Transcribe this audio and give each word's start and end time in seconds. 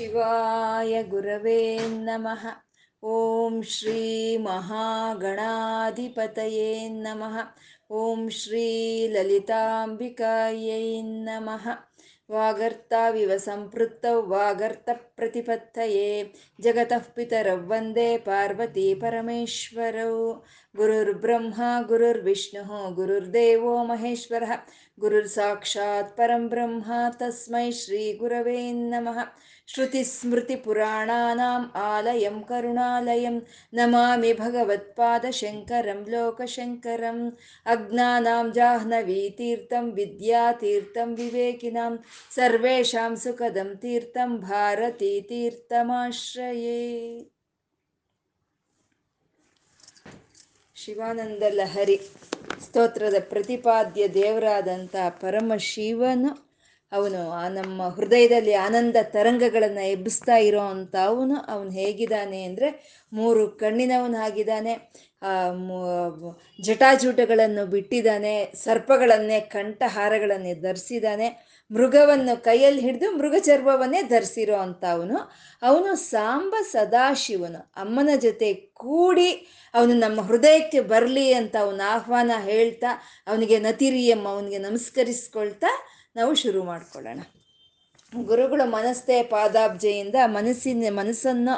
ಶಿವಾಯ 0.00 1.02
ಗುರವೇ 1.02 1.78
ನಮಃ. 1.78 2.46
ಓಂ 3.02 3.62
ಶ್ರೀ 3.62 4.36
ಮಹಾಗಣಾಧಿಪತಯೇ 4.36 6.88
ನಮಃ. 6.88 7.38
ಓಂ 7.90 8.30
ಶ್ರೀ 8.30 9.08
ಲಲಿತಾಂಬಿಕಾಯೈ 9.08 11.02
ನಮಃ. 11.02 11.68
ವಾಗರ್ತಾವಿವ 12.30 13.30
प्रतिपत्तये 15.20 16.30
जगत 16.60 17.12
पितर 17.16 17.54
वंदे 17.54 18.18
पार्वती 18.18 18.94
परमेश्वरौ। 18.94 20.44
गुरुर्ब्रह्मा, 20.76 21.82
गुरुर्विष्णुः, 21.82 22.94
गुरुर्देवो 22.94 23.84
महेश्वरः। 23.84 24.58
गुरुर्साक्षात् 24.98 26.18
परं 26.18 26.48
ब्रह्मा, 26.48 27.10
तस्मै 27.10 27.72
श्रीगुरवे 27.72 28.72
नमः। 28.72 29.24
श्रुतिस्मृतिपुराणानाम् 29.68 31.76
आलयं, 31.76 32.40
करुणालयं। 32.40 33.40
नमामि 33.74 34.32
भगवत्पादशङ्करं 34.32 36.10
लोकशंक 36.10 36.86
अज्ञानां 37.66 38.52
जाह्नवीतीर्थं, 38.52 39.90
विद्यातीर्थ, 39.90 40.98
विवेकिनां। 40.98 41.96
सर्वेषां 42.36 43.16
तीर्थ, 43.74 44.18
भारती 44.18 45.09
ತೀರ್ಥಮಾಶ್ರಯೇ 45.20 46.80
ಶಿವಾನಂದ 50.74 51.42
ಲಹರಿ 51.48 52.00
ಸ್ತೋತ್ರದ 52.60 53.14
ಪ್ರತಿಪಾದ್ಯ 53.20 54.08
ದೇವರಾದಂಥ 54.08 54.96
ಪರಮ 55.10 55.52
ಶಿವನು 55.58 56.50
ಅವನು 56.92 57.30
ಆ 57.30 57.48
ನಮ್ಮ 57.48 57.88
ಹೃದಯದಲ್ಲಿ 57.88 58.54
ಆನಂದ 58.54 58.96
ತರಂಗಗಳನ್ನು 59.02 59.86
ಎಬ್ಬಿಸ್ತಾ 59.86 60.36
ಇರೋ 60.36 60.60
ಅಂತ 60.60 60.96
ಅವನು 60.96 61.36
ಅವನು 61.36 61.70
ಹೇಗಿದ್ದಾನೆ 61.70 62.42
ಅಂದರೆ 62.42 63.00
ಮೂರು 63.12 63.48
ಕಣ್ಣಿನವನಾಗಿದ್ದಾನೆ 63.48 64.74
ಜಟಾಜೂಟಗಳನ್ನು 66.60 67.66
ಬಿಟ್ಟಿದ್ದಾನೆ, 67.66 68.52
ಸರ್ಪಗಳನ್ನೇ 68.54 69.40
ಕಂಠಹಾರಗಳನ್ನೇ 69.40 70.54
ಧರಿಸಿದ್ದಾನೆ 70.54 71.49
ಮೃಗವನ್ನು 71.72 72.44
ಕೈಯಲ್ಲಿ 72.44 72.80
ಹಿಡಿದು 72.80 73.16
ಮೃಗ 73.16 73.34
ಚರ್ಮವನ್ನೇ 73.38 74.02
ಧರಿಸಿರೋ 74.02 74.56
ಅಂತ 74.56 74.84
ಅವನು 74.92 75.18
ಅವನು 75.62 75.94
ಸಾಂಬ 75.96 76.54
ಸದಾಶಿವನು. 76.62 77.72
ಅಮ್ಮನ 77.76 78.10
ಜೊತೆ 78.16 78.54
ಕೂಡಿ 78.54 79.30
ಅವನು 79.74 79.94
ನಮ್ಮ 79.94 80.20
ಹೃದಯಕ್ಕೆ 80.20 80.80
ಬರಲಿ 80.80 81.32
ಅಂತ 81.32 81.56
ಅವನ 81.60 81.80
ಆಹ್ವಾನ 81.86 82.30
ಹೇಳ್ತಾ, 82.38 82.86
ಅವನಿಗೆ 83.26 83.58
ನತಿರಿಯಮ್ಮ 83.58 84.28
ಅವನಿಗೆ 84.28 84.58
ನಮಸ್ಕರಿಸ್ಕೊಳ್ತಾ 84.58 85.70
ನಾವು 86.16 86.34
ಶುರು 86.34 86.62
ಮಾಡ್ಕೊಳ್ಳೋಣ. 86.62 87.20
ಗುರುಗಳು 88.16 88.64
ಮನಸ್ಸೇ 88.70 89.22
ಪಾದಾಬ್ಜೆಯಿಂದ 89.22 90.14
ಮನಸ್ಸಿನ 90.26 90.86
ಮನಸ್ಸನ್ನು 90.90 91.54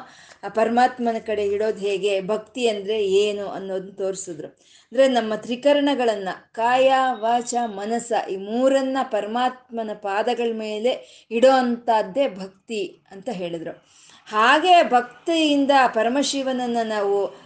ಪರಮಾತ್ಮನ 0.48 1.16
ಕಡೆ 1.26 1.44
ಇಡೋದು 1.46 1.78
ಹೇಗೆ, 1.78 2.20
ಭಕ್ತಿ 2.20 2.68
ಅಂದರೆ 2.68 3.04
ಏನು 3.06 3.48
ಅನ್ನೋದನ್ನ 3.48 3.90
ತೋರಿಸಿದ್ರು. 3.90 4.48
ಅಂದರೆ 4.92 5.08
ನಮ್ಮ 5.08 5.34
ತ್ರಿಕರಣಗಳನ್ನು 5.34 6.54
ಕಾಯ, 6.54 6.92
ವಾಚ 7.12 7.54
ಮನಸ 7.66 8.12
ಈ 8.30 8.36
ಮೂರನ್ನ 8.36 8.98
ಪರಮಾತ್ಮನ 9.02 9.90
ಪಾದಗಳ 9.92 10.50
ಮೇಲೆ 10.54 11.24
ಇಡೋ 11.30 11.50
ಅಂಥದ್ದೇ 11.50 12.28
ಭಕ್ತಿ 12.28 13.04
ಅಂತ 13.12 13.28
ಹೇಳಿದರು. 13.32 13.92
ಹಾಗೆ 14.26 14.82
ಭಕ್ತಿಯಿಂದ 14.82 15.70
ಪರಮಶಿವನನ್ನು 15.94 16.88
ನಾವು 16.88 17.41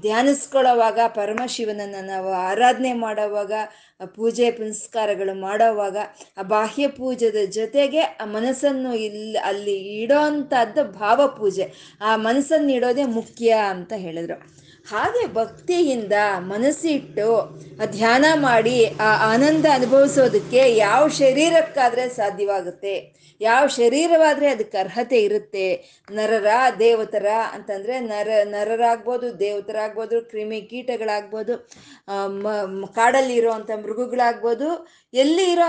ಧ್ಯಾನಿಸ್ಕೊಳ್ಳೋವಾಗ 0.00 0.98
ಪರಮಶಿವನನ್ನು 1.08 2.06
ನಾವು 2.06 2.32
ಆರಾಧನೆ 2.32 2.92
ಮಾಡೋವಾಗ 2.92 3.52
ಪೂಜೆ 4.04 4.50
ಪುನಸ್ಕಾರಗಳು 4.50 5.40
ಮಾಡೋವಾಗ, 5.40 5.96
ಆ 6.38 6.42
ಬಾಹ್ಯ 6.42 6.88
ಪೂಜೆದ 6.88 7.36
ಜೊತೆಗೆ 7.50 8.00
ಆ 8.00 8.24
ಮನಸ್ಸನ್ನು 8.24 8.94
ಇಲ್ಲಿ 8.94 9.38
ಅಲ್ಲಿ 9.38 9.76
ಇಡೋ 10.02 10.18
ಅಂಥದ್ದು 10.18 10.84
ಭಾವ 10.92 11.26
ಪೂಜೆ 11.26 11.96
ಆ 12.00 12.16
ಮನಸ್ಸನ್ನು 12.16 12.72
ಇಡೋದೇ 12.72 13.04
ಮುಖ್ಯ 13.04 13.50
ಅಂತ 13.52 13.92
ಹೇಳಿದ್ರು. 13.96 14.69
ಹಾಗೆ 14.90 15.26
ಭಕ್ತಿಯಿಂದ 15.32 16.12
ಮನಸ್ಸಿಟ್ಟು 16.38 17.56
ಧ್ಯಾನ 17.86 18.24
ಮಾಡಿ 18.34 18.84
ಆ 18.86 19.32
ಆನಂದ 19.32 19.66
ಅನುಭವಿಸೋದಕ್ಕೆ 19.74 20.76
ಯಾವ 20.76 21.08
ಶರೀರಕ್ಕಾದರೆ 21.08 22.08
ಸಾಧ್ಯವಾಗುತ್ತೆ? 22.08 23.20
ಯಾವ 23.40 23.66
ಶರೀರವಾದರೆ 23.66 24.48
ಅದಕ್ಕೆ 24.50 24.78
ಅರ್ಹತೆ 24.78 25.22
ಇರುತ್ತೆ? 25.22 25.66
ನರರ, 26.10 26.46
ದೇವತರ 26.78 27.26
ಅಂತಂದರೆ 27.52 28.00
ನರ, 28.00 28.28
ನರರಾಗ್ಬೋದು, 28.44 29.38
ದೇವತರಾಗ್ಬೋದು, 29.38 30.20
ಕ್ರಿಮಿ 30.20 30.60
ಕೀಟಗಳಾಗ್ಬೋದು 30.62 31.56
ಕಾಡಲ್ಲಿ 32.94 33.34
ಇರೋವಂಥ 33.34 33.70
ಮೃಗಗಳಾಗ್ಬೋದು, 33.84 34.88
ಎಲ್ಲಿ 35.14 35.52
ಇರೋ 35.52 35.68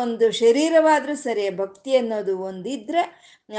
ಒಂದು 0.00 0.30
ಶರೀರವಾದರೂ 0.30 1.14
ಸರಿ 1.14 1.50
ಭಕ್ತಿ 1.56 1.96
ಅನ್ನೋದು 1.96 2.38
ಒಂದಿದ್ರೆ 2.38 3.02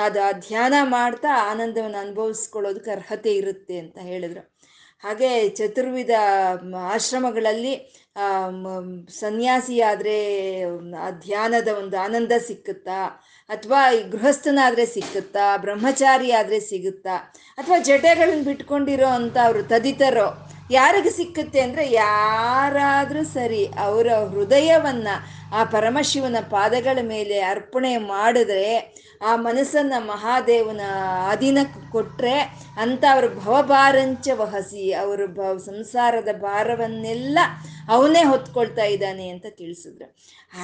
ಅದು 0.03 0.21
ಆ 0.21 0.31
ಧ್ಯಾನ 0.31 0.73
ಮಾಡ್ತಾ 0.83 1.51
ಆನಂದವನ್ನು 1.51 1.97
ಅನುಭವಿಸ್ಕೊಳ್ಳೋದಕ್ಕೆ 1.97 2.91
ಅರ್ಹತೆ 2.91 3.33
ಇರುತ್ತೆ 3.33 3.77
ಅಂತ 3.79 3.97
ಹೇಳಿದ್ರು. 3.97 4.58
ಹಾಗೆ 4.99 5.49
ಚತುರ್ವಿಧ 5.49 6.09
ಆಶ್ರಮಗಳಲ್ಲಿ 6.91 7.75
ಸನ್ಯಾಸಿಯಾದರೆ 9.19 10.15
ಆ 10.93 11.09
ಧ್ಯಾನದ 11.09 11.67
ಒಂದು 11.77 11.97
ಆನಂದ 11.97 12.31
ಸಿಕ್ಕುತ್ತಾ? 12.47 12.99
ಅಥವಾ 13.49 13.81
ಗೃಹಸ್ಥನಾದರೆ 14.11 14.85
ಸಿಕ್ಕುತ್ತಾ? 14.85 15.57
ಬ್ರಹ್ಮಚಾರಿ 15.57 16.31
ಆದರೆ 16.31 16.59
ಸಿಗುತ್ತಾ? 16.59 17.15
ಅಥವಾ 17.57 17.77
ಜಟೆಗಳನ್ನ 17.79 18.43
ಬಿಟ್ಕೊಂಡಿರೋ 18.43 19.07
ಅಂಥ 19.07 19.37
ಅವರು 19.45 19.63
ತದಿತರೋ? 19.63 20.27
ಯಾರಿಗೆ 20.69 21.09
ಸಿಕ್ಕುತ್ತೆ 21.09 21.59
ಅಂದರೆ 21.59 21.91
ಯಾರಾದರೂ 21.91 23.23
ಸರಿ 23.23 23.65
ಅವರ 23.65 24.07
ಹೃದಯವನ್ನು 24.33 25.15
ಆ 25.55 25.63
ಪರಮಶಿವನ 25.63 26.35
ಪಾದಗಳ 26.49 26.99
ಮೇಲೆ 27.01 27.39
ಅರ್ಪಣೆ 27.39 27.97
ಮಾಡಿದ್ರೆ, 27.97 28.99
ಆ 29.21 29.35
ಮನಸ್ಸನ್ನು 29.35 30.07
ಮಹಾದೇವನ 30.07 30.81
ಅಧೀನಕ್ಕೆ 31.31 31.91
ಕೊಟ್ಟರೆ 31.91 32.35
ಅಂತ 32.79 33.03
ಅವ್ರ 33.11 33.27
ಭವಭಾರಂಚ 33.27 34.27
ವಹಸಿ, 34.33 34.93
ಅವರು 34.93 35.27
ಭ 35.27 35.57
ಸಂಸಾರದ 35.57 36.27
ಭಾರವನ್ನೆಲ್ಲ 36.41 37.39
ಅವನೇ 37.89 38.23
ಹೊತ್ಕೊಳ್ತಾ 38.23 38.83
ಇದ್ದಾನೆ 38.83 39.29
ಅಂತ 39.29 39.45
ತಿಳಿಸಿದ್ರು. 39.57 40.07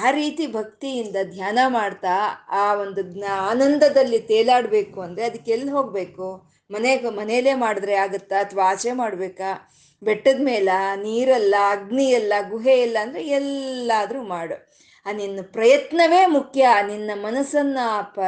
ಆ 0.04 0.10
ರೀತಿ 0.10 0.46
ಭಕ್ತಿಯಿಂದ 0.46 1.16
ಧ್ಯಾನ 1.30 1.58
ಮಾಡ್ತಾ 1.68 2.16
ಆ 2.50 2.74
ಒಂದು 2.74 3.02
ಆನಂದದಲ್ಲಿ 3.50 4.18
ತೇಲಾಡಬೇಕು 4.18 5.00
ಅಂದರೆ 5.00 5.24
ಅದಕ್ಕೆ 5.24 5.50
ಎಲ್ಲಿ 5.50 5.70
ಹೋಗಬೇಕು? 5.70 6.28
ಮನೆಗೆ, 6.70 7.10
ಮನೆಯಲ್ಲೇ 7.10 7.54
ಮಾಡಿದ್ರೆ 7.54 7.94
ಆಗುತ್ತಾ 7.94 8.36
ಅಥವಾ 8.40 8.70
ಆಚೆ 8.70 8.92
ಮಾಡಬೇಕಾ? 8.92 9.50
ಬೆಟ್ಟದ 10.02 10.40
ಮೇಲ 10.42 10.68
ನೀರಲ್ಲ 10.96 11.54
ಅಗ್ನಿ 11.70 12.10
ಎಲ್ಲ 12.10 12.32
ಗುಹೆ 12.50 12.80
ಎಲ್ಲ 12.80 12.96
ಅಂದರೆ 13.02 13.26
ಎಲ್ಲಾದರೂ 13.26 14.22
ಮಾಡು. 14.22 14.76
ಆ 15.06 15.12
ನಿನ್ನ 15.12 15.40
ಪ್ರಯತ್ನವೇ 15.52 16.26
ಮುಖ್ಯ. 16.26 16.68
ನಿನ್ನ 16.86 17.10
ಮನಸ್ಸನ್ನು 17.14 18.14
ಪ 18.14 18.20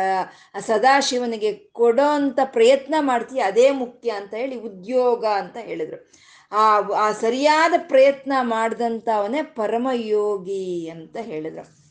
ಸದಾಶಿವನಿಗೆ 0.60 1.52
ಕೊಡೋ 1.52 2.02
ಅಂಥ 2.02 2.38
ಪ್ರಯತ್ನ 2.44 2.94
ಮಾಡ್ತೀಯ, 3.00 3.40
ಅದೇ 3.40 3.70
ಮುಖ್ಯ 3.70 4.10
ಅಂತ 4.10 4.34
ಹೇಳಿ 4.34 4.56
ಉದ್ಯೋಗ 4.56 5.24
ಅಂತ 5.24 5.56
ಹೇಳಿದರು. 5.56 6.12
ಆ 6.52 6.80
ಆ 6.96 7.12
ಸರಿಯಾದ 7.12 7.74
ಪ್ರಯತ್ನ 7.88 8.32
ಮಾಡಿದಂಥವನೇ 8.40 9.42
ಪರಮಯೋಗಿ 9.42 10.88
ಅಂತ 10.88 11.16
ಹೇಳಿದರು. 11.16 11.87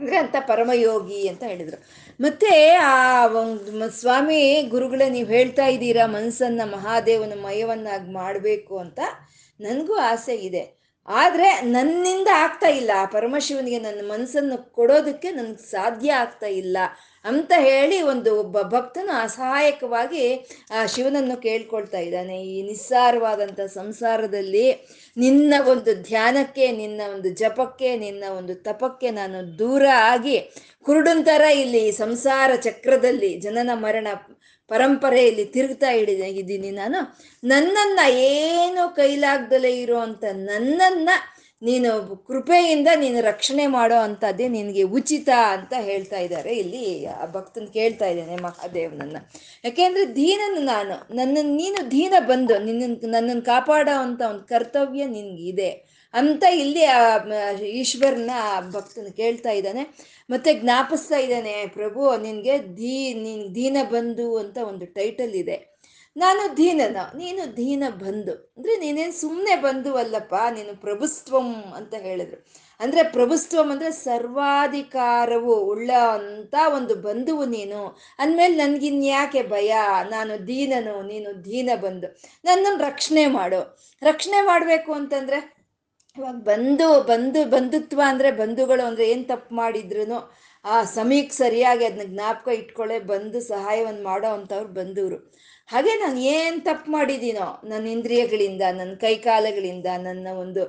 ಅಂದರೆ 0.00 0.16
ಅಂತ 0.16 0.36
ಪರಮಯೋಗಿ 0.46 1.28
ಅಂತ 1.28 1.42
ಹೇಳಿದರು. 1.42 1.78
ಮತ್ತೆ 2.20 2.52
ಆ 2.82 3.26
ಒಂದು 3.26 3.90
ಸ್ವಾಮಿ 3.90 4.62
ಗುರುಗಳೇ 4.70 5.10
ನೀವು 5.10 5.28
ಹೇಳ್ತಾ 5.28 5.66
ಇದ್ದೀರಾ 5.66 6.06
ಮನಸ್ಸನ್ನು 6.06 6.70
ಮಹಾದೇವನ 6.70 7.32
ಮಯವನ್ನಾಗಿ 7.42 8.12
ಮಾಡಬೇಕು 8.12 8.78
ಅಂತ 8.78 9.00
ನನಗೂ 9.60 9.94
ಆಸೆ 9.94 10.34
ಇದೆ. 10.34 10.62
ಆದರೆ 11.08 11.48
ನನ್ನಿಂದ 11.60 12.28
ಆಗ್ತಾ 12.34 12.68
ಇಲ್ಲ. 12.68 12.90
ಆ 12.96 13.04
ಪರಮಶಿವನಿಗೆ 13.04 13.78
ನನ್ನ 13.78 14.00
ಮನಸ್ಸನ್ನು 14.12 14.72
ಕೊಡೋದಕ್ಕೆ 14.72 15.30
ನನಗೆ 15.30 15.70
ಸಾಧ್ಯ 15.70 16.12
ಆಗ್ತಾ 16.12 16.46
ಇಲ್ಲ. 16.46 16.78
ಅಂತ 17.24 17.52
ಹೇಳಿ 17.58 18.02
ಒಂದು 18.02 18.40
ಒಬ್ಬ 18.40 18.62
ಭಕ್ತನು 18.62 19.12
ಅಸಹಾಯಕವಾಗಿ, 19.22 20.34
ಆ 20.70 20.86
ಶಿವನನ್ನು 20.86 21.42
ಕೇಳ್ಕೊಳ್ತಾ 21.42 21.98
ಇದ್ದಾನೆ. 21.98 22.42
ಈ 22.42 22.62
ನಿಸ್ಸಾರವಾದಂಥ 22.62 23.60
ಸಂಸಾರದಲ್ಲಿ 23.60 24.66
ನಿನ್ನ 25.16 25.54
ಒಂದು 25.68 26.02
ಧ್ಯಾನಕ್ಕೆ, 26.02 26.72
ನಿನ್ನ 26.72 27.00
ಒಂದು 27.14 27.28
ಜಪಕ್ಕೆ, 27.28 27.96
ನಿನ್ನ 27.96 28.24
ಒಂದು 28.30 28.54
ತಪಕ್ಕೆ 28.54 29.10
ನಾನು 29.10 29.58
ದೂರ 29.58 29.84
ಆಗಿ 29.94 30.38
ಕುರುಡಂತರ 30.82 31.40
ಇಲ್ಲಿ 31.40 31.92
ಸಂಸಾರ 31.92 32.50
ಚಕ್ರದಲ್ಲಿ 32.56 33.40
ಜನನ 33.40 33.70
ಮರಣ 33.74 34.08
ಪರಂಪರೆಯಲ್ಲಿ 34.70 35.44
ತಿರುಗ್ತಾ 35.44 35.90
ಹಿಡಿದ 35.90 36.20
ಇದ್ದೀನಿ 36.20 36.70
ನಾನು. 36.70 36.98
ನನ್ನನ್ನು 37.44 38.10
ಏನು 38.12 38.94
ಕೈಲಾಗ್ದಲೇ 38.96 39.72
ಇರೋ 39.80 39.98
ಅಂತ 39.98 40.24
ನನ್ನನ್ನು 40.32 41.39
ನೀನು 41.62 42.16
ಕೃಪೆಯಿಂದ 42.26 42.88
ನೀನು 42.96 43.20
ರಕ್ಷಣೆ 43.20 43.66
ಮಾಡೋ 43.66 43.96
ಅಂಥದ್ದೇ 43.96 44.48
ನಿನಗೆ 44.48 44.82
ಉಚಿತ 44.82 45.28
ಅಂತ 45.50 45.72
ಹೇಳ್ತಾ 45.80 46.18
ಇದ್ದಾರೆ. 46.18 46.56
ಇಲ್ಲಿ 46.56 47.06
ಆ 47.06 47.26
ಭಕ್ತನ 47.26 47.64
ಕೇಳ್ತಾ 47.72 48.06
ಇದ್ದೇನೆ 48.06 48.36
ಮಹಾದೇವನನ್ನ 48.36 49.16
ಯಾಕೆಂದ್ರೆ 49.64 50.16
ದೀನನು 50.16 50.60
ನಾನು. 50.60 51.14
ನನ್ನನ್ನು 51.14 51.56
ನೀನು 51.56 51.90
ದೀನ 51.90 52.14
ಬಂದು 52.20 52.58
ನಿನ್ನ 52.58 53.06
ನನ್ನನ್ನು 53.08 53.42
ಕಾಪಾಡೋ 53.42 54.00
ಅಂತ 54.00 54.22
ಒಂದು 54.22 54.44
ಕರ್ತವ್ಯ 54.44 55.06
ನಿನಗಿದೆ 55.06 56.00
ಅಂತ 56.14 56.44
ಇಲ್ಲಿ 56.54 56.84
ಆ 56.84 57.24
ಈಶ್ವರನ 57.58 58.30
ಭಕ್ತನ 58.70 59.08
ಕೇಳ್ತಾ 59.16 59.50
ಇದ್ದಾನೆ. 59.50 59.82
ಮತ್ತೆ 60.30 60.54
ಜ್ಞಾಪಿಸ್ತಾ 60.54 61.16
ಇದ್ದಾನೆ, 61.16 61.66
ಪ್ರಭು, 61.66 62.16
ನಿನಗೆ 62.16 62.76
ದೀ, 62.76 63.14
ನಿನ್ 63.14 63.54
ದೀನ 63.54 63.76
ಬಂಧು 63.90 64.36
ಅಂತ 64.36 64.58
ಒಂದು 64.58 64.86
ಟೈಟಲ್ 64.86 65.34
ಇದೆ. 65.34 65.69
ನಾನು 66.20 66.42
ದೀನನ, 66.56 66.96
ನೀನು 67.16 67.42
ಧೀನ 67.54 67.84
ಬಂಧು. 67.88 68.32
ಅಂದರೆ 68.56 68.74
ನೀನೇನು 68.76 69.14
ಸುಮ್ಮನೆ 69.20 69.54
ಬಂಧು 69.56 69.94
ಅಲ್ಲಪ್ಪ, 69.94 70.34
ನೀನು 70.50 70.72
ಪ್ರಭುತ್ವಂ 70.80 71.48
ಅಂತ 71.76 71.94
ಹೇಳಿದ್ರು. 71.94 72.38
ಅಂದ್ರೆ 72.80 73.02
ಪ್ರಭುತ್ವಂ 73.02 73.70
ಅಂದ್ರೆ 73.70 73.90
ಸರ್ವಾಧಿಕಾರವು 73.90 75.54
ಉಳ್ಳ 75.54 75.90
ಅಂತ 76.18 76.54
ಒಂದು 76.74 76.94
ಬಂಧುವು 76.94 77.44
ನೀನು. 77.44 77.80
ಅಂದಮೇಲೆ 78.18 78.54
ನನ್ಗಿನ್ಯಾಕೆ 78.56 79.42
ಭಯ? 79.42 79.72
ನಾನು 80.10 80.46
ದೀನನು, 80.46 81.02
ನೀನು 81.02 81.44
ದೀನ 81.44 81.70
ಬಂಧು. 81.80 82.08
ನನ್ನನ್ನು 82.44 82.82
ರಕ್ಷಣೆ 82.84 83.26
ಮಾಡು. 83.26 83.60
ರಕ್ಷಣೆ 84.02 84.40
ಮಾಡಬೇಕು 84.46 84.92
ಅಂತಂದ್ರೆ 84.92 85.40
ಇವಾಗ 86.16 86.38
ಬಂಧು 86.42 86.86
ಬಂಧು, 87.02 87.40
ಬಂಧುತ್ವ 87.50 88.00
ಅಂದ್ರೆ 88.06 88.30
ಬಂಧುಗಳು 88.30 88.84
ಅಂದ್ರೆ 88.86 89.04
ಏನ್ 89.10 89.24
ತಪ್ಪು 89.28 89.54
ಮಾಡಿದ್ರು 89.54 90.18
ಆ 90.64 90.78
ಸಮಯಕ್ಕೆ 90.82 91.34
ಸರಿಯಾಗಿ 91.34 91.84
ಅದನ್ನ 91.84 92.06
ಜ್ಞಾಪಕ 92.14 92.48
ಇಟ್ಕೊಳ್ಳೆ 92.48 92.98
ಬಂದು 92.98 93.38
ಸಹಾಯವನ್ನು 93.48 94.02
ಮಾಡೋ 94.02 94.28
ಅಂಥವ್ರು 94.28 94.68
ಬಂದವರು 94.68 95.18
ಹಾಗೆ 95.70 95.92
ನಾನು 96.02 96.18
ಏನು 96.34 96.58
ತಪ್ಪು 96.68 96.88
ಮಾಡಿದ್ದೀನೋ 96.94 97.48
ನನ್ನ 97.70 97.84
ಇಂದ್ರಿಯಗಳಿಂದ, 97.96 98.62
ನನ್ನ 98.78 98.94
ಕೈಕಾಲಗಳಿಂದ, 99.04 99.88
ನನ್ನ 100.06 100.26
ಒಂದು 100.42 100.62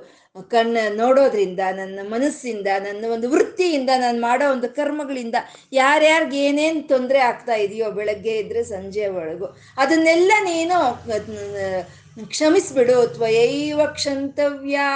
ಕಣ್ಣ 0.52 0.76
ನೋಡೋದ್ರಿಂದ, 1.00 1.62
ನನ್ನ 1.80 1.98
ಮನಸ್ಸಿಂದ, 2.12 2.68
ನನ್ನ 2.86 3.10
ಒಂದು 3.14 3.26
ವೃತ್ತಿಯಿಂದ, 3.32 3.90
ನಾನು 4.04 4.20
ಮಾಡೋ 4.26 4.46
ಒಂದು 4.54 4.68
ಕರ್ಮಗಳಿಂದ 4.78 5.36
ಯಾರ್ಯಾರಿಗೆ 5.80 6.38
ಏನೇನು 6.48 6.82
ತೊಂದರೆ 6.92 7.20
ಆಗ್ತಾ 7.30 7.56
ಇದೆಯೋ 7.64 7.88
ಬೆಳಗ್ಗೆ 7.98 8.36
ಇದ್ರೆ 8.44 8.62
ಸಂಜೆ 8.74 9.06
ಒಳಗು, 9.22 9.48
ಅದನ್ನೆಲ್ಲ 9.84 10.32
ನೀನು 10.52 10.78
ಕ್ಷಮಿಸ್ಬಿಡು. 12.32 12.96
ತ್ವಯೈವ 13.16 13.80
ಕ್ಷಂತವ್ಯಾ 13.98 14.88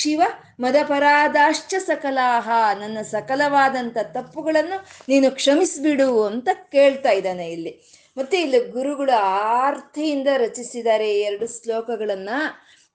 ಶಿವ 0.00 0.22
ಮದಪರಾಧಾಶ್ಚ 0.64 1.74
ಸಕಲಾಹ. 1.86 2.48
ನನ್ನ 2.80 2.98
ಸಕಲವಾದಂಥ 3.14 3.98
ತಪ್ಪುಗಳನ್ನು 4.16 4.78
ನೀನು 5.12 5.28
ಕ್ಷಮಿಸ್ಬಿಡು 5.38 6.10
ಅಂತ 6.24 6.48
ಕೇಳ್ತಾ 6.74 7.12
ಇದ್ದಾನೆ 7.20 7.46
ಇಲ್ಲಿ. 7.56 7.72
ಮತ್ತೆ 8.18 8.40
ಇಲ್ಲಿ 8.40 8.60
ಗುರುಗಳು 8.60 9.18
ಆರ್ತಿಯಿಂದ 9.22 10.28
ರಚಿಸಿದ್ದಾರೆ 10.36 11.20
ಎರಡು 11.20 11.62
ಶ್ಲೋಕಗಳನ್ನ. 11.62 12.30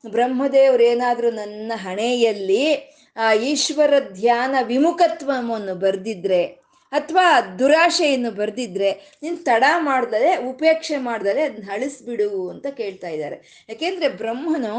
ಬ್ರಹ್ಮದೇವ್ರು 0.10 0.84
ಏನಾದರೂ 0.84 1.32
ನನ್ನ 1.32 1.72
ಹಣೆಯಲ್ಲಿ, 1.76 2.96
ಆ, 3.18 3.34
ಈಶ್ವರ 3.34 3.94
ಧ್ಯಾನ 4.00 4.56
ವಿಮುಖತ್ವವನ್ನು 4.64 5.76
ಬರೆದಿದ್ರೆ 5.76 6.65
ಅಥವಾ 6.92 7.26
ದುರಾಶೆಯನ್ನು 7.60 8.32
ಬರೆದಿದ್ರೆ 8.32 8.90
ನೀನು 9.24 9.38
ತಡ 9.38 9.64
ಮಾಡ್ದಲೆ, 9.78 10.36
ಉಪೇಕ್ಷೆ 10.50 10.98
ಮಾಡ್ದಲೆ 10.98 11.42
ಅದನ್ನ 11.42 11.70
ಅಳಿಸ್ಬಿಡು 11.72 12.50
ಅಂತ 12.50 12.68
ಕೇಳ್ತಾ 12.68 13.08
ಇದ್ದಾರೆ. 13.08 13.38
ಯಾಕೆಂದ್ರೆ 13.70 14.10
ಬ್ರಹ್ಮನು 14.10 14.76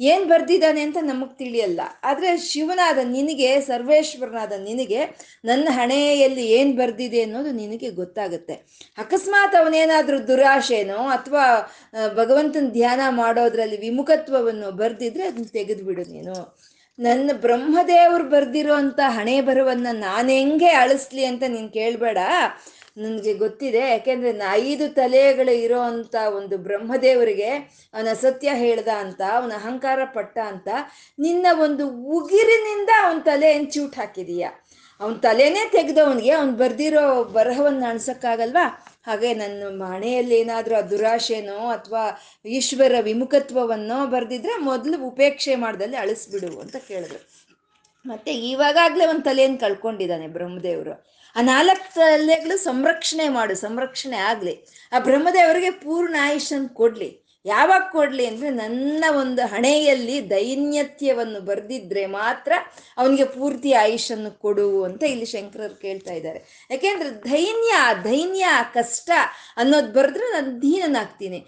ಏನು 0.00 0.24
ಬರ್ದಿದ್ದಾನೆ 0.24 0.82
ಅಂತ 0.82 0.98
ನಮಗೆ 1.02 1.34
ತಿಳಿಯಲ್ಲ. 1.38 1.80
ಆದರೆ 2.04 2.36
ಶಿವನಾದ 2.36 2.98
ನಿನಗೆ, 3.04 3.60
ಸರ್ವೇಶ್ವರನಾದ 3.60 4.52
ನಿನಗೆ 4.52 5.00
ನನ್ನ 5.44 5.68
ಹಣೆಯಲ್ಲಿ 5.70 6.46
ಏನು 6.46 6.72
ಬರ್ದಿದೆ 6.72 7.22
ಅನ್ನೋದು 7.22 7.52
ನಿನಗೆ 7.52 7.90
ಗೊತ್ತಾಗುತ್ತೆ. 7.90 8.56
ಅಕಸ್ಮಾತ್ 8.98 9.56
ಅವನೇನಾದ್ರೂ 9.56 10.18
ದುರಾಶೆನೋ 10.26 11.00
ಅಥವಾ 11.08 11.44
ಭಗವಂತನ 12.14 12.68
ಧ್ಯಾನ 12.70 13.00
ಮಾಡೋದ್ರಲ್ಲಿ 13.10 13.76
ವಿಮುಖತ್ವವನ್ನು 13.76 14.70
ಬರೆದಿದ್ರೆ 14.72 15.26
ಅದನ್ನ 15.26 15.48
ತೆಗೆದುಬಿಡು 15.52 16.04
ನೀನು. 16.12 16.36
ನನ್ನ 16.98 17.30
ಬ್ರಹ್ಮದೇವ್ರು 17.42 18.24
ಬರ್ದಿರೋ 18.24 18.74
ಅಂತ 18.74 19.00
ಹಣೆ 19.06 19.40
ಬರವನ್ನ 19.40 19.88
ನಾನು 19.92 20.30
ಹೆಂಗೆ 20.30 20.70
ಅಳಿಸ್ಲಿ 20.80 21.24
ಅಂತ 21.24 21.44
ನೀನು 21.46 21.68
ಕೇಳಬೇಡ. 21.68 22.18
ನನಗೆ 22.96 23.32
ಗೊತ್ತಿದೆ, 23.34 23.82
ಯಾಕೆಂದ್ರೆ 23.90 24.30
ಐದು 24.52 24.86
ತಲೆಗಳು 24.94 25.52
ಇರೋ 25.64 25.80
ಅಂತ 25.80 26.14
ಒಂದು 26.36 26.54
ಬ್ರಹ್ಮದೇವರಿಗೆ 26.58 27.50
ಅವನ 27.94 28.12
ಸತ್ಯ 28.12 28.54
ಹೇಳ್ದ 28.54 28.90
ಅಂತ, 29.04 29.20
ಅವನ 29.34 29.52
ಅಹಂಕಾರ 29.52 30.00
ಪಟ್ಟ 30.14 30.38
ಅಂತ, 30.52 30.68
ನಿನ್ನ 31.18 31.46
ಒಂದು 31.66 31.84
ಉಗಿರಿನಿಂದ 32.16 32.90
ಅವನ 33.04 33.20
ತಲೆ 33.24 33.50
ಚೂಟ್ 33.74 33.98
ಹಾಕಿದೀಯ? 33.98 34.46
ಅವನ 35.00 35.14
ತಲೆನೇ 35.26 35.64
ತೆಗೆದವನಿಗೆ, 35.72 36.30
ಅವ್ನು 36.30 36.52
ಬರ್ದಿರೋ 36.52 37.04
ಬರಹವನ್ನು 37.36 37.86
ಅನ್ಸಕ್ಕಾಗಲ್ವಾ? 37.90 38.66
ಹಾಗೆ 39.08 39.34
ನನ್ನ 39.34 39.62
ಮನೆಯಲ್ಲಿ 39.82 40.38
ಏನಾದರೂ 40.38 40.74
ಆ 40.74 40.80
ದುರಾಶೆನೋ 40.80 41.58
ಅಥವಾ 41.68 42.22
ಈಶ್ವರ 42.46 42.92
ವಿಮುಖತ್ವವನ್ನೋ 43.00 44.06
ಬರೆದಿದ್ರೆ 44.06 44.58
ಮೊದಲು 44.58 45.06
ಉಪೇಕ್ಷೆ 45.06 45.54
ಮಾಡ್ದಲ್ಲಿ 45.54 45.96
ಅಳಿಸ್ಬಿಡು 45.96 46.60
ಅಂತ 46.60 46.76
ಕೇಳಿದ್ರು. 46.76 47.38
ಮತ್ತೆ 48.06 48.34
ಇವಾಗಾಗಲೇ 48.34 49.06
ಒಂದು 49.06 49.22
ತಲೆಯನ್ನು 49.22 49.58
ಕಳ್ಕೊಂಡಿದ್ದಾನೆ 49.58 50.26
ಬ್ರಹ್ಮದೇವರು. 50.26 51.06
ಆ 51.36 51.40
ನಾಲ್ಕು 51.40 51.94
ತಲೆಗಳು 51.94 52.58
ಸಂರಕ್ಷಣೆ 52.58 53.28
ಮಾಡು, 53.28 53.54
ಸಂರಕ್ಷಣೆ 53.54 54.16
ಆಗಲಿ. 54.16 54.66
ಆ 54.92 54.98
ಬ್ರಹ್ಮದೇವರಿಗೆ 54.98 55.70
ಪೂರ್ಣ 55.70 56.16
ಆಯುಷನ್ 56.22 56.68
ಕೊಡಲಿ. 56.68 57.27
ಯಾವಾಗ 57.48 57.82
ಕೊಡ್ಲಿ 57.92 58.26
ಅಂದ್ರೆ 58.26 58.50
ನನ್ನ 58.50 59.04
ಒಂದು 59.18 59.42
ಹಣೆಯಲ್ಲಿ 59.46 60.30
ದೈನ್ಯತ್ಯವನ್ನು 60.30 61.40
ಬರೆದಿದ್ರೆ 61.40 62.06
ಮಾತ್ರ 62.06 62.52
ಅವನಿಗೆ 62.98 63.24
ಪೂರ್ತಿ 63.24 63.72
ಆಯುಷನ್ನು 63.72 64.30
ಕೊಡು 64.38 64.84
ಅಂತ 64.84 65.02
ಇಲ್ಲಿ 65.02 65.26
ಶಂಕರರು 65.26 65.80
ಕೇಳ್ತಾ 65.80 66.12
ಇದ್ದಾರೆ. 66.12 66.68
ಯಾಕೆಂದ್ರೆ 66.70 67.10
ಧೈನ್ಯ 67.10 67.72
ಧೈನ್ಯ 68.02 68.46
ಕಷ್ಟ 68.74 69.10
ಅನ್ನೋದು 69.56 69.92
ಬರೆದ್ರೆ 69.92 70.24
ನಾನು 70.32 70.60
ಧೀನನಾಗ್ತೀನಿ 70.60 71.40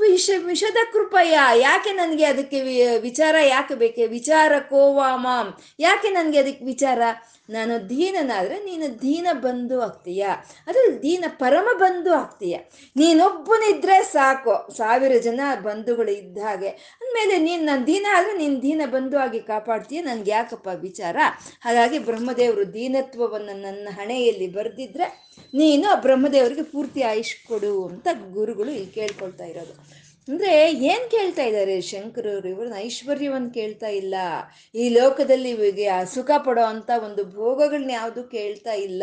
ವಿಷ, 0.00 0.30
ವಿಷದ 0.44 0.76
ಕೃಪಯ? 0.92 1.38
ಯಾಕೆ 1.56 1.90
ನನಗೆ 1.90 2.24
ಅದಕ್ಕೆ 2.24 2.60
ವಿಚಾರ 2.98 3.34
ಯಾಕೆ 3.46 3.74
ಬೇಕೆ? 3.74 4.06
ವಿಚಾರ 4.06 4.52
ಕೋವಾ 4.58 5.08
ಯಾಕೆ 5.80 6.10
ನನಗೆ 6.10 6.38
ಅದಕ್ಕೆ 6.38 6.64
ವಿಚಾರ? 6.64 7.00
ನಾನು 7.50 7.88
ಧೀನನಾದರೆ 7.88 8.56
ನೀನು 8.64 9.02
ದೀನ 9.02 9.26
ಬಂಧು 9.32 9.80
ಆಗ್ತೀಯ? 9.80 10.26
ಅದ್ರಲ್ಲಿ 10.66 11.02
ದೀನ 11.02 11.24
ಪರಮ 11.28 11.68
ಬಂಧು 11.78 12.12
ಆಗ್ತೀಯ? 12.12 12.58
ನೀನೊಬ್ಬನಿದ್ರೆ 12.96 14.02
ಸಾಕು. 14.02 14.54
ಸಾವಿರ 14.76 15.12
ಜನ 15.18 15.40
ಬಂಧುಗಳು 15.62 16.12
ಇದ್ದ 16.12 16.38
ಹಾಗೆ. 16.38 16.68
ಅಂದಮೇಲೆ 16.68 17.38
ನೀನು 17.38 17.64
ನನ್ನ 17.64 17.84
ದೀನ 17.84 18.06
ಆದರೆ 18.14 18.38
ನೀನು 18.38 18.62
ದೀನ 18.62 18.82
ಬಂಧು 18.86 19.18
ಆಗಿ 19.18 19.40
ಕಾಪಾಡ್ತೀಯ 19.40 20.00
ನನಗೆ 20.00 20.30
ಯಾಕಪ್ಪ 20.30 20.68
ವಿಚಾರ? 20.80 21.16
ಹಾಗಾಗಿ 21.60 21.98
ಬ್ರಹ್ಮದೇವರು 21.98 22.74
ದೀನತ್ವವನ್ನು 22.74 23.60
ನನ್ನ 23.62 23.88
ಹಣೆಯಲ್ಲಿ 23.90 24.46
ಬರೆದಿದ್ರೆ 24.46 25.06
ನೀನು 25.54 26.00
ಬ್ರಹ್ಮದೇವರಿಗೆ 26.00 26.62
ಪೂರ್ತಿ 26.62 27.02
ಆಯುಷ್ 27.02 27.48
ಕೊಡು 27.48 27.86
ಅಂತ 27.86 28.08
ಗುರುಗಳು 28.32 28.70
ಇಲ್ಲಿ 28.70 28.86
ಕೇಳ್ಕೊಳ್ತಾ 28.86 29.44
ಇರೋದು. 29.44 30.04
ಅಂದರೆ 30.28 30.72
ಏನು 30.72 31.10
ಕೇಳ್ತಾ 31.10 31.42
ಇದ್ದಾರೆ 31.42 31.80
ಶಂಕರವ್ರು 31.80 32.48
ಇವ್ರನ್ನ 32.48 32.74
ಐಶ್ವರ್ಯವನ್ನು 32.76 33.54
ಕೇಳ್ತಾ 33.54 33.86
ಇಲ್ಲ. 33.86 34.14
ಈ 34.74 34.88
ಲೋಕದಲ್ಲಿ 34.88 35.50
ಇವರಿಗೆ 35.50 36.14
ಸುಖ 36.14 36.30
ಪಡೋ 36.38 36.62
ಅಂಥ 36.62 36.90
ಒಂದು 37.04 37.24
ಭೋಗಗಳನ್ನ 37.24 37.90
ಯಾವುದು 37.90 38.24
ಕೇಳ್ತಾ 38.24 38.72
ಇಲ್ಲ. 38.72 39.02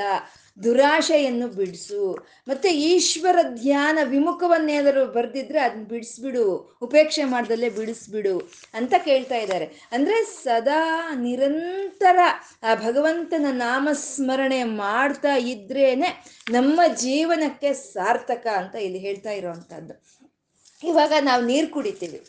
ದುರಾಶೆಯನ್ನು 0.58 1.48
ಬಿಡಿಸು. 1.48 2.02
ಮತ್ತೆ 2.48 2.70
ಈಶ್ವರ 2.70 3.38
ಧ್ಯಾನ 3.54 4.00
ವಿಮುಖವನ್ನೇನಾದರೂ 4.04 5.06
ಬರ್ದಿದ್ರೆ 5.06 5.60
ಅದನ್ನ 5.60 5.84
ಬಿಡಿಸ್ಬಿಡು. 5.84 6.44
ಉಪೇಕ್ಷೆ 6.82 7.24
ಮಾಡ್ದಲ್ಲೇ 7.24 7.70
ಬಿಡಿಸ್ಬಿಡು 7.70 8.36
ಅಂತ 8.74 8.94
ಕೇಳ್ತಾ 9.06 9.36
ಇದ್ದಾರೆ. 9.36 9.66
ಅಂದ್ರೆ 9.92 10.24
ಸದಾ 10.44 10.82
ನಿರಂತರ 11.16 12.20
ಆ 12.64 12.76
ಭಗವಂತನ 12.76 13.46
ನಾಮಸ್ಮರಣೆ 13.52 14.64
ಮಾಡ್ತಾ 14.64 15.36
ಇದ್ರೇನೆ 15.36 16.10
ನಮ್ಮ 16.52 16.82
ಜೀವನಕ್ಕೆ 16.96 17.74
ಸಾರ್ಥಕ 17.74 18.48
ಅಂತ 18.58 18.76
ಇಲ್ಲಿ 18.76 19.00
ಹೇಳ್ತಾ 19.00 19.32
ಇರೋವಂಥದ್ದು 19.32 19.96
ಇವಾಗ 20.84 21.14
ನಾವು 21.22 21.42
ನೀರು 21.46 21.68
ಕುಡಿತೀವಿ. 21.68 22.20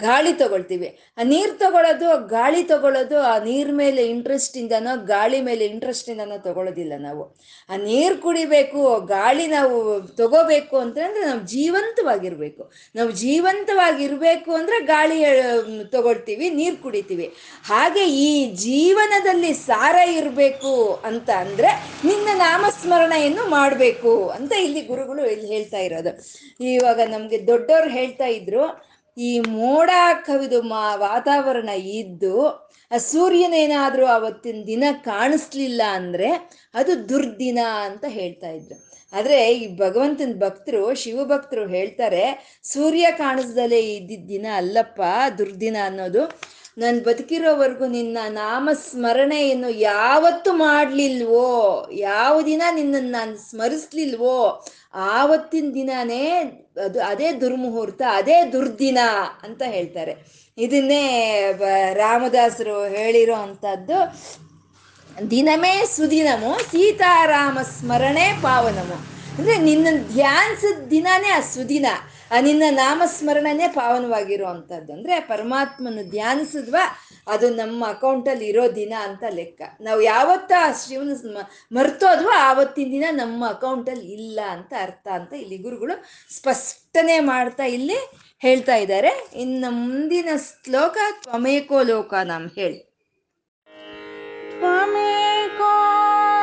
ಗಾಳಿ 0.00 0.32
ತಗೊಳ್ತೀವಿ. 0.32 0.88
ಆ 1.18 1.22
ನೀರು 1.22 1.58
ತಗೊಳ್ಳೋದು 1.58 2.08
ಗಾಳಿ 2.28 2.62
ತಗೊಳ್ಳೋದು 2.62 3.18
ಆ 3.20 3.38
ನೀರ್ 3.38 3.72
ಮೇಲೆ 3.72 4.02
ಇಂಟ್ರೆಸ್ಟಿಂದನೋ 4.06 4.92
ಗಾಳಿ 5.06 5.40
ಮೇಲೆ 5.40 5.64
ಇಂಟ್ರೆಸ್ಟಿಂದನೋ 5.64 6.38
ತಗೊಳ್ಳೋದಿಲ್ಲ 6.38 6.92
ನಾವು. 6.98 7.22
ಆ 7.70 7.76
ನೀರು 7.76 8.16
ಕುಡಿಬೇಕು, 8.22 8.82
ಗಾಳಿ 9.06 9.46
ನಾವು 9.46 9.76
ತಗೋಬೇಕು 10.16 10.76
ಅಂತಂದ್ರೆ 10.78 11.24
ನಾವು 11.26 11.40
ಜೀವಂತವಾಗಿರ್ಬೇಕು. 11.40 12.62
ನಾವು 12.94 13.10
ಜೀವಂತವಾಗಿರ್ಬೇಕು 13.10 14.54
ಅಂದ್ರೆ 14.54 14.80
ಗಾಳಿ 14.84 15.18
ತಗೊಳ್ತೀವಿ, 15.90 16.48
ನೀರು 16.50 16.76
ಕುಡಿತೀವಿ. 16.82 17.28
ಹಾಗೆ 17.64 18.04
ಈ 18.04 18.30
ಜೀವನದಲ್ಲಿ 18.54 19.52
ಸಾರ 19.54 19.96
ಇರಬೇಕು 20.18 20.74
ಅಂತ 21.04 21.30
ಅಂದ್ರೆ 21.30 21.70
ನಿನ್ನ 22.04 22.28
ನಾಮಸ್ಮರಣೆಯನ್ನು 22.34 23.46
ಮಾಡಬೇಕು 23.50 24.28
ಅಂತ 24.28 24.52
ಇಲ್ಲಿ 24.52 24.80
ಗುರುಗಳು 24.80 25.26
ಇಲ್ಲಿ 25.26 25.46
ಹೇಳ್ತಾ 25.46 25.78
ಇರೋದು. 25.78 26.12
ಇವಾಗ 26.74 27.00
ನಮಗೆ 27.14 27.46
ದೊಡ್ಡವ್ರು 27.46 27.90
ಹೇಳ್ತಾ 27.90 28.24
ಇದ್ರು 28.24 28.64
ಈ 29.16 29.40
ಮೋಡ 29.40 29.90
ಕವಿದು 30.24 30.62
ಮಾ 30.62 30.94
ವಾತಾವರಣ 30.96 31.68
ಇದ್ದು, 31.68 32.46
ಆ 32.92 32.96
ಸೂರ್ಯನೇನಾದ್ರೂ 32.96 34.06
ಅವತ್ತಿನ 34.06 34.62
ದಿನ 34.66 34.84
ಕಾಣಿಸ್ಲಿಲ್ಲ 35.04 35.82
ಅಂದ್ರೆ 35.92 36.28
ಅದು 36.74 37.08
ದುರ್ದಿನ 37.08 37.58
ಅಂತ 37.84 38.04
ಹೇಳ್ತಾ 38.08 38.50
ಇದ್ರು. 38.50 38.76
ಆದರೆ 39.12 39.52
ಈ 39.54 39.76
ಭಗವಂತನ 39.76 40.32
ಭಕ್ತರು, 40.38 40.94
ಶಿವಭಕ್ತರು 40.94 41.68
ಹೇಳ್ತಾರೆ, 41.68 42.24
ಸೂರ್ಯ 42.62 43.06
ಕಾಣಿಸ್ದಲೇ 43.10 43.80
ಇದ್ದಿದ್ದ 43.80 44.28
ದಿನ 44.28 44.46
ಅಲ್ಲಪ್ಪ, 44.56 45.00
ದುರ್ದಿನ 45.38 45.76
ಅನ್ನೋದು. 45.84 46.22
ನಾನು 46.78 47.00
ಬದುಕಿರೋವರೆಗೂ 47.00 47.86
ನಿನ್ನ 47.86 48.18
ನಾಮಸ್ಮರಣೆಯನ್ನು 48.28 49.70
ಯಾವತ್ತು 49.70 50.52
ಮಾಡಲಿಲ್ವೋ, 50.52 51.48
ಯಾವ 51.90 52.42
ದಿನ 52.42 52.62
ನಿನ್ನನ್ನು 52.70 53.10
ನಾನು 53.10 53.36
ಸ್ಮರಿಸ್ಲಿಲ್ವೋ, 53.36 54.64
ಆವತ್ತಿನ 54.94 55.70
ದಿನನೇ 55.74 56.65
ಅದು 56.84 57.02
ಅದೇ 57.02 57.32
ದುರ್ಮುಹೂರ್ತ, 57.32 58.02
ಅದೇ 58.10 58.44
ದುರ್ದಿನ 58.44 58.98
ಅಂತ 59.42 59.62
ಹೇಳ್ತಾರೆ. 59.66 60.16
ಇದನ್ನೇ 60.58 61.04
ರಾಮದಾಸರು 61.92 62.84
ಹೇಳಿರೋ 62.84 63.34
ಅಂಥದ್ದು 63.34 63.98
ದಿನಮೇ 65.30 65.84
ಸುದಿನಮು, 65.96 66.58
ಸೀತಾರಾಮ 66.70 67.58
ಸ್ಮರಣೆ 67.62 68.32
ಪಾವನಮು. 68.42 68.96
ಅಂದರೆ 69.38 69.56
ನಿನ್ನ 69.58 69.86
ಧ್ಯಾನಿಸಿದ 70.12 70.88
ದಿನನೇ 70.90 71.30
ಆ 71.30 71.40
ಸುದಿನ. 71.40 71.86
ನಿನ್ನ 72.42 72.62
ನಾಮಸ್ಮರಣನೇ 72.70 73.68
ಪಾವನವಾಗಿರುವಂಥದ್ದು. 73.68 74.92
ಅಂದರೆ 74.92 75.20
ಪರಮಾತ್ಮನ 75.20 75.98
ಧ್ಯಾನಿಸಿದ್ವ, 76.10 76.76
ಅದು 77.28 77.50
ನಮ್ಮ 77.50 77.88
ಅಕೌಂಟಲ್ಲಿ 77.88 78.46
ಇರೋ 78.46 78.74
ದಿನ 78.74 78.92
ಅಂತ 79.02 79.24
ಲೆಕ್ಕ. 79.28 79.62
ನಾವು 79.80 80.00
ಯಾವತ್ತ 80.00 80.52
ಆ 80.58 80.72
ಶಿವನ 80.72 81.10
ಮರ್ತೋದ್ವ 81.72 82.30
ಆವತ್ತಿನ 82.38 82.90
ದಿನ 82.90 83.04
ನಮ್ಮ 83.10 83.48
ಅಕೌಂಟಲ್ಲಿ 83.48 84.12
ಇಲ್ಲ 84.12 84.40
ಅಂತ 84.50 84.72
ಅರ್ಥ 84.80 85.08
ಅಂತ 85.12 85.32
ಇಲ್ಲಿ 85.32 85.58
ಗುರುಗಳು 85.58 85.96
ಸ್ಪಷ್ಟನೆ 86.30 87.20
ಮಾಡ್ತಾ 87.20 87.64
ಇಲ್ಲಿ 87.64 87.98
ಹೇಳ್ತಾ 88.38 88.74
ಇದ್ದಾರೆ. 88.74 89.30
ಇನ್ನು 89.34 89.70
ಮುಂದಿನ 89.70 90.28
ಶ್ಲೋಕ, 90.36 90.98
ತ್ವಮೇಕೋ 91.22 91.82
ಲೋಕ 91.82 92.14
ನಮ್ 92.14 92.50
ಹೇಳಿ. 92.54 92.78
ತ್ವಮೇಕೋ 94.50 95.72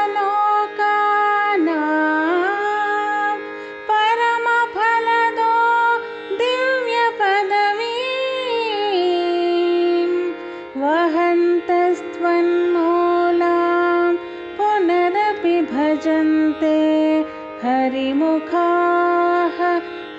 ಲೋಕ 0.08 0.80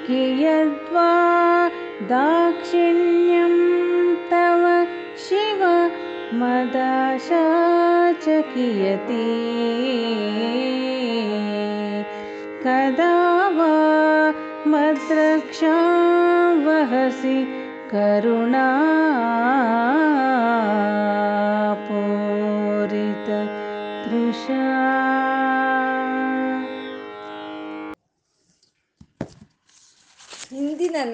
कियद्वा 0.06 1.10
दाक्षिण्यं 2.02 3.54
तव 4.30 4.64
शिव 5.28 5.62
मदाशा 6.40 7.44
च 8.12 8.24
कियती? 8.26 9.24
कदा 12.64 13.14
वा 13.48 13.74
मद्रक्षां 14.66 16.56
वहसि 16.66 17.44
करुणापूरिततृषा 17.92 18.83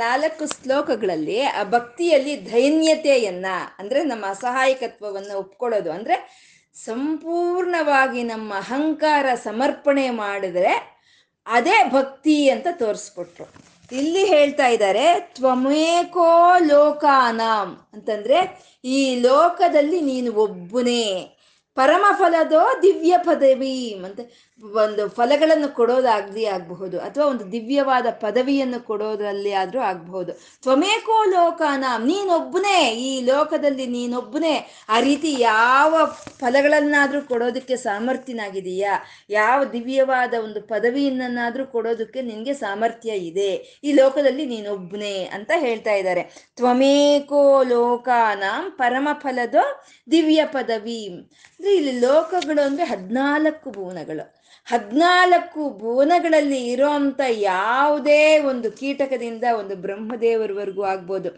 ನಾಲ್ಕು 0.00 0.47
ಶ್ಲೋಕಗಳಲ್ಲಿ, 0.47 1.42
ಆ, 1.42 1.62
ಭಕ್ತಿಯಲ್ಲಿ 1.62 2.52
ದೈನ್ಯತೆಯನ್ನ, 2.52 3.47
ಅಂದ್ರೆ 3.78 4.04
ನಮ್ಮ 4.04 4.25
ಅಸಹಾಯಕತ್ವವನ್ನು 4.28 5.38
ಒಪ್ಕೊಳ್ಳೋದು. 5.38 5.92
ಅಂದ್ರೆ 5.92 6.40
ಸಂಪೂರ್ಣವಾಗಿ 6.75 8.23
ನಮ್ಮ 8.23 8.54
ಅಹಂಕಾರ 8.54 9.26
ಸಮರ್ಪಣೆ 9.35 10.11
ಮಾಡಿದ್ರೆ 10.11 11.00
ಅದೇ 11.47 11.85
ಭಕ್ತಿ 11.90 12.50
ಅಂತ 12.50 12.66
ತೋರಿಸ್ಕೊಟ್ರು 12.73 13.47
ಇಲ್ಲಿ 13.92 14.25
ಹೇಳ್ತಾ 14.25 14.66
ಇದ್ದಾರೆ, 14.66 15.21
ತ್ವಮೇಕೋ 15.35 16.59
ಲೋಕಾನಾಂ 16.59 17.88
ಅಂತಂದ್ರೆ, 17.92 18.62
ಈ 18.85 19.21
ಲೋಕದಲ್ಲಿ 19.21 20.00
ನೀನು 20.00 20.33
ಒಬ್ಬನೇ 20.33 21.37
ಪರಮ 21.75 22.04
ಫಲದೋ 22.19 22.83
ದಿವ್ಯ 22.83 23.14
ಪದವಿ 23.19 23.95
ಅಂತ. 23.95 24.21
ಒಂದು 24.62 25.09
ಫಲಗಳನ್ನು 25.09 25.69
ಕೊಡೋದಾಗ್ಲಿ 25.75 26.45
ಆಗಬಹುದು, 26.47 26.99
ಅಥವಾ 26.99 27.25
ಒಂದು 27.25 27.52
ದಿವ್ಯವಾದ 27.52 28.07
ಪದವಿಯನ್ನು 28.11 28.81
ಕೊಡೋದ್ರಲ್ಲಿ 28.85 29.52
ಆದರೂ 29.52 29.81
ಆಗಬಹುದು. 29.81 30.33
ತ್ವಮೇಕೋ 30.62 31.25
ಲೋಕಾನ, 31.25 31.85
ನೀನೊಬ್ಬನೇ, 31.99 32.79
ಈ 32.90 33.21
ಲೋಕದಲ್ಲಿ 33.21 33.87
ನೀನೊಬ್ಬನೇ, 33.87 34.55
ಆ 34.88 35.00
ರೀತಿ 35.00 35.40
ಯಾವ 35.40 35.95
ಫಲಗಳನ್ನಾದರೂ 36.40 37.21
ಕೊಡೋದಕ್ಕೆ 37.23 37.76
ಸಾಮರ್ಥ್ಯನಾಗಿದೆಯಾ 37.76 38.93
ಯಾವ 39.31 39.64
ದಿವ್ಯವಾದ 39.64 40.35
ಒಂದು 40.45 40.61
ಪದವಿಯನ್ನಾದರೂ 40.61 41.67
ಕೊಡೋದಕ್ಕೆ 41.67 42.23
ನಿನಗೆ 42.23 42.55
ಸಾಮರ್ಥ್ಯ 42.55 43.12
ಇದೆ? 43.12 43.81
ಈ 43.85 43.93
ಲೋಕದಲ್ಲಿ 43.93 44.47
ನೀನೊಬ್ಬನೇ 44.47 45.25
ಅಂತ 45.25 45.50
ಹೇಳ್ತಾ 45.57 45.93
ಇದ್ದಾರೆ. 45.93 46.23
ತ್ವಮೇಕೋ 46.57 47.62
ಲೋಕಾನಾಂ 47.62 48.71
ಪರಮ 48.71 49.09
ಫಲದೋ 49.12 49.64
ದಿವ್ಯ 50.11 50.45
ಪದವಿ 50.45 51.00
ಅಂದ್ರೆ 51.07 51.75
ಇಲ್ಲಿ 51.75 52.00
ಲೋಕಗಳು 52.00 52.62
ಅಂದ್ರೆ 52.62 52.85
ಹದಿನಾಲ್ಕು 52.85 53.71
ಭುವನಗಳು. 53.71 54.40
ಹದಿನಾಲ್ಕು 54.71 55.62
ಭುವನಗಳಲ್ಲಿ 55.81 56.61
ಇರೋಂಥ 56.73 57.21
ಯಾವುದೇ 57.50 58.21
ಒಂದು 58.50 58.69
ಕೀಟಕದಿಂದ 58.81 59.45
ಒಂದು 59.61 59.75
ಬ್ರಹ್ಮದೇವರವರೆಗೂ 59.85 60.83
ಆಗ್ಬೋದು. 60.93 61.31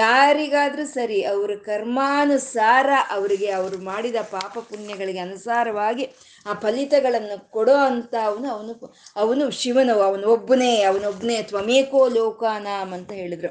ಯಾರಿಗಾದ್ರೂ 0.00 0.84
ಸರಿ 0.96 1.18
ಅವರ 1.32 1.54
ಕರ್ಮಾನುಸಾರ 1.68 2.88
ಅವರಿಗೆ 3.16 3.50
ಅವರು 3.58 3.78
ಮಾಡಿದ 3.90 4.20
ಪಾಪ 4.36 4.54
ಪುಣ್ಯಗಳಿಗೆ 4.70 5.22
ಅನುಸಾರವಾಗಿ 5.26 6.06
ಆ 6.46 6.54
ಫಲಿತಗಳನ್ನು 6.62 7.36
ಕೊಡೋ 7.50 7.76
ಅಂತ 7.90 8.14
ಅವನು 8.28 8.48
ಅವನು 8.54 8.72
ಅವನು 9.16 9.46
ಶಿವನು 9.60 9.96
ಅವನು 10.08 10.26
ಒಬ್ಬನೇ 10.36 10.72
ಅವನೊಬ್ಬನೇ 10.90 11.36
ತ್ವಮೇಕೋ 11.50 12.02
ಲೋಕಾನಾಮ್ 12.16 12.94
ಅಂತ 12.98 13.10
ಹೇಳಿದ್ರು. 13.20 13.50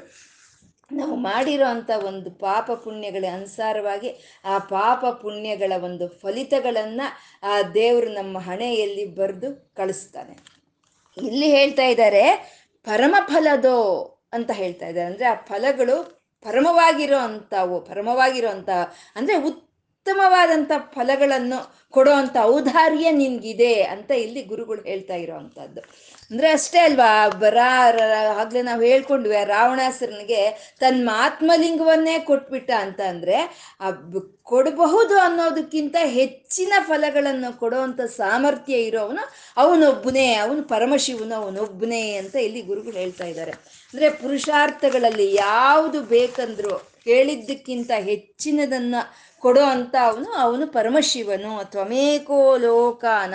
ನಾವು 0.92 1.16
ಮಾಡಿರೋ 1.16 1.66
ಅಂಥ 1.66 1.90
ಒಂದು 2.04 2.30
ಪಾಪ 2.30 2.70
ಪುಣ್ಯಗಳ 2.70 3.24
ಅನುಸಾರವಾಗಿ 3.32 4.10
ಆ 4.44 4.58
ಪಾಪ 4.58 5.04
ಪುಣ್ಯಗಳ 5.22 5.72
ಒಂದು 5.84 6.08
ಫಲಿತಗಳನ್ನು 6.08 7.06
ಆ 7.42 7.62
ದೇವರು 7.62 8.08
ನಮ್ಮ 8.12 8.38
ಹಣೆಯಲ್ಲಿ 8.38 9.04
ಬರೆದು 9.14 9.74
ಕಳಿಸ್ತಾನೆ. 9.76 10.34
ಇಲ್ಲಿ 11.16 11.48
ಹೇಳ್ತಾ 11.50 11.82
ಇದ್ದಾರೆ, 11.82 12.24
ಪರಮ 12.86 13.14
ಫಲದೋ 13.26 13.78
ಅಂತ 14.32 14.50
ಹೇಳ್ತಾ 14.50 14.86
ಇದ್ದಾರೆ. 14.86 15.08
ಅಂದರೆ 15.12 15.26
ಆ 15.26 15.34
ಫಲಗಳು 15.34 15.96
ಪರಮವಾಗಿರೋ 16.44 17.18
ಅಂಥವು, 17.18 17.80
ಪರಮವಾಗಿರೋ 17.80 18.48
ಅಂಥ, 18.48 18.70
ಅಂದರೆ 19.16 19.36
ಉತ್ತಮವಾದಂಥ 19.36 20.72
ಫಲಗಳನ್ನು 20.94 21.79
ಕೊಡೋ 21.90 22.12
ಅಂಥ 22.12 22.36
ಔದಾರ್ಯ 22.42 23.10
ನಿನ್ಗಿದೆ 23.10 23.82
ಅಂತ 23.82 24.10
ಇಲ್ಲಿ 24.10 24.42
ಗುರುಗಳು 24.42 24.82
ಹೇಳ್ತಾ 24.82 25.14
ಇರೋ 25.14 25.36
ಅಂದ್ರೆ 26.30 26.50
ಅಷ್ಟೇ 26.50 26.78
ಅಲ್ವಾ 26.78 27.28
ಬರ 27.28 27.58
ಆಗ್ಲೇ 28.36 28.62
ನಾವು 28.62 28.82
ಹೇಳ್ಕೊಂಡ್ವಿ 28.82 29.44
ರಾವಣಾಸುರನಿಗೆ 29.44 30.74
ತನ್ನ 30.80 31.10
ಆತ್ಮಲಿಂಗವನ್ನೇ 31.12 32.18
ಕೊಟ್ಬಿಟ್ಟ 32.18 32.70
ಅಂತ 32.70 33.00
ಅಂದ್ರೆ, 33.00 33.66
ಆ 33.80 33.90
ಕೊಡಬಹುದು 34.42 35.18
ಅನ್ನೋದಕ್ಕಿಂತ 35.18 35.96
ಹೆಚ್ಚಿನ 36.04 36.72
ಫಲಗಳನ್ನು 36.80 37.58
ಕೊಡುವಂಥ 37.58 38.00
ಸಾಮರ್ಥ್ಯ 38.00 38.74
ಇರೋವನು 38.74 39.28
ಅವನೊಬ್ಬನೇ, 39.56 40.34
ಅವನು 40.34 40.62
ಪರಮಶಿವನು, 40.62 41.34
ಅವನೊಬ್ಬನೇ 41.34 42.12
ಅಂತ 42.12 42.36
ಇಲ್ಲಿ 42.36 42.62
ಗುರುಗಳು 42.62 42.92
ಹೇಳ್ತಾ 42.92 43.24
ಇದ್ದಾರೆ. 43.24 43.50
ಅಂದ್ರೆ 43.50 44.10
ಪುರುಷಾರ್ಥಗಳಲ್ಲಿ 44.10 45.34
ಯಾವುದು 45.34 46.00
ಬೇಕಂದ್ರು 46.00 46.89
ಕೇಳಿದ್ದಕ್ಕಿಂತ 47.04 47.90
ಹೆಚ್ಚಿನದನ್ನ 47.98 48.94
ಕೊಡೋ 49.38 49.62
ಅಂತ 49.62 49.94
ಅವನು 50.02 50.32
ಅವನು 50.32 50.66
ಪರಮಶಿವನು. 50.66 51.70
ತ್ವಮೇಕೋ 51.70 52.56
ಲೋಕಾನ 52.56 53.34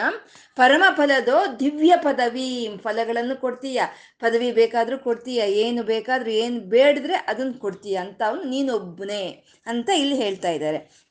ಪರಮ 0.55 0.83
ಫಲದೋ 0.95 1.59
ದಿವ್ಯ 1.59 1.93
ಪದವಿ. 1.97 2.79
ಫಲಗಳನ್ನು 2.83 3.35
ಕೊಡ್ತೀಯ, 3.35 3.81
ಪದವಿ 4.19 4.51
ಬೇಕಾದ್ರೂ 4.51 4.97
ಕೊಡ್ತೀಯ, 4.97 5.37
ಏನು 5.37 5.83
ಬೇಕಾದ್ರೂ 5.83 6.31
ಏನು 6.31 6.59
ಬೇಡಿದ್ರೆ 6.59 7.13
ಅದನ್ನ 7.13 7.51
ಕೊಡ್ತೀಯ 7.57 7.95
ಅಂತ 7.95 8.21
ಅವನು, 8.27 8.43
ನೀನೊಬ್ಬನೇ 8.43 9.43
ಅಂತ 9.65 9.89
ಇಲ್ಲಿ 9.89 10.15
ಹೇಳ್ತಾ 10.15 10.49
ಇದ್ದಾರೆ. 10.49 11.05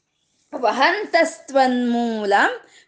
ವಹಂತಸ್ತ್ವನ್ಮೂಲ 0.61 2.33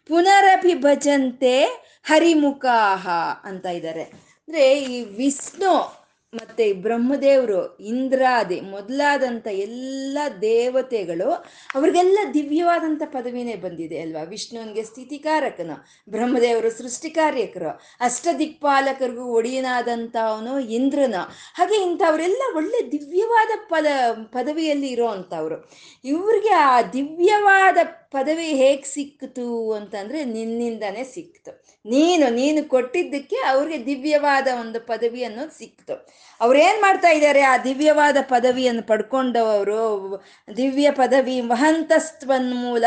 ಪುನರಪಿ 0.07 0.73
ಭಜಂತೆ 0.73 1.63
ಹರಿಮುಖಾಹ 2.03 3.07
ಅಂತ 3.43 3.65
ಇದ್ದಾರೆ. 3.65 4.03
ಅಂದ್ರೆ 4.03 4.83
ಈ 4.83 5.03
ವಿಷ್ಣು 5.03 6.06
ಮತ್ತೆ 6.41 6.73
ಬ್ರಹ್ಮದೇವರು 6.73 7.77
ಇಂದ್ರಾದಿ 7.77 8.61
ಮೊದಲಾದಂಥ 8.61 9.47
ಎಲ್ಲ 9.47 10.17
ದೇವತೆಗಳು 10.41 11.31
ಅವ್ರಿಗೆಲ್ಲ 11.75 12.19
ದಿವ್ಯವಾದಂಥ 12.33 13.01
ಪದವಿನೇ 13.05 13.55
ಬಂದಿದೆ 13.55 13.99
ಅಲ್ವಾ? 13.99 14.23
ವಿಷ್ಣುವನ್ಗೆ 14.23 14.83
ಸ್ಥಿತಿಕಾರಕನು, 14.83 15.87
ಬ್ರಹ್ಮದೇವರು 16.11 16.69
ಸೃಷ್ಟಿಕಾರ್ಯಕರು, 16.71 17.69
ಅಷ್ಟದಿಕ್ಪಾಲಕರಿಗೂ 17.99 19.25
ಒಡೆಯನಾದಂತವನು 19.25 20.59
ಇಂದ್ರನ. 20.59 21.15
ಹಾಗೆ 21.55 21.81
ಇಂಥವರೆಲ್ಲ 21.81 22.41
ಒಳ್ಳೆ 22.55 22.91
ದಿವ್ಯವಾದ 22.91 23.49
ಪದ, 23.69 23.85
ಪದವಿಯಲ್ಲಿ 24.25 24.87
ಇರೋ 24.87 25.07
ಅಂಥವ್ರು 25.07 25.69
ಇವ್ರಿಗೆ 26.05 26.49
ಆ 26.49 26.81
ದಿವ್ಯವಾದ 26.81 27.77
ಪದವಿ 27.83 28.45
ಹೇಗೆ 28.45 28.83
ಸಿಕ್ಕಿತು 28.83 29.71
ಅಂತಂದ್ರೆ 29.71 30.25
ನಿನ್ನಿಂದಾನೇ 30.25 31.03
ಸಿಕ್ತು. 31.03 31.66
ನೀನು 31.89 32.29
ನೀನು 32.29 32.69
ಕೊಟ್ಟಿದ್ದಕ್ಕೆ 32.69 33.35
ಅವ್ರಿಗೆ 33.35 33.85
ದಿವ್ಯವಾದ 33.85 34.47
ಒಂದು 34.59 34.79
ಪದವಿ 34.79 35.23
ಅನ್ನೋದು 35.23 35.57
ಸಿಕ್ತು. 35.57 36.07
ಅವ್ರೇನ್ 36.41 36.81
ಮಾಡ್ತಾ 36.81 37.09
ಇದ್ದಾರೆ? 37.09 37.41
ಆ 37.41 37.57
ದಿವ್ಯವಾದ 37.57 38.17
ಪದವಿಯನ್ನು 38.21 38.83
ಪಡ್ಕೊಂಡವರು, 38.83 40.23
ದಿವ್ಯ 40.57 40.91
ಪದವಿ 40.91 41.41
ಮಹಂತಸ್ತ್ವನ್ಮೂಲ 41.41 42.85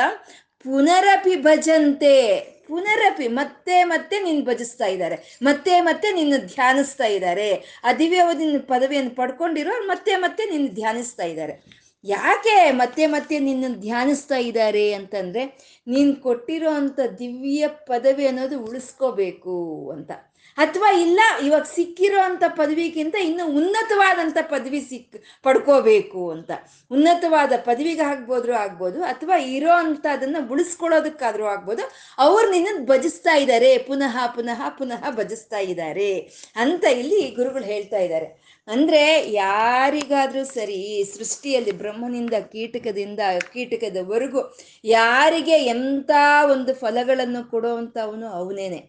ಪುನರಪಿ 0.59 1.37
ಭಜಂತೆ. 1.37 2.41
ಪುನರಪಿ, 2.69 3.29
ಮತ್ತೆ 3.29 3.85
ಮತ್ತೆ 3.85 4.21
ನಿನ್ 4.21 4.47
ಭಜಿಸ್ತಾ 4.47 4.87
ಇದ್ದಾರೆ. 4.87 5.39
ಮತ್ತೆ 5.43 5.81
ಮತ್ತೆ 5.81 6.11
ನಿನ್ನ 6.11 6.35
ಧ್ಯಾನಿಸ್ತಾ 6.37 7.05
ಇದ್ದಾರೆ. 7.05 7.81
ಆ 7.85 7.93
ದಿವ್ಯವಾದ 7.93 8.41
ಪದವಿಯನ್ನು 8.67 9.11
ಪಡ್ಕೊಂಡಿರೋ 9.11 9.87
ಮತ್ತೆ 9.87 10.17
ಮತ್ತೆ 10.17 10.45
ನಿನ್ನ 10.45 10.69
ಧ್ಯಾನಿಸ್ತಾ 10.75 11.23
ಇದ್ದಾರೆ. 11.23 11.80
ಯಾಕೆ 12.05 12.71
ಮತ್ತೆ 12.71 13.07
ಮತ್ತೆ 13.07 13.39
ನಿನ್ನ 13.39 13.65
ಧ್ಯಾನಿಸ್ತಾ 13.81 14.37
ಇದ್ದಾರೆ 14.37 14.93
ಅಂತಂದ್ರೆ, 14.93 15.45
ನೀನ್ 15.87 16.17
ಕೊಟ್ಟಿರೋ 16.17 16.71
ಅಂತ 16.71 17.01
ದಿವ್ಯ 17.19 17.69
ಪದವಿ 17.69 18.27
ಅನ್ನೋದು 18.27 18.61
ಉಳಿಸ್ಕೋಬೇಕು 18.61 19.91
ಅಂತ. 19.93 20.11
ಅಥವಾ 20.59 20.91
ಇಲ್ಲ, 20.91 21.21
ಇವಾಗ 21.43 21.63
ಸಿಕ್ಕಿರೋ 21.63 22.21
ಅಂತ 22.21 22.45
ಪದವಿಗಿಂತ 22.49 23.15
ಇನ್ನು 23.15 23.47
ಉನ್ನತವಾದಂಥ 23.47 24.39
ಪದವಿ 24.43 24.81
ಸಿಕ್, 24.81 25.17
ಪಡ್ಕೋಬೇಕು 25.43 26.31
ಅಂತ. 26.31 26.51
ಉನ್ನತವಾದ 26.91 27.53
ಪದವಿಗೆ 27.65 28.03
ಆಗ್ಬೋದ್ರು 28.03 28.53
ಆಗ್ಬೋದು, 28.53 29.03
ಅಥವಾ 29.03 29.37
ಇರೋ 29.37 29.71
ಅಂತ 29.71 30.07
ಅದನ್ನ 30.13 30.37
ಉಳಿಸ್ಕೊಳ್ಳೋದಕ್ಕಾದ್ರೂ 30.51 31.47
ಆಗ್ಬೋದು, 31.47 31.83
ಅವ್ರು 32.19 32.51
ನಿನ್ನನ್ನು 32.51 32.87
ಭಜಿಸ್ತಾ 32.87 33.37
ಇದ್ದಾರೆ. 33.37 33.79
ಪುನಃ 33.79 34.27
ಪುನಃ 34.27 34.69
ಪುನಃ 34.69 35.11
ಭಜಿಸ್ತಾ 35.11 35.59
ಇದ್ದಾರೆ 35.59 36.13
ಅಂತ 36.57 36.85
ಇಲ್ಲಿ 36.85 37.31
ಗುರುಗಳು 37.31 37.65
ಹೇಳ್ತಾ 37.65 37.99
ಇದ್ದಾರೆ. 37.99 38.50
ಅಂದ್ರೆ 38.71 39.33
ಯಾರಿಗಾದ್ರೂ 39.33 40.45
ಸರಿ 40.45 40.75
ಈ 40.75 41.05
ಸೃಷ್ಟಿಯಲ್ಲಿ 41.05 41.73
ಬ್ರಹ್ಮನಿಂದ 41.73 42.35
ಕೀಟಕದಿಂದ 42.53 43.21
ಕೀಟಕದವರೆಗೂ 43.53 44.41
ಯಾರಿಗೆ 44.85 45.57
ಎಂಥ 45.67 46.11
ಒಂದು 46.53 46.75
ಫಲಗಳನ್ನು 46.75 47.51
ಕೊಡುವಂತವನು 47.51 48.27
ಅವನೇನೆ. 48.29 48.81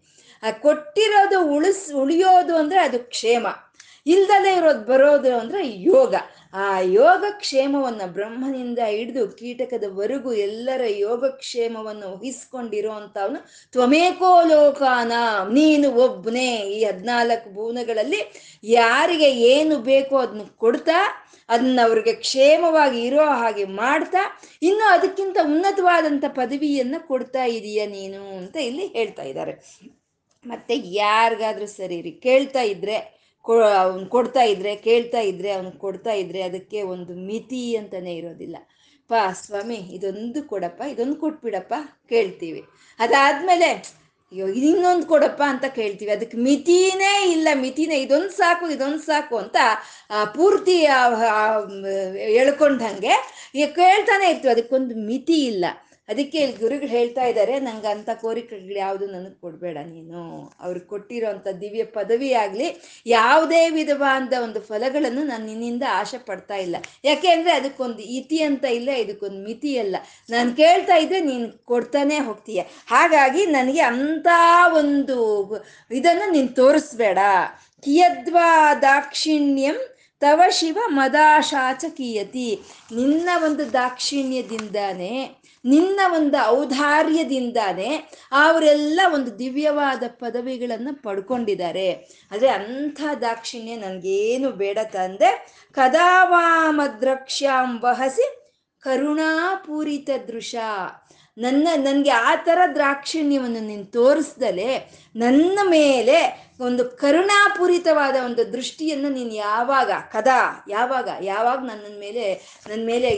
ಆ 0.42 0.50
ಕೊಟ್ಟಿರೋದು 0.50 1.38
ಉಳಿಸ್, 1.56 1.92
ಉಳಿಯೋದು 1.94 2.56
ಅಂದ್ರೆ 2.56 2.80
ಅದು 2.80 2.98
ಕ್ಷೇಮ. 2.98 3.46
ಇಲ್ದಲೇ 4.06 4.52
ಇರೋದು 4.60 4.84
ಬರೋದು 4.84 5.30
ಅಂದ್ರೆ 5.40 5.60
ಯೋಗ. 5.90 6.14
ಆ 6.54 6.64
ಯೋಗಕ್ಷೇಮವನ್ನು 7.00 8.06
ಬ್ರಹ್ಮನಿಂದ 8.16 8.80
ಹಿಡಿದು 8.94 9.22
ಕೀಟಕದವರೆಗೂ 9.38 10.30
ಎಲ್ಲರ 10.46 10.82
ಯೋಗಕ್ಷೇಮವನ್ನು 11.06 12.08
ವಹಿಸ್ಕೊಂಡಿರೋ 12.14 12.92
ಅಂತವನು 12.92 13.38
ತ್ವಮೇಕೋ 13.74 14.30
ಲೋಕಾನ. 14.50 15.12
ನೀನು 15.58 15.88
ಒಬ್ಬನೇ 16.06 16.48
ಈ 16.74 16.78
ಹದಿನಾಲ್ಕು 16.84 17.50
ಭುವನಗಳಲ್ಲಿ 17.54 18.20
ಯಾರಿಗೆ 18.76 19.30
ಏನು 19.54 19.76
ಬೇಕೋ 19.90 20.16
ಅದನ್ನ 20.24 20.46
ಕೊಡ್ತಾ 20.64 20.98
ಅದನ್ನ 21.48 21.78
ಅವ್ರಿಗೆ 21.86 22.12
ಕ್ಷೇಮವಾಗಿ 22.24 23.00
ಇರೋ 23.06 23.24
ಹಾಗೆ 23.40 23.64
ಮಾಡ್ತಾ, 23.80 24.20
ಇನ್ನು 24.62 24.84
ಅದಕ್ಕಿಂತ 24.96 25.38
ಉನ್ನತವಾದಂಥ 25.44 26.24
ಪದವಿಯನ್ನು 26.38 26.98
ಕೊಡ್ತಾ 27.08 27.42
ಇದೀಯ 27.56 27.80
ನೀನು 27.86 28.20
ಅಂತ 28.38 28.56
ಇಲ್ಲಿ 28.68 28.86
ಹೇಳ್ತಾ 28.98 29.22
ಇದ್ದಾರೆ. 29.22 29.54
ಮತ್ತೆ 30.44 30.74
ಯಾರಿಗಾದ್ರೂ 31.00 31.66
ಸರಿ 31.78 31.98
ರೀ, 32.02 32.12
ಕೇಳ್ತಾ 32.26 32.62
ಇದ್ರೆ 32.74 32.96
ಅವ್ನು 33.50 34.06
ಕೊಡ್ತಾ 34.06 34.42
ಇದ್ರೆ, 34.42 34.76
ಕೇಳ್ತಾ 34.76 35.20
ಇದ್ರೆ, 35.20 35.50
ಅವ್ನು 35.50 35.72
ಕೊಡ್ತಾ 35.72 36.12
ಇದ್ರೆ 36.12 36.42
ಅದಕ್ಕೆ 36.42 36.82
ಒಂದು 36.82 37.14
ಮಿತಿ 37.26 37.76
ಅಂತಾನೆ 37.76 38.14
ಇರೋದಿಲ್ಲ. 38.14 38.56
ಪಾ, 39.08 39.32
ಸ್ವಾಮಿ, 39.32 39.74
ಇದೊಂದು 39.74 40.48
ಕೊಡಪ್ಪ, 40.48 40.82
ಇದೊಂದು 40.82 41.16
ಕೊಟ್ಬಿಡಪ್ಪ 41.16 41.74
ಕೇಳ್ತೀವಿ. 42.08 42.62
ಅದಾದ್ಮೇಲೆ, 42.98 43.70
ಅಯ್ಯೋ, 44.32 44.48
ಇನ್ನೊಂದು 44.48 45.06
ಕೊಡಪ್ಪ 45.06 45.42
ಅಂತ 45.46 45.64
ಕೇಳ್ತೀವಿ. 45.64 46.10
ಅದಕ್ಕೆ 46.10 46.36
ಮಿತಿನೇ 46.36 47.30
ಇಲ್ಲ. 47.30 47.48
ಮಿತಿನೇ, 47.54 47.96
ಇದೊಂದು 48.00 48.30
ಸಾಕು 48.30 48.70
ಇದೊಂದು 48.70 48.98
ಸಾಕು 48.98 49.36
ಅಂತ 49.36 49.56
ಪೂರ್ತಿ 50.34 50.76
ಎಳ್ಕೊಂಡಂಗೆ 52.34 53.14
ಈಗ 53.54 53.68
ಕೇಳ್ತಾನೆ 53.74 54.30
ಇರ್ತೀವಿ. 54.30 54.52
ಅದಕ್ಕೊಂದು 54.52 54.94
ಮಿತಿ 55.06 55.44
ಇಲ್ಲ. 55.46 55.64
ಅದಕ್ಕೆ 56.08 56.38
ಇಲ್ಲಿ 56.44 56.56
ಗುರುಗಳು 56.62 56.90
ಹೇಳ್ತಾ 56.94 57.24
ಇದ್ದಾರೆ, 57.30 57.54
ನಂಗೆ 57.66 57.88
ಅಂಥ 57.92 58.10
ಕೋರಿಕೆಗಳು 58.22 58.76
ಯಾವುದು 58.84 59.04
ನನಗೆ 59.12 59.36
ಕೊಡಬೇಡ 59.44 59.76
ನೀನು. 59.90 60.22
ಅವ್ರಿಗೆ 60.64 60.86
ಕೊಟ್ಟಿರೋಂಥ 60.92 61.46
ದಿವ್ಯ 61.60 61.84
ಪದವಿ 61.96 62.30
ಆಗಲಿ, 62.44 62.68
ಯಾವುದೇ 63.16 63.60
ವಿಧವಾದ 63.76 64.34
ಒಂದು 64.46 64.60
ಫಲಗಳನ್ನು 64.68 65.22
ನಾನು 65.30 65.44
ನಿನ್ನಿಂದ 65.50 65.84
ಆಶೆ 66.00 66.18
ಪಡ್ತಾ 66.28 66.56
ಇಲ್ಲ. 66.66 66.76
ಯಾಕೆ 67.08 67.28
ಅಂದರೆ 67.34 67.52
ಅದಕ್ಕೊಂದು 67.60 68.02
ಇತಿ 68.18 68.40
ಅಂತ 68.48 68.64
ಇಲ್ಲ, 68.78 68.90
ಇದಕ್ಕೊಂದು 69.04 69.40
ಮಿತಿ 69.48 69.72
ಅಲ್ಲ. 69.82 69.96
ನಾನು 70.34 70.50
ಕೇಳ್ತಾ 70.62 70.96
ಇದ್ದೆ 71.04 71.20
ನೀನು 71.30 71.48
ಕೊಡ್ತಾನೆ 71.72 72.18
ಹೋಗ್ತೀಯ. 72.28 72.62
ಹಾಗಾಗಿ 72.94 73.44
ನನಗೆ 73.56 73.82
ಅಂಥ 73.92 74.26
ಒಂದು 74.80 75.18
ಇದನ್ನು 76.00 76.28
ನೀನು 76.32 76.52
ತೋರಿಸ್ಬೇಡ. 76.60 77.18
ಕಿಯದ್ವಾ 77.84 78.50
ದಾಕ್ಷಿಣ್ಯಂ 78.86 79.78
ತವ 80.22 80.42
ಶಿವ 80.56 80.78
ಮದಾಶಾಚ 80.98 81.84
ಕೀಯತಿ. 81.96 82.48
ನಿನ್ನ 82.98 83.28
ಒಂದು 83.46 83.64
ದಾಕ್ಷಿಣ್ಯದಿಂದಾನೇ 83.72 85.14
ನಿನ್ನ 85.64 86.00
ಒಂದು 86.14 86.46
ಔದಾರ್ಯದಿಂದಾನೇ 86.46 88.10
ಅವರೆಲ್ಲ 88.32 89.00
ಒಂದು 89.14 89.38
ದಿವ್ಯವಾದ 89.38 90.02
ಪದವಿಗಳನ್ನು 90.08 91.02
ಪಡ್ಕೊಂಡಿದ್ದಾರೆ. 91.02 92.18
ಆದರೆ 92.32 92.48
ಅಂಥ 92.48 93.02
ದಾಕ್ಷಿಣ್ಯ 93.20 93.76
ನನಗೇನು 93.76 94.50
ಬೇಡ 94.50 94.78
ತಂದೆ. 94.92 95.62
ಕದಾವಾಮದ್ರಕ್ಷ್ಯಾಂ 95.72 97.80
ವಹಸಿ 97.80 98.54
ಕರುಣಾಪೂರಿತ 98.80 100.10
ದೃಶ. 100.28 100.54
ನನ್ನ, 101.38 101.68
ನನಗೆ 101.76 102.10
ಆ 102.10 102.34
ಥರ 102.34 102.58
ದ್ರಾಕ್ಷಿಣ್ಯವನ್ನು 102.74 103.60
ನೀನು 103.60 103.84
ತೋರಿಸ್ದಲೆ 103.84 104.90
ನನ್ನ 105.16 105.58
ಮೇಲೆ 105.62 106.48
ಒಂದು 106.60 106.84
ಕರುಣಾಪೂರಿತವಾದ 106.84 108.16
ಒಂದು 108.24 108.52
ದೃಷ್ಟಿಯನ್ನು 108.52 109.08
ನೀನು 109.08 109.34
ಯಾವಾಗ, 109.34 109.90
ಕದಾ, 110.12 110.66
ಯಾವಾಗ 110.68 111.08
ಯಾವಾಗ 111.22 111.58
ನನ್ನ 111.58 112.00
ಮೇಲೆ 112.00 112.34
ನನ್ನ 112.68 112.86
ಮೇಲೆ 112.86 113.10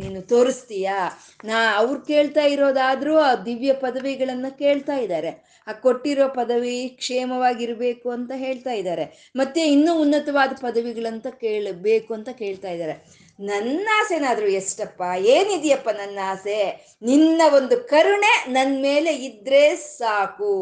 ನೀನು 0.00 0.22
ತೋರಿಸ್ತೀಯಾ? 0.22 1.20
ನಾ 1.44 1.76
ಅವ್ರು 1.76 2.00
ಕೇಳ್ತಾ 2.00 2.42
ಇರೋದಾದರೂ 2.42 3.18
ಆ 3.18 3.34
ದಿವ್ಯ 3.34 3.72
ಪದವಿಗಳನ್ನು 3.72 4.58
ಕೇಳ್ತಾ 4.58 4.96
ಇದ್ದಾರೆ. 4.96 5.62
ಆ 5.66 5.72
ಕೊಟ್ಟಿರೋ 5.72 6.28
ಪದವಿ 6.28 6.88
ಕ್ಷೇಮವಾಗಿರಬೇಕು 6.88 8.10
ಅಂತ 8.10 8.32
ಹೇಳ್ತಾ 8.36 8.72
ಇದ್ದಾರೆ. 8.72 9.32
ಮತ್ತೆ 9.36 9.60
ಇನ್ನೂ 9.60 10.00
ಉನ್ನತವಾದ 10.00 10.52
ಪದವಿಗಳಂತ 10.60 11.26
ಕೇಳಬೇಕು 11.26 12.14
ಅಂತ 12.14 12.28
ಕೇಳ್ತಾ 12.28 12.70
ಇದ್ದಾರೆ. 12.70 13.19
ನನ್ನ 13.39 13.87
ಆಸೆನಾದ್ರೂ 13.99 14.47
ಎಷ್ಟಪ್ಪ 14.59 15.01
ಏನಿದೆಯಪ್ಪ 15.29 15.89
ನನ್ನ 15.97 16.19
ಆಸೆ 16.27 16.59
ನಿನ್ನ 17.01 17.41
ಒಂದು 17.53 17.77
ಕರುಣೆ 17.89 18.33
ನನ್ನ 18.49 18.75
ಮೇಲೆ 18.81 19.13
ಇದ್ರೆ 19.27 19.63
ಸಾಕು 19.91 20.53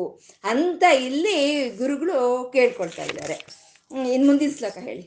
ಅಂತ 0.43 0.83
ಇಲ್ಲಿ 1.07 1.37
ಗುರುಗಳು 1.77 2.19
ಕೇಳ್ಕೊಳ್ತಾ 2.53 3.05
ಇದ್ದಾರೆ 3.11 3.37
ಇನ್ನು 4.11 4.27
ಮುಂದಿನ 4.27 4.53
ಶ್ಲೋಕ 4.57 4.77
ಹೇಳಿ 4.87 5.03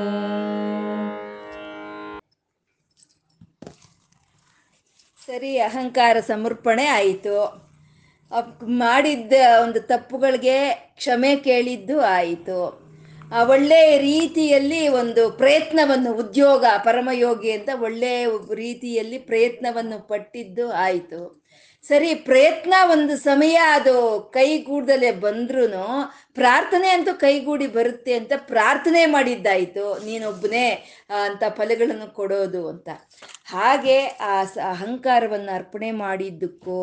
ಸರಿ 5.28 5.52
ಅಹಂಕಾರ 5.67 6.15
ಸಮರ್ಪಣೆ 6.30 6.86
ಆಯಿತು 6.97 7.36
ಮಾಡಿದ್ದ 8.82 9.34
ಒಂದು 9.63 9.80
ತಪ್ಪುಗಳಿಗೆ 9.91 10.58
ಕ್ಷಮೆ 10.99 11.32
ಕೇಳಿದ್ದು 11.47 11.95
ಆಯಿತು 12.15 12.60
ಆ 13.37 13.41
ಒಳ್ಳೆ 13.45 13.99
ರೀತಿಯಲ್ಲಿ 13.99 14.88
ಒಂದು 14.88 15.31
ಪ್ರಯತ್ನವನ್ನು 15.31 16.11
ಉದ್ಯೋಗ, 16.12 16.64
ಪರಮಯೋಗಿ 16.85 17.51
ಅಂತ 17.53 17.71
ಒಳ್ಳೆಯ 17.81 18.27
ರೀತಿಯಲ್ಲಿ 18.55 19.19
ಪ್ರಯತ್ನವನ್ನು 19.19 19.99
ಪಟ್ಟಿದ್ದು 20.09 20.71
ಆಯಿತು. 20.87 21.21
ಸರಿ, 21.88 22.14
ಪ್ರಯತ್ನ 22.14 22.75
ಒಂದು 22.91 23.17
ಸಮಯ 23.17 23.57
ಅದು 23.75 23.95
ಕೈಗೂಡ್ದಲೇ 24.35 25.11
ಬಂದ್ರೂ 25.12 25.67
ಪ್ರಾರ್ಥನೆ 26.35 26.88
ಅಂತೂ 26.88 27.14
ಕೈಗೂಡಿ 27.14 27.67
ಬರುತ್ತೆ 27.67 28.12
ಅಂತ 28.14 28.33
ಪ್ರಾರ್ಥನೆ 28.37 29.07
ಮಾಡಿದ್ದಾಯಿತು, 29.07 30.05
ನೀನೊಬ್ಬನೇ 30.07 30.67
ಅಂತ 31.25 31.43
ಫಲಗಳನ್ನು 31.49 32.14
ಕೊಡೋದು 32.14 32.69
ಅಂತ. 32.69 32.88
ಹಾಗೆ 33.47 33.99
ಆ 34.31 34.35
ಅಹಂಕಾರವನ್ನು 34.73 35.53
ಅರ್ಪಣೆ 35.55 35.91
ಮಾಡಿದ್ದಕ್ಕೋ 35.91 36.83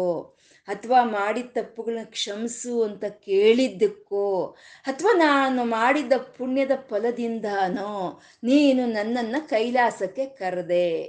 ಅಥವಾ 0.67 1.03
ಮಾಡಿದ 1.03 1.45
ತಪ್ಪುಗಳನ್ನ 1.53 2.05
ಕ್ಷಮಿಸು 2.05 2.83
ಅಂತ 2.83 3.05
ಕೇಳಿದ್ದಕ್ಕೋ, 3.05 4.57
ಅಥವಾ 4.85 5.11
ನಾನು 5.17 5.65
ಮಾಡಿದ 5.65 6.11
ಪುಣ್ಯದ 6.17 6.71
ಫಲದಿಂದನೋ 6.89 8.21
ನೀನು 8.43 8.85
ನನ್ನನ್ನು 8.85 9.49
ಕೈಲಾಸಕ್ಕೆ 9.49 10.25
ಕರೆದೆ 10.25 11.03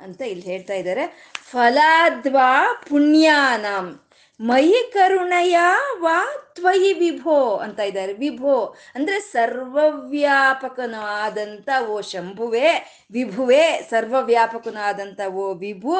ಅಂತ 0.00 0.20
ಇಲ್ಲಿ 0.22 0.44
ಹೇಳ್ತಾ 0.44 0.74
ಇದ್ದಾರೆ. 0.74 1.34
ಫಲಾದ್ವಾ 1.50 2.84
ಪುಣ್ಯಾನಾಂ. 2.88 4.09
ಮಯಿ 4.40 4.90
ಕರುಣಯ 4.92 5.58
ವಾ 6.00 6.46
ತ್ವಯಿ 6.54 6.92
ವಿಭೋ 6.92 7.56
ಅಂತ 7.56 7.80
ಇದ್ದಾರೆ. 7.80 8.12
ವಿಭೋ 8.12 8.76
ಅಂದ್ರೆ 8.94 9.20
ಸರ್ವವ್ಯಾಪಕನಾದಂಥ 9.20 11.68
ಓ 11.88 12.00
ಶಂಭುವೆ, 12.00 12.68
ವಿಭುವೆ 13.12 13.86
ಸರ್ವವ್ಯಾಪಕನಾದಂಥ 13.90 15.20
ಓ 15.20 15.54
ವಿಭು. 15.54 15.96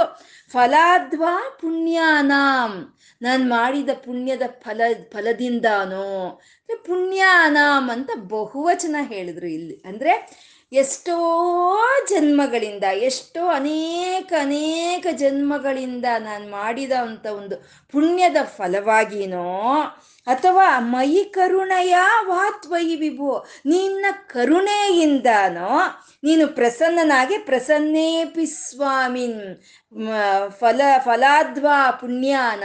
ಫಲಾದ್ವಾ 0.53 1.59
ಪುಣ್ಯಾನಾಂ, 1.61 2.94
ನಾನು 3.22 3.48
ಮಾಡಿದ 3.48 3.88
ಪುಣ್ಯದ 4.05 4.42
ಫಲ, 4.61 4.81
ಫಲದಿಂದಾನೋ. 5.12 6.40
ಪುಣ್ಯಾನಾಂ 6.76 7.90
ಅಂತ 7.90 8.11
ಬಹುವಚನ 8.14 8.96
ಹೇಳಿದ್ರು 9.00 9.46
ಇಲ್ಲಿ. 9.46 9.83
ಅಂದ್ರೆ 9.87 10.40
ಎಷ್ಟೋ 10.72 11.16
ಜನ್ಮಗಳಿಂದ, 12.09 12.85
ಎಷ್ಟೋ 12.85 13.48
ಅನೇಕ 13.48 14.33
ಅನೇಕ 14.40 15.06
ಜನ್ಮಗಳಿಂದ 15.12 16.04
ನಾನು 16.18 16.50
ಮಾಡಿದ 16.50 16.92
ಅಂತ 16.92 17.26
ಒಂದು 17.26 17.56
ಪುಣ್ಯದ 17.92 18.37
ಫಲವಾಗಿನೋ, 18.56 19.48
ಅಥವಾ 20.26 20.66
ಮೈ 20.78 21.24
ಕರುಣಯ 21.24 21.94
ವಾತ್ವಯಿ 22.22 22.96
ವಿಭು 22.96 23.46
ನಿನ್ನ 23.66 24.06
ಕರುಣೆಯಿಂದನೋ, 24.26 25.72
ನೀನು 26.24 26.48
ಪ್ರಸನ್ನನಾಗಿ 26.48 27.38
ಪ್ರಸನ್ನೇಪಿ 27.38 28.46
ಸ್ವಾಮಿನ್ 28.46 29.42
ಫಲ, 30.61 30.80
ಫಲಾದ್ವಾ 30.98 31.90
ಪುಣ್ಯಾನ 31.90 32.64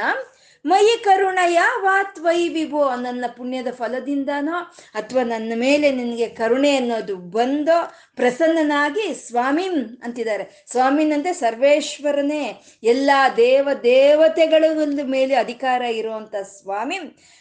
ಮಯಿ 0.66 1.04
ಕರುಣಯ 1.04 1.60
ವಾತ್ವಯಿ 1.80 2.50
ವಿಭೋ 2.50 2.96
ನನ್ನ 2.96 3.26
ಪುಣ್ಯದ 3.38 3.68
ಫಲದಿಂದನೋ 3.72 4.58
ಅಥವಾ 4.96 5.24
ನನ್ನ 5.24 5.54
ಮೇಲೆ 5.56 5.92
ನಿನಗೆ 5.92 6.30
ಕರುಣೆ 6.30 6.76
ಅನ್ನೋದು 6.76 7.16
ಬಂದೋ 7.16 7.94
ಪ್ರಸನ್ನನಾಗಿ 8.16 9.14
ಸ್ವಾಮಿನ್ 9.14 9.98
ಅಂತಿದ್ದಾರೆ. 10.04 10.66
ಸ್ವಾಮಿನ್ 10.72 11.14
ಅಂದ್ರೆ 11.14 11.34
ಸರ್ವೇಶ್ವರನೇ, 11.34 12.64
ಎಲ್ಲ 12.84 13.12
ದೇವ 13.38 13.70
ದೇವತೆಗಳ 13.84 14.64
ಮೇಲೆ 15.04 15.36
ಅಧಿಕಾರ 15.36 15.82
ಇರುವಂತ 15.82 16.36
ಸ್ವಾಮಿ. 16.36 16.98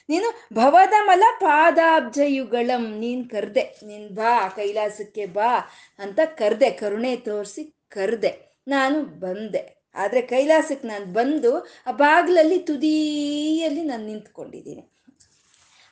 ನೀನು 0.08 0.54
ಭವದಮಲ 0.54 1.22
ಪಾದಾಬ್ಜಯುಗಳಂ, 1.40 2.98
ನೀನ್ 2.98 3.30
ಕರ್ದೆ, 3.30 3.76
ನೀನ್ 3.86 4.10
ಬಾ 4.10 4.48
ಕೈಲಾಸಕ್ಕೆ 4.48 5.26
ಬಾ 5.26 5.56
ಅಂತ 5.98 6.20
ಕರ್ದೆ, 6.24 6.70
ಕರುಣೆ 6.70 7.16
ತೋರಿಸಿ 7.16 7.76
ಕರ್ದೆ. 7.88 8.54
ನಾನು 8.68 9.02
ಬಂದೆ. 9.02 9.83
ಆದರೆ 9.94 10.20
ಕೈಲಾಸಕ್ಕೆ 10.20 10.86
ನಾನು 10.88 11.06
ಬಂದು 11.06 11.52
ಆ 11.86 11.92
ಬಾಗ್ಲಲ್ಲಿ 11.92 12.58
ತುದಿಯಲ್ಲಿ 12.58 13.82
ನಾನು 13.82 14.06
ನಿಂತ್ಕೊಂಡಿದ್ದೀನಿ. 14.06 14.82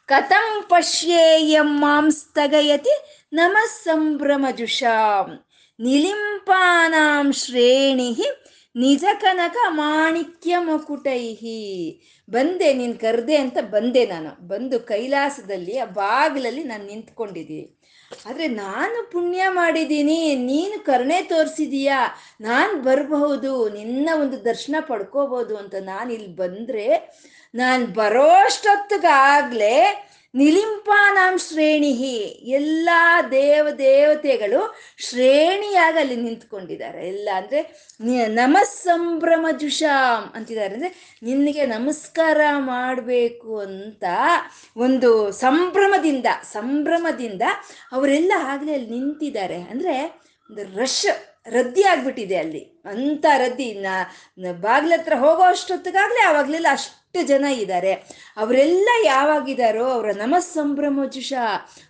ಕಥಂ 0.09 0.62
ಪಶ್ಯೇಯಂ 0.69 1.81
ಮಾಂ 1.81 2.11
ಸ್ಥಗಯತಿ 2.11 2.95
ನಮಃ 3.33 3.67
ಸಂಭ್ರಮಜುಷಾಂ 3.85 5.29
ನಿಲಿಂಪಾನಾಂ 5.81 7.33
ಶ್ರೇಣಿ 7.33 8.11
ನಿಜ 8.77 9.05
ಕನಕ 9.21 9.57
ಮಾಣಿಕ್ಯ 9.69 10.57
ಮುಕುಟೈಹಿ. 10.59 12.01
ಬಂದೆ, 12.31 12.73
ನೀನು 12.73 12.95
ಕರೆದೆ 12.99 13.37
ಅಂತ 13.37 13.59
ಬಂದೆ 13.71 14.07
ನಾನು. 14.07 14.49
ಬಂದು 14.49 14.81
ಕೈಲಾಸದಲ್ಲಿ 14.81 15.79
ಆ 15.79 15.85
ಬಾಗಿಲಲ್ಲಿ 15.85 16.65
ನಾನು 16.65 16.85
ನಿಂತ್ಕೊಂಡಿದ್ದೀನಿ. 16.87 17.82
ಆದರೆ 18.29 18.46
ನಾನು 18.48 18.98
ಪುಣ್ಯ 19.12 19.42
ಮಾಡಿದ್ದೀನಿ, 19.48 20.35
ನೀನು 20.35 20.77
ಕರುಣೆ 20.85 21.22
ತೋರಿಸಿದೀಯಾ, 21.22 22.01
ನಾನು 22.40 22.75
ಬರಬಹುದು, 22.83 23.53
ನಿನ್ನ 23.68 24.09
ಒಂದು 24.20 24.44
ದರ್ಶನ 24.44 24.77
ಪಡ್ಕೋಬಹುದು 24.81 25.57
ಅಂತ 25.57 25.75
ನಾನು 25.81 26.12
ಇಲ್ಲಿ 26.12 26.33
ಬಂದರೆ 26.37 26.87
ನಾನು 27.55 27.87
ಬರೋಷ್ಟೊತ್ತಿಗಾಗಲೇ 27.87 29.77
ನಿಲಿಂಪಾನಾಂ 30.35 31.35
ಶ್ರೇಣಿಹಿ. 31.47 32.16
ಎಲ್ಲ 32.59 32.88
ದೇವ 33.31 33.64
ದೇವತೆಗಳು 33.79 34.61
ಶ್ರೇಣಿಯಾಗಿ 35.07 35.99
ಅಲ್ಲಿ 36.03 36.16
ನಿಂತ್ಕೊಂಡಿದ್ದಾರೆ. 36.16 37.01
ಎಲ್ಲ 37.09 37.29
ಅಂದರೆ 37.40 37.61
ನಮಸ್ಸಂಭ್ರಮ 38.40 39.47
ಜುಷಾಂ 39.62 40.23
ಅಂತಿದ್ದಾರೆ. 40.37 40.73
ಅಂದರೆ 40.75 40.92
ನಿನಗೆ 41.23 41.66
ನಮಸ್ಕಾರ 41.66 42.40
ಮಾಡಬೇಕು 42.73 43.53
ಅಂತ 43.66 44.05
ಒಂದು 44.77 45.11
ಸಂಭ್ರಮದಿಂದ 45.45 46.27
ಸಂಭ್ರಮದಿಂದ 46.53 47.42
ಅವರೆಲ್ಲ 47.92 48.33
ಆಗಲೇ 48.53 48.75
ಅಲ್ಲಿ 48.79 48.90
ನಿಂತಿದ್ದಾರೆ. 48.99 49.61
ಅಂದರೆ 49.73 49.97
ಒಂದು 50.51 50.62
ರಶ್, 50.81 51.05
ರದ್ದಿ 51.57 51.83
ಆಗ್ಬಿಟ್ಟಿದೆ 51.92 52.37
ಅಲ್ಲಿ. 52.37 52.64
ಅಂತ 52.92 53.25
ರದ್ದಿ, 53.45 53.68
ನಾ 53.85 53.95
ಬಾಗ್ಲತ್ರ 54.66 55.14
ಹೋಗೋ 55.25 55.45
ಅಷ್ಟೊತ್ತಿಗಾಗಲೇ 55.55 56.23
ಆವಾಗಲೆಲ್ಲ 56.31 56.68
ಅಷ್ಟು 56.79 57.02
ಜನ 57.14 57.46
ಇದ್ದಾರೆ. 57.62 57.92
ಅವರೆಲ್ಲ 58.37 58.88
ಯಾವಾಗಿದ್ದಾರೋ 59.05 59.85
ಅವರ 59.85 60.11
ನಮಸ್ಸಂಭ್ರಮ 60.16 61.01
ಜುಷ 61.14 61.33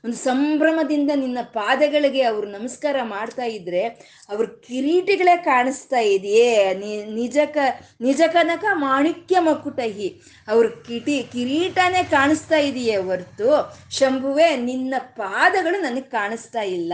ಒಂದು 0.05 0.17
ಸಂಭ್ರಮದಿಂದ 0.17 1.11
ನಿನ್ನ 1.15 1.39
ಪಾದಗಳಿಗೆ 1.43 2.23
ಅವರು 2.23 2.47
ನಮಸ್ಕಾರ 2.47 2.97
ಮಾಡ್ತಾ 3.03 3.45
ಇದ್ರೆ 3.45 3.83
ಅವ್ರ 4.31 4.47
ಕಿರೀಟಿಗಳೇ 4.47 5.37
ಕಾಣಿಸ್ತಾ 5.37 5.99
ಇದೆಯೇ. 5.99 6.75
ನಿಜಕ, 6.75 7.57
ನಿಜಕನಕ 8.01 8.01
ನಿಜ 8.01 8.23
ಕನಕ 8.33 8.65
ಮಾಣಿಕ್ಯ 8.73 9.37
ಮಕುಟಹಿ, 9.41 10.09
ಅವ್ರ 10.49 10.67
ಕಿಟಿ, 10.87 11.17
ಕಿರೀಟನೇ 11.33 12.03
ಕಾಣಿಸ್ತಾ 12.11 12.57
ಇದೆಯೇ 12.57 12.97
ಹೊರ್ತು 12.97 13.49
ಶಂಭುವೆ, 13.91 14.57
ನಿನ್ನ 14.57 14.95
ಪಾದಗಳು 14.99 15.81
ನನಗೆ 15.81 16.09
ಕಾಣಿಸ್ತಾ 16.11 16.63
ಇಲ್ಲ 16.63 16.93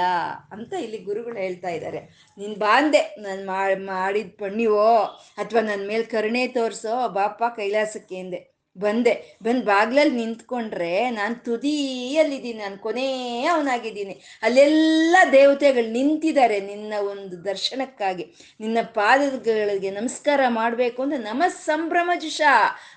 ಅಂತ 0.53 0.73
ಇಲ್ಲಿ 0.73 0.99
ಗುರುಗಳು 0.99 1.39
ಹೇಳ್ತಾ 1.39 1.69
ಇದ್ದಾರೆ. 1.69 2.01
ನಿನ್ 2.39 2.57
ಬಾಂದೆ 2.57 3.17
ನಾನು 3.19 3.85
ಮಾಡಿದ 3.85 4.31
ಪಣ್ಣಿವೋ 4.39 4.91
ಅಥವಾ 5.39 5.61
ನನ್ನ 5.61 5.87
ಮೇಲೆ 5.89 6.03
ಕರುಣೆ 6.03 6.47
ತೋರಿಸೋ 6.47 7.09
ಬಾಪ 7.09 7.43
ಕೈಲಾಸಕ್ಕೆ 7.57 8.18
ಎಂದೆ 8.19 8.41
ಬಂದೆ. 8.77 9.39
ಬಂದು 9.43 9.65
ಬಾಗ್ಲಲ್ಲಿ 9.65 10.17
ನಿಂತ್ಕೊಂಡ್ರೆ 10.17 11.11
ನಾನು 11.11 11.35
ತುದಿಯಲ್ಲಿದ್ದೀನಿ, 11.35 12.59
ನಾನು 12.59 12.79
ಕೊನೇ 12.79 13.09
ಅವನಾಗಿದ್ದೀನಿ. 13.47 14.15
ಅಲ್ಲೆಲ್ಲ 14.43 15.17
ದೇವತೆಗಳು 15.33 15.89
ನಿಂತಿದ್ದಾರೆ 15.93 16.61
ನಿನ್ನ 16.61 16.95
ಒಂದು 17.11 17.45
ದರ್ಶನಕ್ಕಾಗಿ. 17.45 18.25
ನಿನ್ನ 18.61 18.79
ಪಾದಗಳಿಗೆ 18.95 19.91
ನಮಸ್ಕಾರ 19.91 20.41
ಮಾಡಬೇಕು 20.49 21.03
ಅಂದ್ರೆ 21.03 21.23
ನಮ 21.23 21.43
ಸಂಭ್ರಮ 21.65 22.11
ಜುಷ 22.21 22.41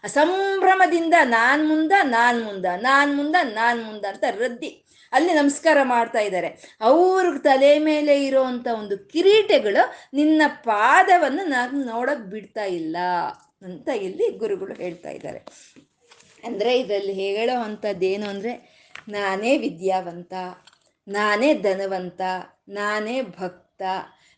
ಸಂಭ್ರಮದಿಂದ 0.05 1.13
ನಾನು 1.23 1.67
ಮುಂದ 1.67 1.91
ನಾನು 2.03 2.43
ಮುಂದ 2.43 2.65
ನಾನು 2.81 3.13
ಮುಂದ 3.13 3.35
ನಾನು 3.53 3.83
ಮುಂದ 3.83 4.05
ಅಂತ 4.05 4.23
ರದ್ದಿ. 4.37 4.71
ಅಲ್ಲಿ 5.13 5.33
ನಮಸ್ಕಾರ 5.33 5.77
ಮಾಡ್ತಾ 5.83 6.19
ಇದ್ದಾರೆ. 6.19 6.49
ಅವ್ರ 6.81 7.37
ತಲೆ 7.43 7.79
ಮೇಲೆ 7.79 8.13
ಇರೋವಂಥ 8.25 8.67
ಒಂದು 8.67 8.97
ಕಿರೀಟಗಳು 8.97 9.81
ನಿನ್ನ 10.13 10.41
ಪಾದವನ್ನು 10.47 11.45
ನಾನು 11.45 11.83
ನೋಡಕ್ 11.83 12.25
ಬಿಡ್ತಾ 12.25 12.63
ಇಲ್ಲ. 12.63 12.97
ಅಂತ 13.61 13.87
ಇಲ್ಲಿ 14.07 14.27
ಗುರುಗಳು 14.37 14.73
ಹೇಳ್ತಾ 14.73 15.09
ಇದ್ದಾರೆ. 15.09 15.41
ಅಂದರೆ 16.45 16.79
ಇದರಲ್ಲಿ 16.79 17.13
ಹೇಳೋ 17.13 17.55
ಅಂಥದ್ದೇನು 17.61 18.27
ಅಂದರೆ, 18.29 18.53
ನಾನೇ 19.09 19.57
ವಿದ್ಯಾವಂತ, 19.57 20.33
ನಾನೇ 21.07 21.53
ಧನವಂತ, 21.53 22.21
ನಾನೇ 22.69 23.21
ಭಕ್ತ, 23.21 23.81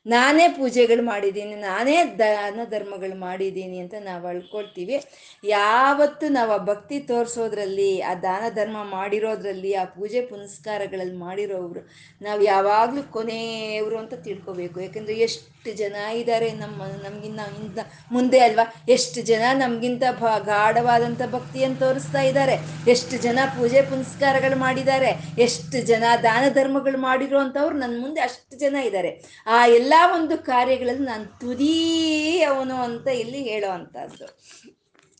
ನಾನೇ 0.06 0.48
ಪೂಜೆಗಳು 0.48 1.04
ಮಾಡಿದ್ದೀನಿ, 1.04 1.56
ನಾನೇ 1.56 2.04
ದಾನ 2.04 2.60
ಧರ್ಮಗಳು 2.70 3.16
ಮಾಡಿದ್ದೀನಿ 3.16 3.78
ಅಂತ 3.80 3.96
ನಾವು 4.00 4.28
ಅಳ್ಕೊಳ್ತೀವಿ. 4.28 4.98
ಯಾವತ್ತು 5.44 6.26
ನಾವು 6.30 6.52
ಆ 6.52 6.58
ಭಕ್ತಿ 6.58 7.00
ತೋರಿಸೋದ್ರಲ್ಲಿ, 7.00 8.02
ಆ 8.02 8.14
ದಾನ 8.14 8.44
ಧರ್ಮ 8.56 8.78
ಮಾಡಿರೋದ್ರಲ್ಲಿ, 8.84 9.74
ಆ 9.76 9.84
ಪೂಜೆ 9.98 10.22
ಪುನಸ್ಕಾರಗಳಲ್ಲಿ 10.22 11.18
ಮಾಡಿರೋವ್ರು, 11.18 11.84
ನಾವು 12.22 12.42
ಯಾವಾಗಲೂ 12.42 13.04
ಕೊನೆಯವರು 13.18 13.98
ಅಂತ 13.98 14.14
ತಿಳ್ಕೊಬೇಕು. 14.14 14.80
ಯಾಕೆಂದರೆ 14.80 15.18
ಎಷ್ಟು 15.28 15.53
ಜನ 15.72 15.96
ಇದ್ದಾರೆ 15.96 16.52
ನಮ್ಮ, 16.52 16.84
ನಮಗಿನ್ನ 16.84 17.40
ಇಂದ 17.62 17.78
ಮುಂದೆ 18.12 18.40
ಅಲ್ವಾ? 18.40 18.74
ಎಷ್ಟು 18.90 19.22
ಜನ 19.22 19.42
ನಮಗಿಂತ 19.54 20.04
ಭ 20.20 20.24
ಗಾಢವಾದಂಥ 20.38 21.22
ಭಕ್ತಿಯನ್ನು 21.32 21.80
ತೋರಿಸ್ತಾ 21.80 22.22
ಇದ್ದಾರೆ? 22.22 22.56
ಎಷ್ಟು 22.88 23.18
ಜನ 23.18 23.40
ಪೂಜೆ 23.58 23.82
ಪುನಸ್ಕಾರಗಳು 23.82 24.56
ಮಾಡಿದ್ದಾರೆ? 24.56 25.12
ಎಷ್ಟು 25.38 25.86
ಜನ 25.86 26.04
ದಾನ 26.24 26.44
ಧರ್ಮಗಳು 26.54 26.98
ಮಾಡಿರುವಂಥವ್ರು 26.98 27.78
ನನ್ನ 27.78 28.02
ಮುಂದೆ 28.02 28.22
ಅಷ್ಟು 28.22 28.60
ಜನ 28.60 28.76
ಇದ್ದಾರೆ. 28.76 29.24
ಆ 29.48 29.68
ಎಲ್ಲ 29.68 29.94
ಒಂದು 30.14 30.38
ಕಾರ್ಯಗಳಲ್ಲಿ 30.38 31.06
ನಾನು 31.06 31.40
ತುದೀಯವನು 31.40 32.76
ಅಂತ 32.76 33.08
ಇಲ್ಲಿ 33.08 33.50
ಹೇಳೋ 33.50 33.72
ಮತ್ತು 33.78 34.26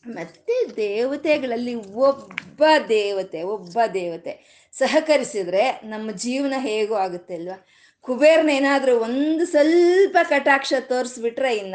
ಮತ್ತೆ 0.06 0.76
ದೇವತೆಗಳಲ್ಲಿ 0.76 1.74
ಒಬ್ಬ 1.74 2.64
ದೇವತೆ 2.88 3.42
ಒಬ್ಬ 3.42 3.78
ದೇವತೆ 3.94 4.64
ಸಹಕರಿಸಿದ್ರೆ 4.72 5.80
ನಮ್ಮ 5.84 6.10
ಜೀವನ 6.10 6.54
ಹೇಗೂ 6.58 6.94
ಆಗುತ್ತೆ 6.94 7.34
ಅಲ್ವಾ? 7.34 7.66
ಕುಬೇರ್ನೇನಾದ್ರೂ 8.04 8.98
ಒಂದು 8.98 9.46
ಸ್ವಲ್ಪ 9.46 10.16
ಕಟಾಕ್ಷ 10.28 10.72
ತೋರಿಸ್ಬಿಟ್ರೆ 10.80 11.56
ಇನ್ನ 11.56 11.74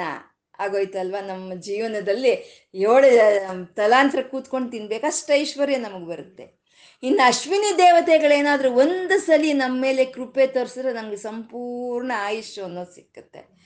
ಆಗೋಯ್ತಲ್ವಾ? 0.60 1.22
ನಮ್ಮ 1.22 1.54
ಜೀವನದಲ್ಲಿ 1.54 2.34
ಏಳು 2.76 3.66
ತಲಾಂತರ 3.76 4.22
ಕೂತ್ಕೊಂಡು 4.22 4.72
ತಿನ್ಬೇಕು 4.72 5.06
ಅಷ್ಟು 5.06 5.34
ಐಶ್ವರ್ಯ 5.34 5.78
ನಮಗೆ 5.78 6.06
ಬರುತ್ತೆ. 6.06 6.60
ಇನ್ನು 7.04 7.28
ಅಶ್ವಿನಿ 7.28 7.78
ದೇವತೆಗಳೇನಾದರೂ 7.78 8.72
ಒಂದು 8.72 9.20
ಸಲಿ 9.20 9.54
ನಮ್ಮ 9.54 9.82
ಮೇಲೆ 9.82 10.06
ಕೃಪೆ 10.06 10.48
ತೋರಿಸಿದ್ರೆ 10.48 10.94
ನಮಗೆ 10.94 11.18
ಸಂಪೂರ್ಣ 11.18 12.12
ಆಯುಷ್ 12.16 12.60
ಅನ್ನೋದು 12.60 12.96
ಸಿಕ್ಕತ್ತೆ. 12.96 13.59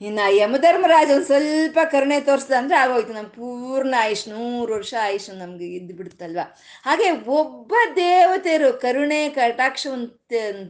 ಇನ್ನು 0.00 0.34
ಯಮಧರ್ಮರಾಜ 0.34 1.10
ಒಂದು 1.10 1.26
ಸ್ವಲ್ಪ 1.26 1.78
ಕರುಣೆ 1.84 2.20
ತೋರಿಸ್ದ 2.20 2.52
ಅಂದ್ರೆ 2.52 2.76
ಆಗೋಯ್ತು. 2.78 3.12
ನಮ್ಮ 3.12 3.28
ಪೂರ್ಣ 3.28 3.94
ಆಯುಷ್, 3.98 4.28
ನೂರು 4.28 4.74
ವರ್ಷ 4.74 4.94
ಆಯುಷ್ 5.02 5.30
ನಮ್ಗೆ 5.30 5.66
ಇದ್ದು 5.66 5.94
ಬಿಡುತ್ತಲ್ವ? 5.94 6.38
ಹಾಗೆ 6.84 7.10
ಒಬ್ಬ 7.10 7.74
ದೇವತೆಯರು 7.96 8.80
ಕರುಣೆ, 8.80 9.28
ಕಟಾಕ್ಷವನ್ನು 9.28 10.08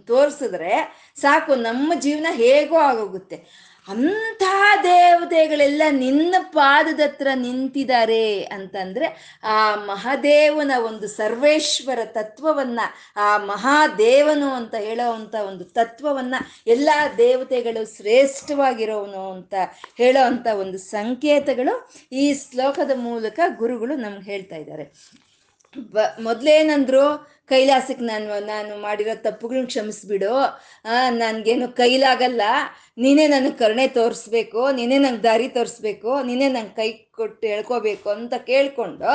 ತೋರಿಸಿದ್ರೆ 0.07 0.75
ಸಾಕು, 1.16 1.55
ನಮ್ಮ 1.55 1.93
ಜೀವನ 2.01 2.27
ಹೇಗೋ 2.31 2.77
ಆಗೋಗುತ್ತೆ. 2.77 3.69
ಅಂಥ 3.90 4.42
ದೇವತೆಗಳೆಲ್ಲ 4.83 5.83
ನಿನ್ನ 5.90 6.35
ಪಾದದತ್ರ 6.40 7.26
ನಿಂತಿದ್ದಾರೆ 7.35 8.42
ಅಂತಂದ್ರೆ 8.42 9.38
ಆ 9.44 9.74
ಮಹಾದೇವನ 9.74 10.70
ಒಂದು 10.85 11.09
ಸರ್ವೇಶ್ವರ 11.09 11.98
ತತ್ವವನ್ನ, 12.05 12.81
ಆ 13.16 13.38
ಮಹಾದೇವನು 13.38 14.50
ಅಂತ 14.55 14.74
ಹೇಳೋವಂಥ 14.74 15.35
ಒಂದು 15.35 15.64
ತತ್ವವನ್ನ 15.64 16.35
ಎಲ್ಲ 16.66 16.90
ದೇವತೆಗಳು 17.18 17.96
ಶ್ರೇಷ್ಠವಾಗಿರೋನು 17.96 19.33
ಅಂತ 19.33 19.55
ಹೇಳೋ 19.96 20.61
ಒಂದು 20.61 20.79
ಸಂಕೇತಗಳು 20.79 21.90
ಈ 22.12 22.35
ಶ್ಲೋಕದ 22.35 22.90
ಮೂಲಕ 22.94 23.40
ಗುರುಗಳು 23.57 23.96
ನಮ್ಗೆ 23.96 24.31
ಹೇಳ್ತಾ 24.31 24.57
ಇದ್ದಾರೆ. 24.57 24.92
ಬ, 25.79 25.98
ಮೊದಲೇನಂದ್ರು 26.20 27.31
ಕೈಲಾಸಕ್ಕೆ 27.53 28.05
ನಾನು 28.13 28.39
ನಾನು 28.53 28.73
ಮಾಡಿರೋ 28.87 29.15
ತಪ್ಪುಗಳನ್ನ 29.27 29.71
ಕ್ಷಮಿಸ್ಬಿಡು. 29.73 30.33
ನನಗೇನು 31.23 31.69
ಕೈಲಾಗಲ್ಲ. 31.83 32.43
ನೀನೇ 33.05 33.25
ನನಗೆ 33.35 33.57
ಕರುಣೆ 33.63 33.87
ತೋರಿಸ್ಬೇಕು. 33.99 34.63
ನೀನೇ 34.79 34.97
ನಂಗೆ 35.05 35.23
ದಾರಿ 35.29 35.47
ತೋರಿಸ್ಬೇಕು. 35.59 36.11
ನೀನೇ 36.29 36.49
ನಂಗೆ 36.57 36.75
ಕೈ 36.81 36.89
ಕೊಟ್ಟು 37.19 37.45
ಹೇಳ್ಕೋಬೇಕು 37.53 38.09
ಅಂತ 38.15 38.35
ಕೇಳ್ಕೊಂಡು 38.51 39.09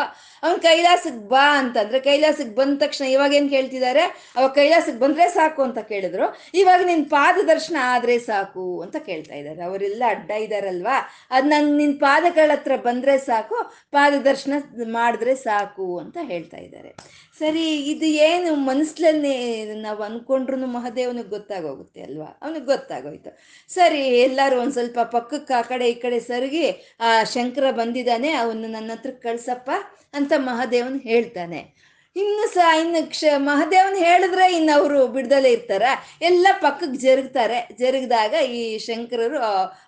ಅವನು 0.44 0.58
ಕೈಲಾಸಕ್ಕೆ 0.66 1.22
ಬಾ 1.32 1.46
ಅಂತಂದ್ರೆ 1.60 2.00
ಕೈಲಾಸಕ್ಕೆ 2.08 2.54
ಬಂದ 2.60 2.74
ತಕ್ಷಣ 2.84 3.06
ಇವಾಗ 3.14 3.32
ಏನು 3.40 3.50
ಕೇಳ್ತಿದ್ದಾರೆ 3.54 4.04
ಅವಾಗ 4.38 4.50
ಕೈಲಾಸಕ್ಕೆ 4.60 5.02
ಬಂದರೆ 5.04 5.26
ಸಾಕು 5.38 5.62
ಅಂತ 5.68 5.80
ಕೇಳಿದ್ರು. 5.92 6.26
ಇವಾಗ 6.62 6.82
ನಿನ್ನ 6.90 7.06
ಪಾದ 7.16 7.38
ದರ್ಶನ 7.52 7.78
ಆದರೆ 7.94 8.16
ಸಾಕು 8.30 8.66
ಅಂತ 8.86 8.98
ಕೇಳ್ತಾ 9.10 9.36
ಇದ್ದಾರೆ 9.42 9.64
ಅವರೆಲ್ಲ 9.70 10.04
ಅಡ್ಡ 10.16 10.32
ಇದ್ದಾರಲ್ವಾ 10.46 10.98
ಅದು 11.36 11.50
ನಂಗೆ 11.54 11.76
ನಿನ್ನ 11.82 11.98
ಪಾದಗಳ 12.06 12.52
ಹತ್ರ 12.58 12.76
ಬಂದರೆ 12.88 13.16
ಸಾಕು, 13.30 13.58
ಪಾದ 13.96 14.14
ದರ್ಶನ 14.30 14.54
ಮಾಡಿದ್ರೆ 15.00 15.36
ಸಾಕು 15.48 15.88
ಅಂತ 16.04 16.18
ಹೇಳ್ತಾ 16.32 16.60
ಇದ್ದಾರೆ 16.68 16.94
ಸರಿ, 17.40 17.78
ಇದು 17.78 18.06
ಏನು 18.06 18.56
ಮನಸ್ಸಲ್ಲೇ 18.56 19.34
ನಾವು 19.82 20.04
ಅನ್ಕೊಂಡ್ರು 20.04 20.58
ಮಹಾದೇವನಿಗೆ 20.58 21.30
ಗೊತ್ತಾಗೋಗುತ್ತೆ 21.30 22.02
ಅಲ್ವಾ? 22.02 22.40
ಅವನಿಗೆ 22.42 22.66
ಗೊತ್ತಾಗೋಯ್ತು. 22.66 23.32
ಸರಿ, 23.70 24.00
ಎಲ್ಲರೂ 24.00 24.62
ಒಂದು 24.62 24.72
ಸ್ವಲ್ಪ 24.72 25.00
ಪಕ್ಕಕ್ಕೆ 25.00 25.54
ಆ 25.54 25.62
ಕಡೆ 25.62 25.90
ಈ 25.90 25.94
ಕಡೆ 25.94 26.20
ಸರಿಗಿ, 26.20 26.96
ಆ 27.00 27.24
ಶಂಕರ 27.24 27.72
ಬಂದಿದ್ದಾನೆ, 27.72 28.32
ಅವನು 28.32 28.68
ನನ್ನ 28.68 28.92
ಹತ್ರ 28.92 29.12
ಕಳ್ಸಪ್ಪ 29.12 29.70
ಅಂತ 30.14 30.34
ಮಹಾದೇವನ್ 30.38 31.02
ಹೇಳ್ತಾನೆ. 31.02 31.76
ಇನ್ನು 32.16 32.54
ಸಹ 32.54 32.68
ಇನ್ನು 32.82 33.10
ಕ್ಷ, 33.10 33.24
ಮಹಾದೇವನ್ 33.38 33.96
ಹೇಳಿದ್ರೆ 33.96 34.56
ಇನ್ನು 34.56 34.74
ಅವರು 34.80 35.08
ಬಿಡ್ದಲೇ 35.08 35.52
ಇರ್ತಾರ. 35.52 35.84
ಎಲ್ಲ 36.22 36.48
ಪಕ್ಕಕ್ಕೆ 36.62 36.98
ಜರುಗ್ತಾರೆ. 36.98 37.68
ಜರುಗಿದಾಗ 37.80 38.34
ಈ 38.34 38.78
ಶಂಕರರು 38.78 39.40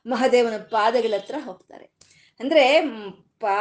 ಮಹಾದೇವನ 0.10 0.58
ಪಾದಗಳ 0.58 1.14
ಹತ್ರ 1.14 1.36
ಹೋಗ್ತಾರೆ. 1.46 1.86
ಅಂದ್ರೆ 2.40 2.66
ಪಾ 3.41 3.58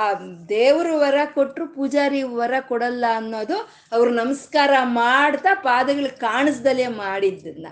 ದೇವರು 0.48 0.98
ವರ 0.98 1.18
ಕೊಟ್ಟರು 1.34 1.66
ಪೂಜಾರಿ 1.74 2.22
ವರ 2.22 2.54
ಕೊಡಲ್ಲ 2.60 3.04
ಅನ್ನೋದು 3.16 3.56
ಅವ್ರು 3.92 4.10
ನಮಸ್ಕಾರ 4.10 4.70
ಮಾಡ್ತಾ 4.82 5.54
ಪಾದಗಳು 5.54 6.10
ಕಾಣಿಸ್ದಲೇ 6.20 6.86
ಮಾಡಿದ್ದನ್ನ. 6.86 7.66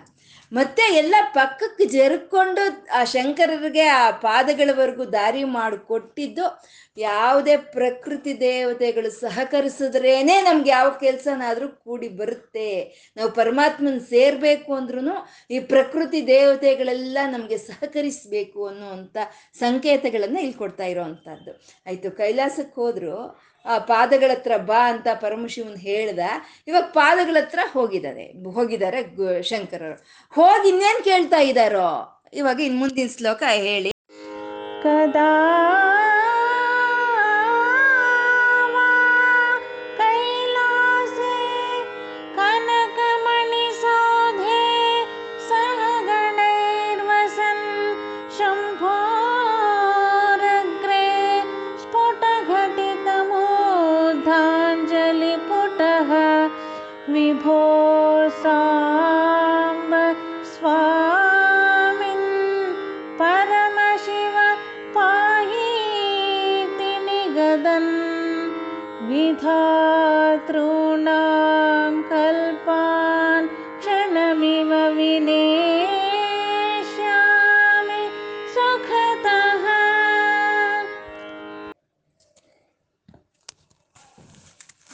ಮತ್ತೆ 0.57 0.85
ಎಲ್ಲ 0.97 1.15
ಪಕ್ಕಕ್ಕೆ 1.35 1.85
ಜರುಕೊಂಡು 1.85 2.63
ಆ 2.99 3.01
ಶಂಕರರಿಗೆ 3.13 3.85
ಆ 4.01 4.11
ಪಾದಗಳವರೆಗೂ 4.11 5.05
ದಾರಿ 5.05 5.45
ಮಾಡಿಕೊಟ್ಟಿದ್ದು. 5.59 6.47
ಯಾವುದೇ 6.97 7.55
ಪ್ರಕೃತಿ 7.77 8.33
ದೇವತೆಗಳು 8.41 9.11
ಸಹಕರಿಸಿದ್ರೇನೆ 9.21 10.37
ನಮ್ಗೆ 10.43 10.71
ಯಾವ 10.71 10.89
ಕೆಲಸನಾದ್ರೂ 11.01 11.69
ಕೂಡಿ 11.85 12.09
ಬರುತ್ತೆ. 12.21 12.69
ನಾವು 13.17 13.31
ಪರಮಾತ್ಮನ 13.31 13.99
ಸೇರ್ಬೇಕು 14.11 14.75
ಅಂದ್ರೂ 14.75 15.15
ಈ 15.51 15.59
ಪ್ರಕೃತಿ 15.73 16.21
ದೇವತೆಗಳೆಲ್ಲ 16.27 17.19
ನಮಗೆ 17.33 17.59
ಸಹಕರಿಸ್ಬೇಕು 17.71 18.61
ಅನ್ನುವಂಥ 18.67 19.17
ಸಂಕೇತಗಳನ್ನ 19.65 20.39
ಇಲ್ಲಿ 20.45 20.59
ಕೊಡ್ತಾ 20.63 20.85
ಇರೋವಂಥದ್ದು. 20.85 21.53
ಆಯ್ತು 21.87 22.11
ಕೈಲಾಸಕ್ಕೆ 22.11 22.81
ಹೋದ್ರು 22.81 23.17
ಆ, 23.67 23.79
ಪಾದಗಳ 23.79 24.31
ಹತ್ರ 24.31 24.57
ಬಾ 24.57 24.91
ಅಂತ 24.91 25.09
ಪರಮಶಿವನ್ 25.15 25.77
ಹೇಳ್ದ. 25.77 26.19
ಇವಾಗ 26.69 26.85
ಪಾದಗಳ 26.85 27.37
ಹತ್ರ 27.41 27.59
ಹೋಗಿದ್ದಾರೆ. 27.73 28.51
ಹೋಗಿದ್ದಾರೆ 28.51 29.43
ಶಂಕರರು. 29.43 30.05
ಹೋಗಿ 30.35 30.69
ಇನ್ನೇನ್ 30.69 31.05
ಕೇಳ್ತಾ 31.05 31.41
ಇದ್ದಾರೋ 31.41 32.23
ಇವಾಗ 32.33 32.61
ಇನ್ 32.61 32.79
ಮುಂದಿನ 32.79 33.09
ಶ್ಲೋಕ 33.17 33.43
ಹೇಳಿ. 33.53 33.95
कदा 34.85 35.94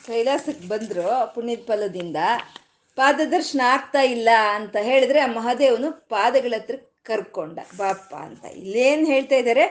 ಕೈಲಾಸಕ್ಕೆ 0.07 0.69
ಬಂದರು 0.69 1.07
ಪುಣ್ಯದ 1.35 1.63
ಫಲದಿಂದ 1.67 2.17
ಪಾದದರ್ಶನ 2.99 3.61
ಆಗ್ತಾ 3.67 4.03
ಇಲ್ಲ 4.15 4.29
ಅಂತ 4.55 4.77
ಹೇಳಿದ್ರೆ 4.77 5.21
ಆ 5.21 5.27
ಮಹಾದೇವನು 5.27 5.89
ಪಾದಗಳ 6.09 6.55
ಹತ್ರ 6.57 6.77
ಕರ್ಕೊಂಡ. 7.03 7.59
ಬಾಪ್ಪ 7.77 8.15
ಅಂತ 8.15 8.45
ಇಲ್ಲೇನು 8.45 9.07
ಹೇಳ್ತಾ 9.07 9.37
ಇದ್ದಾರೆ 9.37 9.65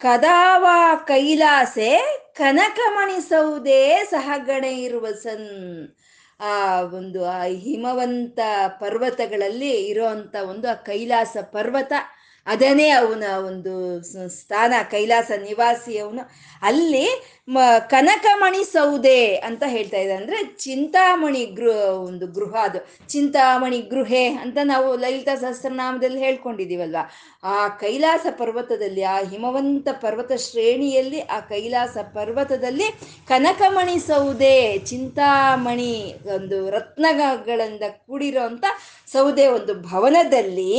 ಕದಾವ 0.00 0.66
ಕೈಲಾಸೆ 1.06 1.90
ಕನಕಮಣಿ 2.36 3.20
ಸೌದೆ 3.28 4.04
ಸಹಗಣೆ 4.10 4.72
ಇರುವ 4.82 5.06
ಸನ್. 5.12 5.50
ಆ 6.40 6.80
ಒಂದು 6.80 7.20
ಆ 7.28 7.42
ಹಿಮವಂತ 7.42 8.38
ಪರ್ವತಗಳಲ್ಲಿ 8.80 9.72
ಇರೋಂತ 9.86 10.34
ಒಂದು 10.34 10.68
ಆ 10.68 10.74
ಕೈಲಾಸ 10.74 11.36
ಪರ್ವತ. 11.52 11.92
ಅದನ್ನೇ 12.46 12.88
ಅವನ 12.88 13.24
ಒಂದು 13.46 13.74
ಸ್ಥಾನ, 14.28 14.74
ಕೈಲಾಸ 14.90 15.30
ನಿವಾಸಿ 15.42 15.98
ಅವನು. 15.98 16.22
ಅಲ್ಲಿ 16.62 17.06
ಮ, 17.48 17.58
ಕನಕಮಣಿ 17.90 18.64
ಸೌದೆ 18.64 19.36
ಅಂತ 19.36 19.62
ಹೇಳ್ತಾ 19.66 19.98
ಇದ್ದಾರೆ 19.98 20.20
ಅಂದ್ರೆ 20.20 20.44
ಚಿಂತಾಮಣಿ 20.44 21.44
ಗೃಹ, 21.46 21.76
ಒಂದು 22.08 22.26
ಗೃಹ 22.26 22.54
ಅದು. 22.62 22.78
ಚಿಂತಾಮಣಿ 23.08 23.80
ಗೃಹೆ 23.80 24.24
ಅಂತ 24.26 24.58
ನಾವು 24.64 24.96
ಲಲಿತಾ 24.96 25.34
ಸಹಸ್ರನಾಮದಲ್ಲಿ 25.34 26.20
ಹೇಳ್ಕೊಂಡಿದ್ದೀವಲ್ವ 26.20 26.96
ಆ 27.44 27.68
ಕೈಲಾಸ 27.68 28.26
ಪರ್ವತದಲ್ಲಿ, 28.30 29.02
ಆ 29.02 29.16
ಹಿಮವಂತ 29.30 29.88
ಪರ್ವತ 29.92 30.32
ಶ್ರೇಣಿಯಲ್ಲಿ, 30.32 31.20
ಆ 31.20 31.40
ಕೈಲಾಸ 31.40 31.96
ಪರ್ವತದಲ್ಲಿ 32.14 32.84
ಕನಕಮಣಿ 33.28 33.98
ಸೌದೆ, 33.98 34.78
ಚಿಂತಾಮಣಿ 34.78 36.14
ಒಂದು 36.34 36.70
ರತ್ನಗಳಿಂದ 36.70 37.82
ಕೂಡಿರೋ 38.06 38.46
ಸೌದೆ 39.12 39.46
ಒಂದು 39.46 39.74
ಭವನದಲ್ಲಿ 39.74 40.72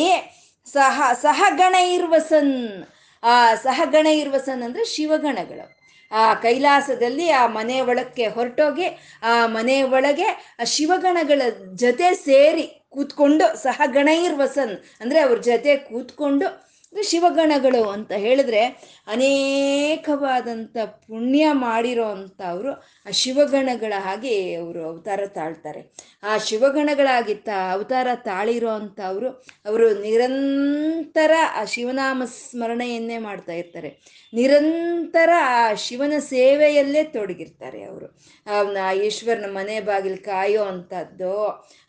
ಸಹ 0.74 1.14
ಸಹಗಣ 1.22 1.76
ಇರ್ವಸನ್ 1.76 2.84
ಆ 3.24 3.56
ಸಹಗಣ 3.56 4.08
ಇರ್ವಸನ್ 4.08 4.64
ಅಂದ್ರೆ 4.64 4.86
ಶಿವಗಣಗಳು. 4.86 5.76
ಆ, 6.12 6.34
ಕೈಲಾಸದಲ್ಲಿ 6.34 7.30
ಆ 7.30 7.48
ಮನೆ 7.48 7.82
ಒಳಕ್ಕೆ 7.82 8.28
ಹೊರಟೋಗಿ, 8.28 8.86
ಆ 9.24 9.46
ಮನೆ 9.46 9.82
ಒಳಗೆ 9.82 10.58
ಶಿವಗಣಗಳ 10.66 11.42
ಜೊತೆ 11.76 12.16
ಸೇರಿ 12.16 12.86
ಕೂತ್ಕೊಂಡು 12.90 13.58
ಸಹಗಣ 13.58 14.08
ಇರ್ವಸನ್ 14.08 14.84
ಅಂದ್ರೆ 15.02 15.20
ಅವ್ರ 15.20 15.38
ಜೊತೆ 15.38 15.78
ಕೂತ್ಕೊಂಡು 15.78 16.66
ಶಿವಗಣಗಳು 17.04 17.90
ಅಂತ 17.90 18.12
ಹೇಳಿದ್ರೆ 18.12 18.66
ಅನೇಕವಾದಂಥ 19.08 20.78
ಪುಣ್ಯ 20.78 21.52
ಮಾಡಿರೋ 21.52 22.06
ಅಂಥವ್ರು 22.06 22.95
ಆ 23.06 23.12
ಶಿವಗಣಗಳ 23.12 23.94
ಹಾಗೆ 23.98 24.56
ಅವರು 24.56 24.90
ಅವತಾರ 24.90 25.22
ತಾಳ್ತಾರೆ. 25.28 25.82
ಆ 26.24 26.38
ಶಿವಗಣಗಳಾಗಿತ್ತ 26.38 27.50
ಅವತಾರ 27.72 28.08
ತಾಳಿರೋ 28.16 28.70
ಅಂಥವ್ರು 28.70 29.30
ಅವರು 29.66 30.00
ನಿರಂತರ 30.00 31.32
ಆ 31.56 31.64
ಶಿವನಾಮ 31.66 32.24
ಸ್ಮರಣೆಯನ್ನೇ 32.26 33.18
ಮಾಡ್ತಾ 33.18 33.54
ಇರ್ತಾರೆ. 33.54 33.90
ನಿರಂತರ 34.34 35.30
ಆ 35.40 35.74
ಶಿವನ 35.74 36.14
ಸೇವೆಯಲ್ಲೇ 36.20 37.04
ತೊಡಗಿರ್ತಾರೆ 37.04 37.84
ಅವರು. 37.84 38.08
ಅವನ 38.48 38.78
ಈಶ್ವರನ 39.04 39.46
ಮನೆ 39.52 39.80
ಬಾಗಿಲು 39.80 40.26
ಕಾಯೋ 40.26 40.64
ಅಂಥದ್ದು 40.64 41.36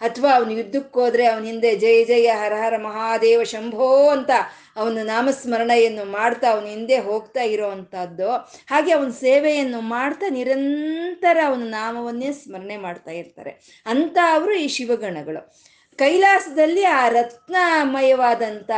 ಅಥವಾ 0.01 0.31
ಅವನು 0.35 0.51
ಯುದ್ಧಕ್ಕೆ 0.51 1.01
ಹೋದ್ರೆ 1.01 1.27
ಅವನ 1.27 1.45
ಹಿಂದೆ 1.45 1.77
ಜಯ 1.77 2.05
ಜಯ 2.05 2.27
ಹರ 2.33 2.55
ಹರ 2.55 2.77
ಮಹಾದೇವ 2.77 3.43
ಶಂಭೋ 3.45 4.09
ಅಂತ 4.09 4.31
ಅವನ 4.77 5.03
ನಾಮಸ್ಮರಣೆಯನ್ನು 5.03 6.05
ಮಾಡ್ತಾ 6.11 6.51
ಅವನ 6.51 6.67
ಹಿಂದೆ 6.67 6.99
ಹೋಗ್ತಾ 6.99 7.43
ಇರೋ 7.43 7.71
ಅಂಥದ್ದು 7.71 8.31
ಹಾಗೆ 8.67 8.93
ಅವನ 8.93 9.11
ಸೇವೆಯನ್ನು 9.11 9.81
ಮಾಡ್ತಾ 9.81 10.29
ನಿರಂತರ 10.29 11.06
ಅವನ 11.15 11.63
ನಾಮವನ್ನೇ 11.63 12.33
ಸ್ಮರಣೆ 12.33 12.77
ಮಾಡ್ತಾ 12.77 13.11
ಇರ್ತಾರೆ. 13.11 13.83
ಅಂತ 13.87 14.19
ಅವರು 14.33 14.55
ಈ 14.55 14.69
ಶಿವಗಣಗಳು. 14.69 15.67
ಕೈಲಾಸದಲ್ಲಿ 15.97 16.85
ಆ 16.85 17.09
ರತ್ನಮಯವಾದಂಥ 17.09 18.71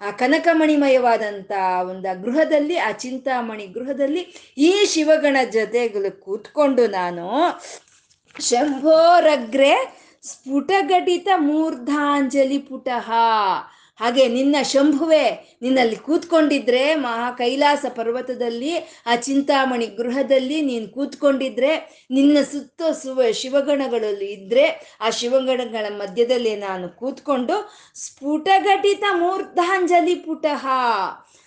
ಆ 0.00 0.10
ಕನಕಮಣಿಮಯವಾದಂಥ 0.10 1.52
ಒಂದು 1.88 2.22
ಗೃಹದಲ್ಲಿ, 2.22 2.76
ಆ 2.78 2.90
ಚಿಂತಾಮಣಿ 2.90 3.66
ಗೃಹದಲ್ಲಿ 3.66 4.54
ಈ 4.58 4.84
ಶಿವಗಣ 4.84 5.36
ಜೊತೆಗಳು 5.50 6.20
ಕೂತ್ಕೊಂಡು 6.20 6.86
ನಾನು 6.86 7.30
ಶಂಭೋರಗ್ರೆ 8.40 10.04
ಸ್ಫುಟಘಟಿತ 10.22 11.28
ಮೂರ್ಧಾಂಜಲಿ 11.36 12.58
ಪುಟಃ 12.58 13.12
ಹಾಗೆ 13.96 14.28
ನಿನ್ನ 14.28 14.56
ಶಂಭುವೆ, 14.62 15.56
ನಿನ್ನಲ್ಲಿ 15.62 15.96
ಕೂತ್ಕೊಂಡಿದ್ರೆ 15.96 16.94
ಮಹಾ 16.94 17.30
ಕೈಲಾಸ 17.30 17.84
ಪರ್ವತದಲ್ಲಿ, 17.88 18.76
ಆ 19.06 19.16
ಚಿಂತಾಮಣಿ 19.16 19.86
ಗೃಹದಲ್ಲಿ 19.86 20.60
ನೀನು 20.60 20.88
ಕೂತ್ಕೊಂಡಿದ್ರೆ, 20.88 22.04
ನಿನ್ನ 22.10 22.38
ಸುತ್ತ 22.52 22.82
ಸುವ 22.82 23.22
ಶಿವಗಣಗಳಲ್ಲಿ 23.32 24.32
ಇದ್ರೆ, 24.32 24.96
ಆ 25.00 25.10
ಶಿವಗಣಗಳ 25.10 25.86
ಮಧ್ಯದಲ್ಲಿ 25.88 26.56
ನಾನು 26.56 26.88
ಕೂತ್ಕೊಂಡು 26.88 27.74
ಸ್ಫುಟಘಟಿತ 27.94 29.04
ಮೂರ್ಧಾಂಜಲಿ 29.12 30.14
ಪುಟಃ 30.14 30.66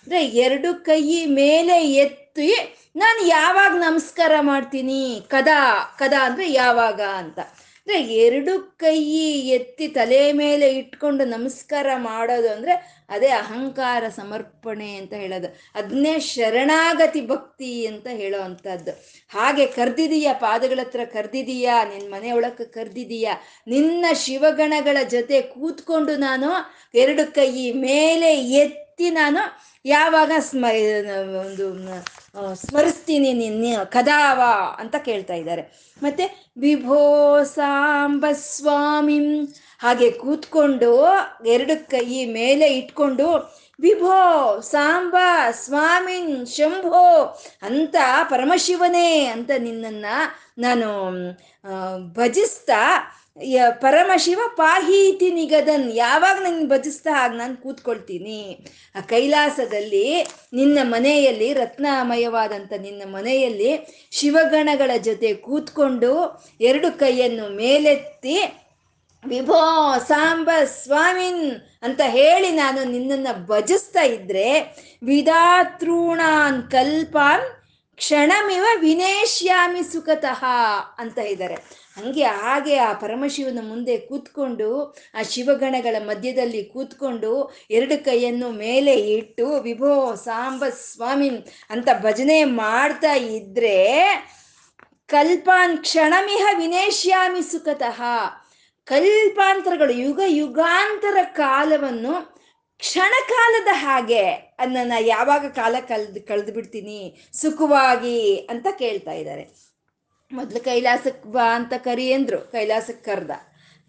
ಅಂದ್ರೆ 0.02 0.26
ಎರಡು 0.26 0.84
ಕೈ 0.84 1.26
ಮೇಲೆ 1.26 1.92
ಎತ್ತಿ 1.92 2.54
ನಾನು 2.96 3.26
ಯಾವಾಗ 3.26 3.70
ನಮಸ್ಕಾರ 3.70 4.32
ಮಾಡ್ತೀನಿ? 4.40 5.20
ಕದಾ 5.28 5.96
ಕದಾ 5.98 6.26
ಅಂದ್ರೆ 6.26 6.52
ಯಾವಾಗ 6.52 7.00
ಅಂತ. 7.00 7.38
ಅಂದ್ರೆ 7.88 8.14
ಎರಡು 8.24 8.54
ಕೈ 8.76 8.98
ಎತ್ತಿ 9.48 9.86
ತಲೆ 9.88 10.18
ಮೇಲೆ 10.32 10.66
ಇಟ್ಕೊಂಡು 10.70 11.24
ನಮಸ್ಕಾರ 11.24 11.86
ಮಾಡೋದು 11.96 12.48
ಅಂದ್ರೆ 12.52 12.74
ಅದೇ 13.10 13.30
ಅಹಂಕಾರ 13.36 14.02
ಸಮರ್ಪಣೆ 14.16 14.88
ಅಂತ 14.94 15.14
ಹೇಳೋದು. 15.14 15.48
ಅದನ್ನೇ 15.74 16.12
ಶರಣಾಗತಿ 16.18 17.22
ಭಕ್ತಿ 17.26 17.70
ಅಂತ 17.86 18.06
ಹೇಳೋ 18.12 18.40
ಅಂಥದ್ದು 18.40 18.92
ಹಾಗೆ 19.30 19.66
ಕರ್ದಿದೀಯ 19.78 20.28
ಪಾದಗಳ 20.40 20.80
ಹತ್ರ 20.80 21.06
ಕರ್ದಿದೀಯಾ 21.12 21.76
ನಿನ್ನ 21.84 22.08
ಮನೆ 22.14 22.32
ಒಳಕ್ಕೆ 22.32 22.66
ಕರ್ದಿದೀಯಾ, 22.76 23.34
ನಿನ್ನ 23.68 24.04
ಶಿವಗಣಗಳ 24.24 24.98
ಜೊತೆ 25.08 25.40
ಕೂತ್ಕೊಂಡು 25.54 26.16
ನಾನು 26.16 26.50
ಎರಡು 26.94 27.26
ಕೈ 27.34 27.52
ಮೇಲೆ 27.72 28.30
ಎತ್ತಿ 28.64 29.10
ನಾನು 29.10 29.42
ಯಾವಾಗ 29.84 30.32
ಸ್ಮ 30.40 30.64
ಒಂದು 31.40 31.66
ಸ್ಮರಿಸ್ತೀನಿ 32.54 33.32
ನಿನ್ನ 33.32 33.82
ಕದಾವ 33.84 34.42
ಅಂತ 34.78 34.96
ಕೇಳ್ತಾ 34.96 35.34
ಇದ್ದಾರೆ. 35.34 35.62
ಮತ್ತೆ 36.02 36.52
ವಿಭೋ 36.60 37.44
ಸಾಂಬ 37.44 38.26
ಸ್ವಾಮಿ 38.32 39.40
ಹಾಗೆ 39.78 40.10
ಕೂತ್ಕೊಂಡು 40.10 41.06
ಎರಡು 41.46 41.90
ಕೈ 41.90 42.24
ಮೇಲೆ 42.24 42.66
ಇಟ್ಕೊಂಡು 42.74 43.58
ವಿಭೋ 43.80 44.60
ಸಾಂಬ 44.60 45.16
ಸ್ವಾಮಿನ್ 45.50 46.46
ಶಂಭೋ 46.46 47.36
ಅಂತ 47.62 47.96
ಪರಮಶಿವನೇ 48.30 49.24
ಅಂತ 49.24 49.50
ನಿನ್ನನ್ನು 49.58 50.38
ನಾನು 50.58 51.08
ಭಜಿಸ್ತಾ 52.14 53.14
ಪರಮಶಿವ 53.82 54.40
ಪಾಹೀತಿ 54.56 55.28
ನಿಗದನ್, 55.30 55.84
ಯಾವಾಗ 55.94 56.36
ನನ್ನ 56.44 56.62
ಭಜಿಸ್ತಾ 56.72 57.12
ಹಾಗೆ 57.16 57.36
ನಾನು 57.36 57.56
ಕೂತ್ಕೊಳ್ತೀನಿ? 57.56 58.40
ಆ 58.94 59.00
ಕೈಲಾಸದಲ್ಲಿ 59.00 60.06
ನಿನ್ನ 60.58 60.78
ಮನೆಯಲ್ಲಿ 60.94 61.48
ರತ್ನಮಯವಾದಂಥ 61.52 62.72
ನಿನ್ನ 62.86 63.02
ಮನೆಯಲ್ಲಿ 63.16 63.70
ಶಿವಗಣಗಳ 64.12 64.90
ಜೊತೆ 65.08 65.30
ಕೂತ್ಕೊಂಡು 65.46 66.12
ಎರಡು 66.60 66.90
ಕೈಯನ್ನು 66.98 67.46
ಮೇಲೆತ್ತಿ, 67.62 68.38
ವಿಭೋ 69.24 69.62
ಸಾಂಬ 70.10 70.50
ಸ್ವಾಮಿನ್ 70.82 71.44
ಅಂತ 71.82 72.00
ಹೇಳಿ 72.18 72.50
ನಾನು 72.54 72.80
ನಿನ್ನನ್ನು 72.94 73.32
ಭಜಿಸ್ತಾ 73.46 74.04
ಇದ್ರೆ 74.16 74.48
ವಿಧಾತೃಣಾನ್ 75.02 76.60
ಕಲ್ಪಾನ್ 76.70 77.46
ಕ್ಷಣಮಿವ 77.98 78.64
ವಿನೇಶ್ಯಾಮಿ 78.80 79.82
ಸುಖತಃ 79.92 80.42
ಅಂತ 80.98 81.18
ಇದ್ದಾರೆ 81.18 81.56
ಹಂಗೆ 81.98 82.24
ಹಾಗೆ 82.40 82.74
ಆ 82.88 82.90
ಪರಮಶಿವನ 83.02 83.60
ಮುಂದೆ 83.68 83.94
ಕೂತ್ಕೊಂಡು, 84.08 84.68
ಆ 85.18 85.22
ಶಿವಗಣಗಳ 85.32 85.96
ಮಧ್ಯದಲ್ಲಿ 86.08 86.62
ಕೂತ್ಕೊಂಡು 86.74 87.32
ಎರಡು 87.70 87.96
ಕೈಯನ್ನು 88.04 88.50
ಮೇಲೆ 88.64 88.94
ಇಟ್ಟು, 89.16 89.46
ವಿಭೋ 89.68 89.92
ಸಾಂಬ 90.26 90.64
ಸ್ವಾಮಿ 90.82 91.30
ಅಂತ 91.70 91.88
ಭಜನೆ 92.06 92.38
ಮಾಡ್ತಾ 92.62 93.14
ಇದ್ರೆ 93.36 93.78
ಕಲ್ಪಾನ್ 95.10 95.76
ಕ್ಷಣಮಿಹ 95.84 96.44
ವಿನೇಶ್ಯಾಮಿ 96.58 97.42
ಸುಖತಃ. 97.52 98.00
ಕಲ್ಪಾಂತರಗಳು 98.88 99.94
ಯುಗ 100.04 100.20
ಯುಗಾಂತರ 100.40 101.18
ಕಾಲವನ್ನು 101.36 102.14
ಕ್ಷಣಕಾಲದ 102.80 103.70
ಹಾಗೆ 103.84 104.24
ಅದನ್ನ 104.62 104.92
ಯಾವಾಗ 105.06 105.46
ಕಾಲ 105.56 105.76
ಕಳೆದು 105.88 106.20
ಕಳೆದು 106.28 106.52
ಬಿಡ್ತೀನಿ, 106.52 107.00
ಸುಖವಾಗಿ 107.40 108.18
ಅಂತ 108.52 108.66
ಕೇಳ್ತಾ 108.82 109.12
ಇದ್ದಾರೆ. 109.12 109.44
ಮೊದಲು 110.32 110.60
ಕೈಲಾಸಕ್ಕೆ 110.60 111.28
ಬಾ 111.28 111.44
ಅಂತ 111.54 111.74
ಕರಿ 111.76 112.12
ಅಂದ್ರು 112.12 112.38
ಕೈಲಾಸಕ್ಕೆ 112.52 113.04
ಕರ್ದ. 113.10 113.30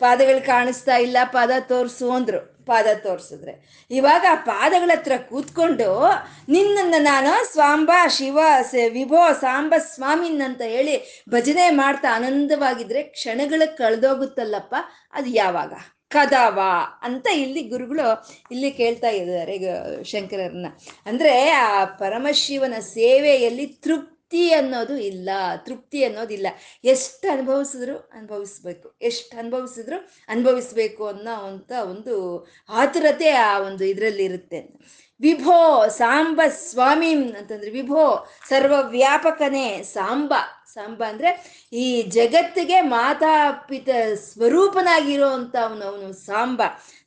ಪಾದಗಳು 0.01 0.45
ಕಾಣಿಸ್ತಾ 0.45 0.95
ಇಲ್ಲ, 0.97 1.17
ಪಾದ 1.23 1.51
ತೋರಿಸು 1.59 2.11
ಅಂದ್ರು, 2.11 2.39
ಪಾದ 2.65 2.87
ತೋರಿಸಿದ್ರೆ. 3.03 3.53
ಇವಾಗ 3.91 4.25
ಆ 4.31 4.35
ಪಾದಗಳ 4.35 4.91
ಹತ್ರ 4.95 5.11
ಕೂತ್ಕೊಂಡು 5.29 5.87
ನಿನ್ನನ್ನು 6.49 7.01
ನಾನು 7.01 7.31
ಸ್ವಾಂಬ 7.51 7.91
ಶಿವ 8.07 8.39
ವಿಭೋ 8.89 9.23
ಸಾಂಬ 9.41 9.73
ಸ್ವಾಮಿನ್ 9.77 10.41
ಅಂತ 10.41 10.61
ಹೇಳಿ 10.61 11.25
ಭಜನೆ 11.29 11.69
ಮಾಡ್ತಾ 11.69 12.15
ಆನಂದವಾಗಿದ್ರೆ 12.15 13.03
ಕ್ಷಣಗಳ 13.03 13.61
ಕಳೆದೋಗುತ್ತಲ್ಲಪ್ಪ, 13.77 14.75
ಅದು 15.13 15.29
ಯಾವಾಗ? 15.29 15.73
ಕದವಾ 16.09 16.99
ಅಂತ 17.03 17.27
ಇಲ್ಲಿ 17.27 17.61
ಗುರುಗಳು 17.63 18.05
ಇಲ್ಲಿ 18.51 18.71
ಕೇಳ್ತಾ 18.71 19.09
ಇದ್ದಾರೆ 19.09 19.57
ಶಂಕರರನ್ನ. 20.03 20.69
ಅಂದ್ರೆ 21.05 21.33
ಆ 21.49 21.85
ಪರಮಶಿವನ 21.85 22.79
ಸೇವೆಯಲ್ಲಿ 22.79 23.67
ತೃಪ್ತಿ 23.67 24.18
ಅನ್ನೋದು 24.33 24.97
ಇಲ್ಲ, 24.97 25.29
ತೃಪ್ತಿ 25.57 26.03
ಅನ್ನೋದಿಲ್ಲ 26.03 26.47
ಎಷ್ಟು 26.83 27.33
ಅನುಭವಿಸಿದ್ರು 27.33 27.97
ಅನುಭವಿಸ್ಬೇಕು, 27.97 28.95
ಎಷ್ಟು 29.01 29.37
ಅನುಭವಿಸಿದ್ರು 29.37 30.09
ಅನುಭವಿಸ್ಬೇಕು 30.27 31.07
ಅನ್ನೋ 31.07 31.33
ಅಂತ 31.33 31.71
ಒಂದು 31.71 32.47
ಆತುರತೆ 32.69 33.29
ಆ 33.29 33.59
ಒಂದು 33.59 33.85
ಇದರಲ್ಲಿ 33.85 34.23
ಇರುತ್ತೆ 34.23 34.59
ವಿಭೋ 35.21 35.87
ಸಾಂಬ 35.87 36.41
ಸ್ವಾಮಿ 36.49 37.13
ಅಂತಂದ್ರೆ, 37.13 37.71
ವಿಭೋ 37.71 38.27
ಸರ್ವವ್ಯಾಪಕನೇ 38.49 39.83
ಸಾಂಬ. 39.83 40.33
ಸಾಂಬ 40.73 41.03
ಅಂದ್ರೆ 41.03 41.29
ಈ 41.73 42.01
ಜಗತ್ತಿಗೆ 42.01 42.81
ಮಾತಾಪಿತ 42.81 43.89
ಸ್ವರೂಪನಾಗಿರೋ 44.15 45.27
ಅಂತ 45.27 45.55
ಅವನು 45.55 46.13
ಸಾಂಬ. 46.13 46.61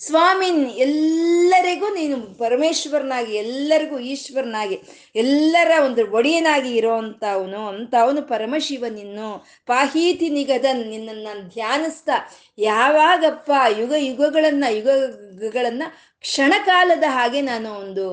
ಸ್ವಾಮಿನ್ 0.07 0.71
ಎಲ್ಲರಿಗೂ 0.71 1.89
ನೀನು 1.95 2.17
ಪರಮೇಶ್ವರನಾಗಿ, 2.39 3.35
ಎಲ್ಲರಿಗೂ 3.35 3.99
ಈಶ್ವರನಾಗಿ, 3.99 4.81
ಎಲ್ಲರ 5.15 5.71
ಒಂದು 5.85 6.13
ಒಡೆಯನಾಗಿ 6.13 6.77
ಇರೋ 6.77 6.95
ಅವನು 8.03 8.23
ಪರಮಶಿವ 8.23 8.85
ನಿನ್ನು 8.89 9.47
ಪಾಹೀತಿ 9.67 10.29
ನಿಗದ 10.29 10.65
ನಿನ್ನನ್ನು 10.73 11.23
ನಾನು 11.23 11.41
ಧ್ಯಾನಿಸ್ತಾ. 11.41 12.17
ಯಾವಾಗಪ್ಪ 12.59 13.51
ಯುಗ 13.79 13.93
ಯುಗಗಳನ್ನು 13.99 14.77
ಯುಗಗಳನ್ನು 14.77 16.13
ಕ್ಷಣಕಾಲದ 16.21 17.05
ಹಾಗೆ 17.09 17.41
ನಾನು 17.41 17.71
ಒಂದು 17.73 18.05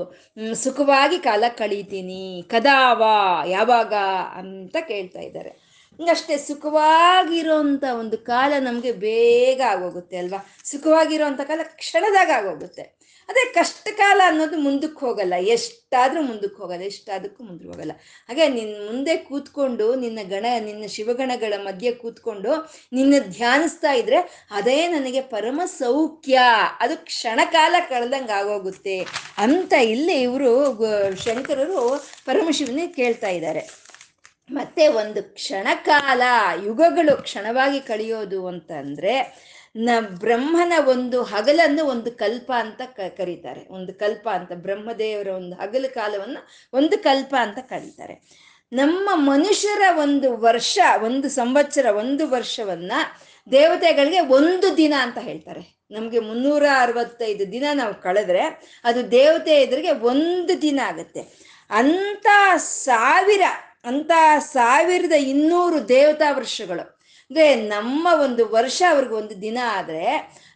ಸುಖವಾಗಿ 0.54 1.17
ಕಾಲ 1.19 1.43
ಕಳೀತೀನಿ. 1.58 2.43
ಕದಾವ, 2.49 3.04
ಯಾವಾಗ 3.47 3.93
ಅಂತ 4.34 4.78
ಕೇಳ್ತಾ 4.88 5.19
ಇದ್ದಾರೆ. 5.19 5.68
ಹಿಂಗಷ್ಟೇ 5.99 6.38
ಸುಖವಾಗಿರೋಂಥ 6.38 7.83
ಒಂದು 7.99 8.17
ಕಾಲ 8.17 8.53
ನಮಗೆ 8.59 8.91
ಬೇಗ 8.91 9.62
ಆಗೋಗುತ್ತೆ 9.62 10.17
ಅಲ್ವಾ? 10.17 10.53
ಸುಖವಾಗಿರೋಂಥ 10.63 11.41
ಕಾಲ 11.41 11.59
ಕ್ಷಣದಾಗ 11.63 12.29
ಆಗೋಗುತ್ತೆ. 12.29 12.99
ಅದೇ 13.29 13.53
ಕಷ್ಟ 13.53 13.88
ಕಾಲ 13.97 14.21
ಅನ್ನೋದು 14.25 14.57
ಮುಂದಕ್ಕೆ 14.57 14.99
ಹೋಗಲ್ಲ. 15.05 15.33
ಎಷ್ಟಾದರೂ 15.35 16.21
ಮುಂದಕ್ಕೆ 16.21 16.62
ಹೋಗಲ್ಲ. 16.62 16.81
ಎಷ್ಟಾದಕ್ಕೂ 16.81 17.43
ಮುಂದಕ್ಕೆ 17.43 17.69
ಹೋಗಲ್ಲ. 17.69 17.91
ಹಾಗೆ 18.27 18.47
ನಿನ್ನ 18.47 18.88
ಮುಂದೆ 18.88 19.17
ಕೂತ್ಕೊಂಡು, 19.17 19.95
ನಿನ್ನ 19.95 20.19
ಗಣ, 20.29 20.45
ನಿನ್ನ 20.59 20.85
ಶಿವಗಣಗಳ 20.88 21.53
ಮಧ್ಯೆ 21.57 21.91
ಕೂತ್ಕೊಂಡು, 21.91 22.71
ನಿನ್ನ 22.93 23.13
ಧ್ಯಾನಿಸ್ತಾ 23.19 23.91
ಇದ್ರೆ 23.91 24.47
ಅದೇ 24.51 24.88
ನನಗೆ 24.88 25.21
ಪರಮ 25.21 25.62
ಸೌಖ್ಯ. 25.65 26.39
ಅದು 26.79 27.05
ಕ್ಷಣಕಾಲ 27.05 27.75
ಕಳೆದಂಗೆ 27.89 28.31
ಆಗೋಗುತ್ತೆ 28.31 29.05
ಅಂತ 29.38 29.73
ಇಲ್ಲಿ 29.73 30.21
ಇವರು 30.21 30.53
ಶಂಕರರು 31.15 32.05
ಪರಮಶಿವನಿಗೆ 32.25 32.93
ಕೇಳ್ತಾ 32.93 33.27
ಇದ್ದಾರೆ. 33.27 33.88
ಮತ್ತೆ 34.51 34.88
ಒಂದು 34.88 35.23
ಕ್ಷಣಕಾಲ, 35.23 36.21
ಯುಗಗಳು 36.65 37.21
ಕ್ಷಣವಾಗಿ 37.21 37.79
ಕಳೆಯೋದು 37.79 38.47
ಅಂತಂದ್ರೆ, 38.47 39.35
ನ 39.75 39.89
ಬ್ರಹ್ಮನ 39.99 40.73
ಒಂದು 40.88 41.23
ಹಗಲನ್ನು 41.23 41.85
ಒಂದು 41.85 42.12
ಕಲ್ಪ 42.12 42.51
ಅಂತ 42.55 42.81
ಕರೀತಾರೆ. 42.97 43.67
ಒಂದು 43.69 43.93
ಕಲ್ಪ 43.93 44.29
ಅಂತ 44.29 44.51
ಬ್ರಹ್ಮದೇವರ 44.55 45.27
ಒಂದು 45.27 45.55
ಹಗಲು 45.55 45.93
ಕಾಲವನ್ನು 45.93 46.47
ಒಂದು 46.73 47.03
ಕಲ್ಪ 47.03 47.35
ಅಂತ 47.39 47.57
ಕರೀತಾರೆ. 47.57 48.13
ನಮ್ಮ 48.73 49.09
ಮನುಷ್ಯರ 49.13 49.81
ಒಂದು 49.99 50.38
ವರ್ಷ, 50.38 50.79
ಒಂದು 51.03 51.29
ಸಂವತ್ಸರ, 51.29 51.85
ಒಂದು 51.85 52.29
ವರ್ಷವನ್ನ 52.29 52.91
ದೇವತೆಗಳಿಗೆ 53.51 54.19
ಒಂದು 54.19 54.77
ದಿನ 54.77 54.93
ಅಂತ 54.99 55.17
ಹೇಳ್ತಾರೆ. 55.17 55.79
ನಮಗೆ 55.91 56.19
ಮುನ್ನೂರ 56.19 56.63
ಅರವತ್ತೈದು 56.79 57.51
ದಿನ 57.51 57.63
ನಾವು 57.73 57.93
ಕಳೆದ್ರೆ 57.93 58.41
ಅದು 58.83 59.12
ದೇವತೆ 59.12 59.51
ಎದುರಿಗೆ 59.51 59.91
ಒಂದು 59.91 60.62
ದಿನ 60.62 60.79
ಆಗುತ್ತೆ. 60.85 61.49
ಅಂತ 61.69 62.27
ಸಾವಿರ 62.57 63.41
ಅಂತ 63.83 64.11
ಸಾವಿರದ 64.39 65.11
ಇನ್ನೂರು 65.11 65.89
ದೇವತಾ 65.89 66.31
ವರ್ಷಗಳು. 66.31 66.99
ಅಂದ್ರೆ 66.99 67.55
ನಮ್ಮ 67.55 68.07
ಒಂದು 68.21 68.49
ವರ್ಷ 68.49 68.83
ಅವ್ರಿಗೆ 68.89 69.13
ಒಂದು 69.13 69.41
ದಿನ 69.41 69.57
ಆದ್ರೆ 69.67 70.05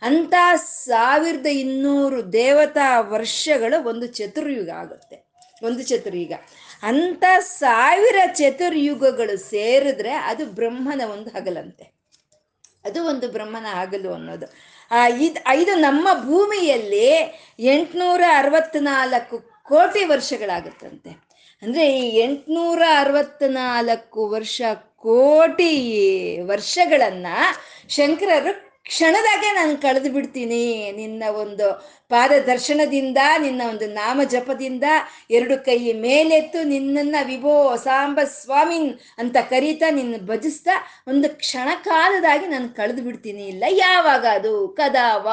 ಅಂತ 0.01 0.33
ಸಾವಿರದ 0.55 1.45
ಇನ್ನೂರು 1.45 2.33
ದೇವತಾ 2.33 3.01
ವರ್ಷಗಳು 3.01 3.83
ಒಂದು 3.83 4.07
ಚತುರ್ಯುಗ 4.07 4.69
ಆಗುತ್ತೆ. 4.69 5.33
ಒಂದು 5.63 5.83
ಚತುರ್ಯುಗ. 5.83 6.33
ಅಂತ 6.83 7.23
ಸಾವಿರ 7.39 8.15
ಚತುರ್ಯುಗಗಳು 8.33 9.37
ಸೇರಿದ್ರೆ 9.37 10.13
ಅದು 10.13 10.45
ಬ್ರಹ್ಮನ 10.45 11.01
ಒಂದು 11.11 11.29
ಹಗಲಂತೆ. 11.29 11.93
ಅದು 12.85 13.05
ಒಂದು 13.05 13.31
ಬ್ರಹ್ಮನ 13.31 13.65
ಹಗಲು 13.65 14.13
ಅನ್ನೋದು. 14.13 14.53
ಇದು 15.19 15.61
ಇದು 15.61 15.75
ನಮ್ಮ 15.75 16.07
ಭೂಮಿಯಲ್ಲಿ 16.25 17.07
ಎಂಟುನೂರ 17.59 18.21
ಅರವತ್ನಾಲ್ಕು 18.29 19.39
ಕೋಟಿ 19.63 20.03
ವರ್ಷಗಳಾಗುತ್ತಂತೆ. 20.03 21.22
ಅಂದ್ರೆ 21.63 21.99
ಈ 21.99 22.17
ಎಂಟುನೂರ 22.17 22.81
ಅರವತ್ನಾಲ್ಕು 22.97 24.29
ವರ್ಷ 24.29 24.61
ಕೋಟಿ 24.95 25.73
ವರ್ಷಗಳನ್ನ 26.41 27.27
ಶಂಕರರು 27.89 28.73
ಕ್ಷಣದಾಗೆ 28.83 29.49
ನಾನು 29.53 29.81
ಕಳೆದು 29.81 30.11
ಬಿಡ್ತೀನಿ. 30.11 30.91
ನಿನ್ನ 30.91 31.23
ಒಂದು 31.29 31.67
ಪಾದದರ್ಶನದಿಂದ, 32.09 33.17
ನಿನ್ನ 33.37 33.61
ಒಂದು 33.69 33.87
ನಾಮ 33.87 34.21
ಜಪದಿಂದ 34.23 34.83
ಎರಡು 35.31 35.65
ಕೈ 35.65 35.93
ಮೇಲೆತ್ತು 35.93 36.63
ನಿನ್ನನ್ನು 36.63 37.27
ವಿಭೋ 37.27 37.75
ಸಾಂಬ 37.75 38.19
ಸ್ವಾಮಿನ್ 38.23 38.99
ಅಂತ 39.17 39.37
ಕರೀತಾ 39.37 39.89
ನಿನ್ನ 39.89 40.15
ಭಜಿಸ್ತಾ 40.17 40.71
ಒಂದು 41.07 41.37
ಕ್ಷಣ 41.37 41.69
ಕಾಲದಾಗಿ 41.83 42.45
ನಾನು 42.45 42.69
ಕಳೆದು 42.69 43.01
ಬಿಡ್ತೀನಿ. 43.01 43.45
ಇಲ್ಲ, 43.45 43.63
ಯಾವಾಗ 43.69 44.25
ಅದು? 44.31 44.67
ಕದಾವ 44.67 45.27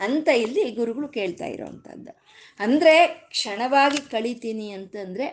ಅಂತ 0.00 0.28
ಇಲ್ಲಿ 0.28 0.70
ಗುರುಗಳು 0.70 1.08
ಕೇಳ್ತಾ 1.08 1.44
ಇರೋವಂಥದ್ದು. 1.44 2.26
ಅಂದ್ರೆ 2.60 3.06
ಕ್ಷಣವಾಗಿ 3.06 3.98
ಕಳಿತೀನಿ 3.98 4.70
ಅಂತಂದ್ರೆ 4.70 5.26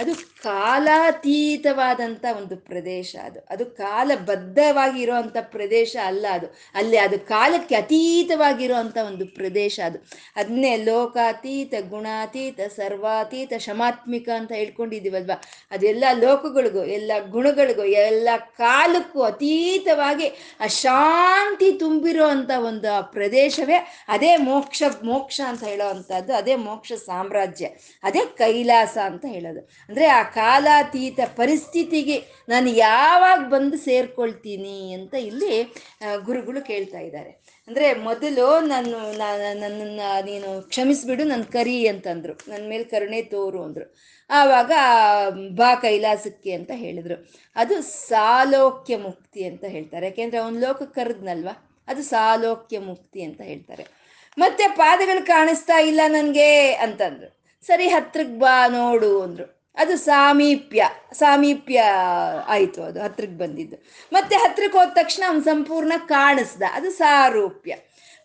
ಅದು 0.00 0.42
ಕಾಲಾತೀತವಾದಂಥ 0.42 2.24
ಒಂದು 2.36 2.56
ಪ್ರದೇಶ 2.56 3.16
ಅದು. 3.22 3.40
ಅದು 3.50 3.66
ಕಾಲಬದ್ಧವಾಗಿ 3.66 5.02
ಇರೋವಂಥ 5.02 5.36
ಪ್ರದೇಶ 5.40 5.96
ಅಲ್ಲ 6.04 6.26
ಅದು. 6.32 6.46
ಅಲ್ಲಿ 6.74 6.96
ಅದು 6.96 7.18
ಕಾಲಕ್ಕೆ 7.18 7.74
ಅತೀತವಾಗಿರುವಂಥ 7.74 8.98
ಒಂದು 9.06 9.26
ಪ್ರದೇಶ 9.26 9.80
ಅದು. 9.84 9.98
ಅದನ್ನೇ 10.36 10.76
ಲೋಕಾತೀತ, 10.76 11.74
ಗುಣಾತೀತ, 11.88 12.60
ಸರ್ವಾತೀತ, 12.60 13.52
ಶಮಾತ್ಮಿಕ 13.58 14.28
ಅಂತ 14.28 14.52
ಹೇಳ್ಕೊಂಡಿದ್ದೀವಲ್ವ? 14.52 15.30
ಅದೆಲ್ಲ 15.70 16.04
ಲೋಕಗಳಿಗೂ, 16.12 16.84
ಎಲ್ಲ 16.84 17.12
ಗುಣಗಳಿಗೂ, 17.30 17.84
ಎಲ್ಲ 17.84 18.28
ಕಾಲಕ್ಕೂ 18.36 19.22
ಅತೀತವಾಗಿ 19.22 20.26
ಅಶಾಂತಿ 20.60 21.72
ತುಂಬಿರುವಂಥ 21.72 22.50
ತುಂಬಿರೋ 22.50 22.66
ಒಂದು 22.66 23.12
ಪ್ರದೇಶವೇ. 23.12 24.04
ಅದೇ 24.08 24.36
ಮೋಕ್ಷ 24.36 24.82
ಮೋಕ್ಷ 25.04 25.40
ಅಂತ 25.48 25.64
ಹೇಳೋವಂಥದ್ದು 25.64 26.34
ಅದೇ 26.34 26.54
ಮೋಕ್ಷ 26.54 26.92
ಸಾಮ್ರಾಜ್ಯ. 26.92 27.68
ಅದೇ 28.02 28.20
ಕೈಲಾಸ 28.20 28.98
ಅಂತ 29.04 29.24
ಹೇಳೋದು. 29.28 29.89
ಅಂದರೆ 29.90 30.06
ಆ 30.16 30.22
ಕಾಲಾತೀತ 30.22 31.20
ಪರಿಸ್ಥಿತಿಗೆ 31.38 32.16
ನಾನು 32.48 32.68
ಯಾವಾಗ 32.70 33.40
ಬಂದು 33.54 33.76
ಸೇರ್ಕೊಳ್ತೀನಿ 33.86 34.76
ಅಂತ 34.96 35.14
ಇಲ್ಲಿ 35.14 35.54
ಗುರುಗಳು 36.26 36.60
ಕೇಳ್ತಾ 36.68 37.00
ಇದ್ದಾರೆ. 37.06 37.32
ಅಂದರೆ 37.68 37.86
ಮೊದಲು 38.06 38.46
ನಾನು 38.72 38.98
ನನ್ನನ್ನು 39.62 40.08
ನೀನು 40.28 40.48
ಕ್ಷಮಿಸ್ಬಿಡು 40.68 41.24
ನನ್ನ 41.24 41.42
ಕರಿ 41.56 41.76
ಅಂತಂದರು. 41.88 42.34
ನನ್ನ 42.50 42.62
ಮೇಲೆ 42.68 42.84
ಕರುಣೆ 42.84 43.20
ತೋರು 43.34 43.60
ಅಂದರು. 43.66 43.86
ಆವಾಗ 44.30 44.72
ಬಾ 45.60 45.70
ಕೈಲಾಸಕ್ಕೆ 45.74 46.52
ಅಂತ 46.58 46.70
ಹೇಳಿದರು. 46.74 47.16
ಅದು 47.56 47.76
ಸಾಲೋಕ್ಯ 47.82 48.96
ಮುಕ್ತಿ 49.06 49.42
ಅಂತ 49.50 49.64
ಹೇಳ್ತಾರೆ. 49.74 50.06
ಯಾಕೆಂದರೆ 50.06 50.40
ಅವನ 50.40 50.58
ಲೋಕ 50.66 50.82
ಕರೆದ್ನಲ್ವ? 50.82 51.48
ಅದು 51.88 52.02
ಸಾಲೋಕ್ಯ 52.14 52.78
ಮುಕ್ತಿ 52.90 53.20
ಅಂತ 53.28 53.40
ಹೇಳ್ತಾರೆ. 53.40 53.86
ಮತ್ತೆ 54.38 54.64
ಪಾದಗಳು 54.82 55.26
ಕಾಣಿಸ್ತಾ 55.26 55.78
ಇಲ್ಲ 55.90 56.00
ನನಗೆ 56.08 56.50
ಅಂತಂದರು. 56.86 57.30
ಸರಿ, 57.66 57.88
ಹತ್ರಕ್ಕೆ 57.88 58.38
ಬಾ 58.38 58.58
ನೋಡು 58.68 59.22
ಅಂದ್ರು. 59.22 59.46
ಅದು 59.74 59.96
ಸಾಮೀಪ್ಯ 59.96 60.88
ಸಾಮೀಪ್ಯ 61.12 61.82
ಆಯಿತು 62.46 62.82
ಅದು 62.82 63.00
ಹತ್ರಕ್ಕೆ 63.02 63.38
ಬಂದಿದ್ದು. 63.38 63.76
ಮತ್ತೆ 64.12 64.36
ಹತ್ರಕ್ಕೆ 64.36 64.78
ಹೋದ 64.78 64.88
ತಕ್ಷಣ 64.94 65.22
ಅವನು 65.28 65.42
ಸಂಪೂರ್ಣ 65.42 65.92
ಕಾಣಿಸ್ದ, 66.06 66.62
ಅದು 66.72 66.90
ಸಾರೂಪ್ಯ. 66.90 67.76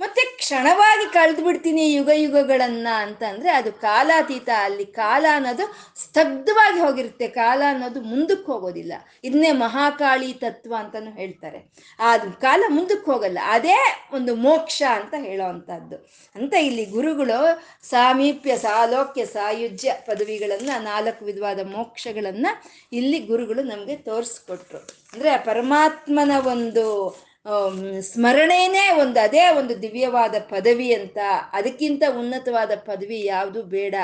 ಮತ್ತೆ 0.01 0.21
ಕ್ಷಣವಾಗಿ 0.37 1.13
ಕಳೆದು 1.13 1.43
ಬಿಡ್ತೀನಿ 1.43 1.93
ಯುಗ 1.93 2.09
ಯುಗಗಳನ್ನ 2.13 2.87
ಅಂತ 2.97 3.23
ಅದು 3.53 3.73
ಕಾಲಾತೀತ 3.73 4.49
ಅಲ್ಲಿ 4.57 4.85
ಕಾಲ 4.85 5.25
ಅನ್ನೋದು 5.33 5.75
ಸ್ತಬ್ಧವಾಗಿ 6.03 6.79
ಹೋಗಿರುತ್ತೆ. 6.79 7.27
ಕಾಲ 7.27 7.61
ಅನ್ನೋದು 7.67 8.01
ಮುಂದಕ್ಕೆ 8.01 8.51
ಹೋಗೋದಿಲ್ಲ. 8.51 8.93
ಇದನ್ನೇ 9.23 9.51
ಮಹಾಕಾಳಿ 9.51 10.33
ತತ್ವ 10.33 10.75
ಅಂತಾನು 10.79 11.11
ಹೇಳ್ತಾರೆ. 11.11 11.73
ಆ 11.99 12.17
ಕಾಲ 12.17 12.63
ಮುಂದಕ್ಕೆ 12.67 13.11
ಹೋಗಲ್ಲ. 13.11 13.39
ಅದೇ 13.45 13.77
ಒಂದು 14.13 14.35
ಮೋಕ್ಷ 14.35 14.83
ಅಂತ 14.89 15.13
ಹೇಳೋ 15.17 15.45
ಅಂತದ್ದು 15.45 15.95
ಅಂತ 16.35 16.53
ಇಲ್ಲಿ 16.53 16.85
ಗುರುಗಳು 16.85 17.39
ಸಾಮೀಪ್ಯ, 17.89 18.57
ಸಾಲೋಕ್ಯ, 18.57 19.25
ಸಾಯುಜ್ಯ 19.25 19.93
ಪದವಿಗಳನ್ನ, 20.05 20.69
ನಾಲ್ಕು 20.79 21.25
ವಿಧವಾದ 21.25 21.59
ಮೋಕ್ಷಗಳನ್ನ 21.65 22.47
ಇಲ್ಲಿ 22.93 23.19
ಗುರುಗಳು 23.19 23.63
ನಮಗೆ 23.63 23.95
ತೋರಿಸ್ಕೊಟ್ರು. 23.95 24.77
ಅಂದ್ರೆ 25.13 25.37
ಪರಮಾತ್ಮನ 25.37 26.31
ಒಂದು 26.47 26.85
ಸ್ಮರಣೆನೇ 28.01 28.91
ಒಂದು, 29.01 29.19
ಅದೇ 29.19 29.49
ಒಂದು 29.49 29.81
ದಿವ್ಯವಾದ 29.81 30.35
ಪದವಿ 30.39 30.93
ಅಂತ, 30.93 31.17
ಅದಕ್ಕಿಂತ 31.53 32.03
ಉನ್ನತವಾದ 32.19 32.71
ಪದವಿ 32.75 33.25
ಯಾವುದು 33.25 33.63
ಬೇಡ 33.63 33.95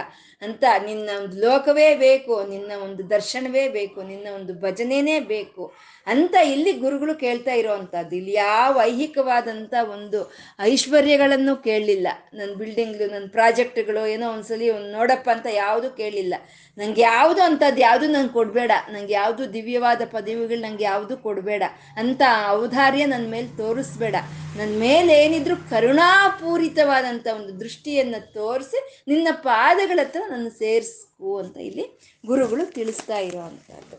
ಅಂತ 0.41 0.63
ನಿನ್ನ 0.85 1.09
ಒಂದು 1.23 1.37
ಲೋಕವೇ 1.37 1.95
ಬೇಕು, 1.95 2.49
ನಿನ್ನ 2.49 2.71
ಒಂದು 2.83 3.09
ದರ್ಶನವೇ 3.09 3.67
ಬೇಕು, 3.69 4.01
ನಿನ್ನ 4.03 4.27
ಒಂದು 4.35 4.53
ಭಜನೆನೇ 4.53 5.19
ಬೇಕು 5.19 5.73
ಅಂತ 6.07 6.35
ಇಲ್ಲಿ 6.35 6.71
ಗುರುಗಳು 6.71 7.15
ಕೇಳ್ತಾ 7.15 7.53
ಇರೋವಂಥದ್ದು. 7.53 8.15
ಇಲ್ಲಿ 8.15 8.33
ಯಾವ 8.33 8.79
ಐಹಿಕವಾದಂಥ 8.83 9.73
ಒಂದು 9.93 10.33
ಐಶ್ವರ್ಯಗಳನ್ನು 10.59 11.63
ಕೇಳಲಿಲ್ಲ. 11.63 12.07
ನನ್ನ 12.33 12.53
ಬಿಲ್ಡಿಂಗ್ 12.53 13.11
ನನ್ನ 13.11 13.27
ಪ್ರಾಜೆಕ್ಟ್ಗಳು 13.31 14.07
ಏನೋ 14.07 14.31
ಒಂದ್ಸಲಿ 14.31 14.69
ಒಂದು 14.69 14.91
ನೋಡಪ್ಪ 14.91 15.29
ಅಂತ 15.29 15.47
ಯಾವುದು 15.51 15.89
ಕೇಳಲಿಲ್ಲ. 15.89 16.33
ನಂಗೆ 16.77 17.01
ಯಾವುದು 17.01 17.41
ಅಂಥದ್ದು 17.43 17.81
ಯಾವುದು 17.81 18.07
ನಂಗೆ 18.07 18.33
ಕೊಡಬೇಡ. 18.33 18.71
ನಂಗೆ 18.91 19.13
ಯಾವುದು 19.13 19.53
ದಿವ್ಯವಾದ 19.53 20.01
ಪದವಿಗಳು 20.05 20.61
ನಂಗೆ 20.61 20.83
ಯಾವುದು 20.83 21.17
ಕೊಡಬೇಡ 21.17 21.63
ಅಂತ 21.97 22.21
ಔದಾರ್ಯ 22.49 23.05
ನನ್ನ 23.05 23.30
ಮೇಲೆ 23.33 23.49
ತೋರಿಸ್ಬೇಡ. 23.57 24.15
ನನ್ನ 24.57 24.71
ಮೇಲೆ 24.83 25.13
ಏನಿದ್ರು 25.23 25.55
ಕರುಣಾಪೂರಿತವಾದಂಥ 25.71 27.27
ಒಂದು 27.39 27.53
ದೃಷ್ಟಿಯನ್ನು 27.59 28.19
ತೋರಿಸಿ 28.33 28.79
ನಿನ್ನ 29.07 29.27
ಪಾದಗಳ 29.47 29.99
ಹತ್ರ 30.01 30.21
ನನ್ನ 30.31 30.47
ಸೇರಿಸ್ಕು 30.61 31.31
ಅಂತ 31.41 31.57
ಇಲ್ಲಿ 31.69 31.85
ಗುರುಗಳು 32.23 32.65
ತಿಳಿಸ್ತಾ 32.77 33.19
ಇರೋವಂಥದ್ದು 33.27 33.97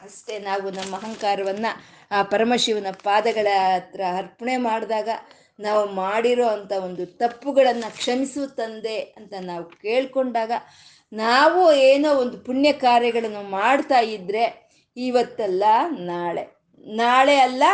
ಅಷ್ಟೇ, 0.00 0.34
ನಾವು 0.40 0.66
ನಮ್ಮ 0.70 0.92
ಅಹಂಕಾರವನ್ನು 0.96 1.70
ಆ 2.10 2.20
ಪರಮಶಿವನ 2.30 2.90
ಪಾದಗಳ 3.04 3.48
ಹತ್ರ 3.66 4.00
ಅರ್ಪಣೆ 4.20 4.54
ಮಾಡಿದಾಗ 4.66 5.08
ನಾವು 5.58 5.82
ಮಾಡಿರೋ 5.98 6.46
ಅಂಥ 6.48 6.72
ಒಂದು 6.86 7.04
ತಪ್ಪುಗಳನ್ನು 7.20 7.88
ಕ್ಷಮಿಸು 7.96 8.42
ತಂದೆ 8.58 8.98
ಅಂತ 9.18 9.32
ನಾವು 9.48 9.64
ಕೇಳ್ಕೊಂಡಾಗ 9.82 10.52
ನಾವು 11.12 11.60
ಏನೋ 11.88 12.10
ಒಂದು 12.22 12.36
ಪುಣ್ಯ 12.46 12.70
ಕಾರ್ಯಗಳನ್ನು 12.84 13.42
ಮಾಡ್ತಾ 13.56 14.00
ಇದ್ರೆ 14.14 14.44
ಇವತ್ತಲ್ಲ 14.96 15.64
ನಾಳೆ. 16.10 16.44
ನಾಳೆ 16.98 17.36
ಅಲ್ಲ 17.46 17.64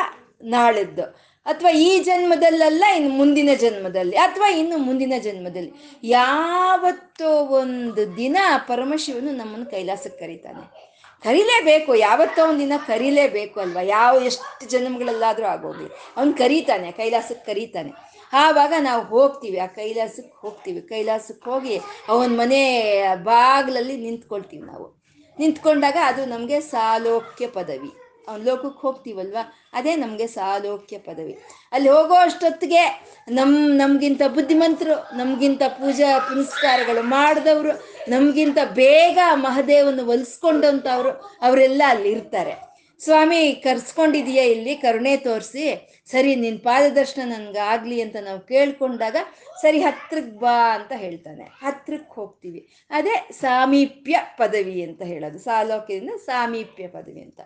ನಾಳೆದ್ದು 0.46 1.26
ಅಥವಾ 1.46 1.70
ಈ 1.70 1.98
ಜನ್ಮದಲ್ಲಲ್ಲ 1.98 2.84
ಇನ್ನು 2.96 3.10
ಮುಂದಿನ 3.10 3.48
ಜನ್ಮದಲ್ಲಿ, 3.60 4.16
ಅಥವಾ 4.16 4.50
ಇನ್ನು 4.50 4.78
ಮುಂದಿನ 4.78 5.12
ಜನ್ಮದಲ್ಲಿ. 5.22 5.72
ಯಾವತ್ತೋ 6.04 7.30
ಒಂದು 7.34 8.16
ದಿನ 8.16 8.36
ಪರಮಶಿವನು 8.58 9.32
ನಮ್ಮನ್ನು 9.32 9.66
ಕೈಲಾಸಕ್ಕೆ 9.66 10.24
ಕರೀತಾನೆ. 10.24 10.86
ಕರೀಲೇಬೇಕು, 11.22 11.94
ಯಾವತ್ತೋ 11.94 12.48
ಒಂದು 12.48 12.60
ದಿನ 12.60 12.72
ಕರೀಲೇಬೇಕು 12.86 13.60
ಅಲ್ವಾ? 13.60 13.82
ಯಾವ, 13.82 14.16
ಎಷ್ಟು 14.16 14.70
ಜನ್ಮಗಳಲ್ಲಾದರೂ 14.70 15.46
ಆಗೋಗ್ಲಿ. 15.46 15.88
ಅವನು 16.16 16.32
ಕರೀತಾನೆ, 16.32 16.92
ಕೈಲಾಸಕ್ಕೆ 16.92 17.52
ಕರೀತಾನೆ. 17.52 17.92
ಆವಾಗ 18.32 18.72
ನಾವು 18.80 19.04
ಹೋಗ್ತೀವಿ, 19.04 19.58
ಆ 19.58 19.66
ಕೈಲಾಸಕ್ಕೆ 19.66 20.40
ಹೋಗ್ತೀವಿ. 20.40 20.80
ಕೈಲಾಸಕ್ಕೆ 20.80 21.50
ಹೋಗಿ 21.50 21.80
ಅವನ 22.08 22.30
ಮನೆ 22.30 23.02
ಬಾಗಿಲಲ್ಲಿ 23.14 23.96
ನಿಂತ್ಕೊಳ್ತೀವಿ 23.96 24.66
ನಾವು. 24.66 25.04
ನಿಂತ್ಕೊಂಡಾಗ 25.38 25.96
ಅದು 26.04 26.24
ನಮಗೆ 26.24 26.60
ಸಾಲೋಕ್ಯ 26.60 27.46
ಪದವಿ. 27.46 28.05
ಲೋಕಕ್ಕೆ 28.44 28.80
ಹೋಗ್ತೀವಲ್ವ? 28.80 29.36
ಅದೇ 29.72 29.96
ನಮಗೆ 29.96 30.26
ಸಾಲೋಕ್ಯ 30.26 30.98
ಪದವಿ. 30.98 31.38
ಅಲ್ಲಿ 31.72 31.88
ಹೋಗೋ 31.88 32.14
ಅಷ್ಟೊತ್ತಿಗೆ 32.14 33.04
ನಮ್ಮ 33.28 33.56
ನಮಗಿಂತ 33.72 34.22
ಬುದ್ಧಿಮಂತರು, 34.34 35.16
ನಮಗಿಂತ 35.16 35.62
ಪೂಜಾ 35.68 36.18
ಪುನಸ್ಕಾರಗಳು 36.18 37.02
ಮಾಡಿದವರು, 37.02 37.84
ನಮಗಿಂತ 38.10 38.58
ಬೇಗ 38.74 39.18
ಮಹದೇವನ 39.34 40.00
ಒಲಿಸ್ಕೊಂಡಂಥವ್ರು 40.00 41.10
ಅವರೆಲ್ಲ 41.42 41.82
ಅಲ್ಲಿ 41.86 42.08
ಇರ್ತಾರೆ. 42.08 42.66
ಸ್ವಾಮಿ, 42.98 43.52
ಕರ್ಸ್ಕೊಂಡಿದೀಯ 43.52 44.40
ಇಲ್ಲಿ? 44.42 44.76
ಕರುಣೆ 44.76 45.16
ತೋರಿಸಿ. 45.16 45.92
ಸರಿ 46.06 46.34
ನಿನ್ನ 46.34 46.58
ಪಾದದರ್ಶನ 46.58 47.32
ನನಗಾಗಲಿ 47.38 48.00
ಅಂತ 48.00 48.16
ನಾವು 48.20 48.40
ಕೇಳ್ಕೊಂಡಾಗ 48.40 49.16
ಸರಿ 49.60 49.80
ಹತ್ರಕ್ಕೆ 49.80 50.38
ಬಾ 50.38 50.74
ಅಂತ 50.74 50.92
ಹೇಳ್ತಾನೆ. 50.96 51.44
ಹತ್ರಕ್ಕೆ 51.44 52.14
ಹೋಗ್ತೀವಿ. 52.14 52.68
ಅದೇ 52.90 53.28
ಸಾಮೀಪ್ಯ 53.32 54.18
ಪದವಿ 54.36 54.82
ಅಂತ 54.82 55.02
ಹೇಳೋದು. 55.02 55.38
ಸಾಲೋಕ್ಯದಿಂದ 55.38 56.10
ಸಾಮೀಪ್ಯ 56.24 56.88
ಪದವಿ 56.88 57.20
ಅಂತ. 57.20 57.40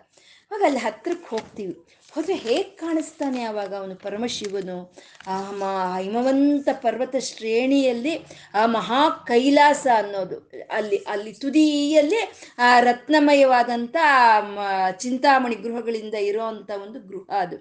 ಅವಾಗ 0.51 0.63
ಅಲ್ಲಿ 0.65 0.79
ಹತ್ರಕ್ಕೆ 0.79 1.27
ಹೋಗ್ತೀವಿ. 1.29 1.73
ಹೋದರೆ 2.13 2.35
ಹೇಗೆ 2.35 2.63
ಕಾಣಿಸ್ತಾನೆ 2.63 3.43
ಆವಾಗ 3.43 3.75
ಅವನು 3.75 3.95
ಪರಮಶಿವನು? 3.95 4.93
ಆ 5.27 5.51
ಮ 5.51 5.63
ಹಿಮವಂತ 5.99 6.69
ಪರ್ವತ 6.81 7.15
ಶ್ರೇಣಿಯಲ್ಲಿ 7.19 8.13
ಆ 8.53 8.65
ಮಹಾ 8.65 9.09
ಕೈಲಾಸ 9.27 9.87
ಅನ್ನೋದು. 9.95 10.51
ಅಲ್ಲಿ 10.71 10.97
ಅಲ್ಲಿ 10.97 11.33
ತುದಿಯಲ್ಲಿ 11.33 12.21
ಆ 12.59 12.79
ರತ್ನಮಯವಾದಂಥ 12.79 13.95
ಚಿಂತಾಮಣಿ 14.99 15.55
ಗೃಹಗಳಿಂದ 15.55 16.13
ಇರೋವಂಥ 16.13 16.71
ಒಂದು 16.83 16.99
ಗೃಹ 16.99 17.33
ಅದು. 17.37 17.57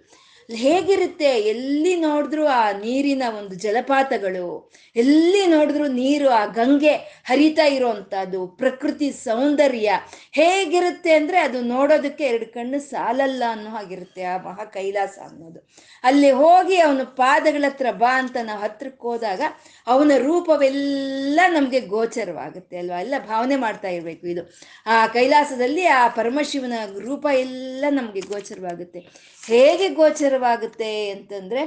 ಹೇಗಿರುತ್ತೆ? 0.57 1.27
ಎಲ್ಲಿ 1.27 1.97
ನೋಡಿದ್ರು 1.97 2.47
ಆ 2.47 2.73
ನೀರಿನ 2.73 3.23
ಒಂದು 3.39 3.55
ಜಲಪಾತಗಳು, 3.55 4.71
ಎಲ್ಲಿ 4.97 5.47
ನೋಡಿದ್ರು 5.47 5.87
ನೀರು, 5.87 6.29
ಆ 6.29 6.47
ಗಂಗೆ 6.47 6.95
ಹರಿತಾ 7.25 7.67
ಇರೋವಂಥದ್ದು 7.67 8.47
ಪ್ರಕೃತಿ 8.47 9.13
ಸೌಂದರ್ಯ 9.13 9.91
ಹೇಗಿರುತ್ತೆ 10.33 11.13
ಅಂದರೆ 11.13 11.39
ಅದು 11.39 11.61
ನೋಡೋದಕ್ಕೆ 11.61 12.25
ಎರಡು 12.25 12.47
ಕಣ್ಣು 12.53 12.81
ಸಾಲಲ್ಲ 12.81 13.43
ಅನ್ನೋ 13.51 13.71
ಹಾಗಿರುತ್ತೆ 13.71 14.25
ಆ 14.25 14.37
ಮಹಾ 14.37 14.65
ಕೈಲಾಸ 14.65 15.19
ಅನ್ನೋದು. 15.23 15.90
ಅಲ್ಲಿ 16.05 16.31
ಹೋಗಿ 16.31 16.77
ಅವನ 16.77 17.03
ಪಾದಗಳ 17.17 17.65
ಹತ್ರ 17.69 17.91
ಬಾ 17.93 18.13
ಅಂತ 18.19 18.37
ನಾವು 18.43 18.61
ಹತ್ರಕ್ಕೆ 18.61 19.09
ಹೋದಾಗ 19.09 19.43
ಅವನ 19.87 20.11
ರೂಪವೆಲ್ಲ 20.19 21.41
ನಮಗೆ 21.49 21.81
ಗೋಚರವಾಗುತ್ತೆ 21.81 22.77
ಅಲ್ವಾ? 22.79 23.01
ಎಲ್ಲ 23.01 23.15
ಭಾವನೆ 23.29 23.57
ಮಾಡ್ತಾ 23.57 23.89
ಇರಬೇಕು 23.89 24.27
ಇದು. 24.27 24.43
ಆ 24.87 25.07
ಕೈಲಾಸದಲ್ಲಿ 25.07 25.87
ಆ 25.87 26.09
ಪರಮಶಿವನ 26.09 26.73
ರೂಪ 26.99 27.27
ಎಲ್ಲ 27.41 27.85
ನಮಗೆ 27.91 28.21
ಗೋಚರವಾಗುತ್ತೆ. 28.21 29.01
ಹೇಗೆ 29.43 29.89
ಗೋಚರವಾಗುತ್ತೆ 29.89 31.11
ಅಂತಂದ್ರೆ 31.11 31.63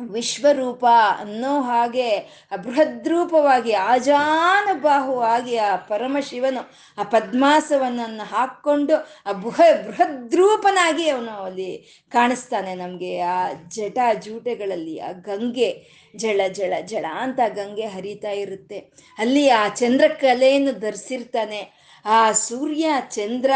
ವಿಶ್ವರೂಪ 0.00 0.86
ಅನ್ನೋ 1.18 1.60
ಹಾಗೆ 1.60 2.18
ಬೃಹದ್ರೂಪವಾಗಿ 2.56 3.72
ಆಜಾನುಬಾಹುವಾಗಿ 3.72 5.56
ಆ 5.56 5.76
ಪರಮಶಿವನು 5.76 6.70
ಆ 6.98 7.02
ಪದ್ಮಾಸವನನ್ನು 7.02 8.26
ಹಾಕ್ಕೊಂಡು, 8.26 9.08
ಆ 9.26 9.32
ಬೃಹ, 9.32 9.60
ಬೃಹದ್ರೂಪನಾಗಿ 9.86 11.08
ಅವನು 11.08 11.30
ಅಲ್ಲಿ 11.30 12.02
ಕಾಣಿಸ್ತಾನೆ 12.10 12.74
ನಮಗೆ. 12.74 13.20
ಆ 13.20 13.52
ಜಟ 13.68 13.98
ಜೂಟೆಗಳಲ್ಲಿ, 14.20 15.00
ಆ 15.00 15.12
ಗಂಗೆ 15.12 15.86
ಜಳ 16.16 16.40
ಜಳ 16.52 16.72
ಜಳ 16.84 17.04
ಅಂತ 17.14 17.40
ಗಂಗೆ 17.48 17.86
ಹರಿತಾ 17.86 18.30
ಇರುತ್ತೆ. 18.30 18.78
ಅಲ್ಲಿ 19.18 19.48
ಆ 19.48 19.68
ಚಂದ್ರಕಲೆಯನ್ನು 19.68 20.80
ಧರಿಸಿರ್ತಾನೆ. 20.80 21.88
ಆ 22.04 22.32
ಸೂರ್ಯ, 22.32 22.90
ಚಂದ್ರ 23.08 23.50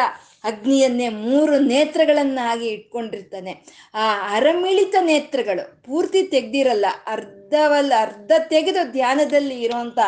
ಅಗ್ನಿಯನ್ನೇ 0.45 1.09
ಮೂರು 1.09 1.59
ನೇತ್ರಗಳನ್ನಾಗಿ 1.59 2.69
ಇಟ್ಕೊಂಡಿರ್ತಾನೆ. 2.69 3.53
ಆ 3.95 4.07
ಅರಮಿಳಿತ 4.37 4.97
ನೇತ್ರಗಳು 5.01 5.65
ಪೂರ್ತಿ 5.83 6.23
ತೆಗ್ದಿರಲ್ಲ 6.23 6.87
ಅರ್ಧವಲ್ಲ 7.07 7.93
ಅರ್ಧ 8.01 8.33
ತೆಗೆದು 8.51 8.83
ಧ್ಯಾನದಲ್ಲಿ 8.93 9.57
ಇರೋಂಥ 9.63 9.99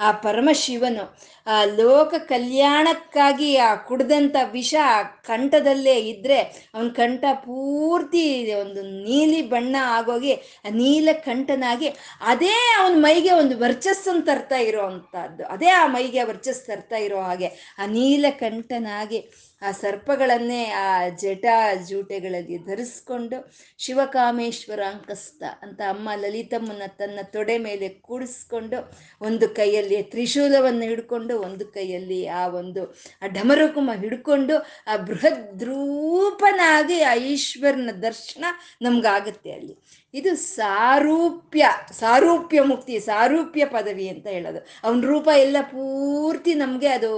ಆ 0.00 0.10
ಪರಮಶಿವನು, 0.12 1.04
ಆ 1.46 1.64
ಲೋಕ 1.64 2.14
ಕಲ್ಯಾಣಕ್ಕಾಗಿ 2.28 3.56
ಆ 3.56 3.74
ಕುಡ್ದಂಥ 3.74 4.36
ವಿಷ 4.52 4.74
ಆ 4.82 5.02
ಕಂಠದಲ್ಲೇ 5.02 5.96
ಇದ್ದರೆ 6.12 6.38
ಅವನ 6.74 6.88
ಕಂಠ 6.88 7.24
ಪೂರ್ತಿ 7.44 8.24
ಒಂದು 8.54 8.82
ನೀಲಿ 8.82 9.42
ಬಣ್ಣ 9.48 9.76
ಆಗೋಗಿ 9.96 10.34
ನೀಲ 10.70 11.08
ಕಂಠನಾಗಿ 11.24 11.88
ಅದೇ 12.26 12.56
ಅವನ 12.80 12.94
ಮೈಗೆ 12.96 13.32
ಒಂದು 13.32 13.58
ವರ್ಚಸ್ಸನ್ನು 13.58 14.22
ತರ್ತಾ 14.22 14.56
ಇರೋ 14.56 14.84
ಅಂಥದ್ದು. 14.86 15.44
ಅದೇ 15.44 15.70
ಆ 15.82 15.86
ಮೈಗೆ 15.86 16.22
ವರ್ಚಸ್ 16.22 16.66
ತರ್ತಾ 16.66 16.96
ಇರೋ 16.96 17.20
ಹಾಗೆ 17.20 17.50
ಆ 17.78 17.86
ನೀಲ 17.86 18.26
ಕಂಠನಾಗಿ 18.30 19.20
ಆ 19.64 19.70
ಸರ್ಪಗಳನ್ನೇ 19.80 20.60
ಆ 20.78 20.86
ಜಟ 21.22 21.46
ಜೂಟೆಗಳಲ್ಲಿ 21.88 22.58
ಧರಿಸ್ಕೊಂಡು 22.64 23.36
ಶಿವಕಾಮೇಶ್ವರ 23.78 24.80
ಅಂಕಸ್ತ 24.84 25.42
ಅಂತ 25.62 25.80
ಅಮ್ಮ 25.88 26.08
ಲಲಿತಮ್ಮನ 26.16 26.86
ತನ್ನ 26.98 27.18
ತೊಡೆ 27.32 27.56
ಮೇಲೆ 27.58 27.88
ಕೂಡಿಸ್ಕೊಂಡು 28.02 28.78
ಒಂದು 29.20 29.48
ಕೈಯಲ್ಲಿ 29.54 29.98
ತ್ರಿಶೂಲವನ್ನು 30.12 30.84
ಹಿಡ್ಕೊಂಡು 30.84 31.36
ಒಂದು 31.40 31.66
ಕೈಯಲ್ಲಿ 31.72 32.20
ಆ 32.34 32.44
ಒಂದು 32.54 32.84
ಆ 33.22 33.28
ಢಮರುಕುಮ 33.28 33.90
ಹಿಡ್ಕೊಂಡು 33.94 34.56
ಆ 34.86 34.96
ಬೃಹದ್ರೂಪನಾಗಿ 35.08 37.00
ಆ 37.02 37.14
ಈಶ್ವರನ 37.26 37.92
ದರ್ಶನ 38.02 38.44
ನಮ್ಗಾಗುತ್ತೆ 38.82 39.52
ಅಲ್ಲಿ. 39.52 39.74
ಇದು 40.14 40.36
ಸಾರೂಪ್ಯ 40.36 41.66
ಸಾರೂಪ್ಯ 41.92 42.62
ಮುಕ್ತಿ, 42.62 43.00
ಸಾರೂಪ್ಯ 43.00 43.64
ಪದವಿ 43.64 44.08
ಅಂತ 44.08 44.26
ಹೇಳೋದು. 44.26 44.66
ಅವನ 44.84 45.00
ರೂಪ 45.00 45.28
ಎಲ್ಲ 45.36 45.56
ಪೂರ್ತಿ 45.60 46.54
ನಮಗೆ 46.54 46.88
ಅದು 46.88 47.12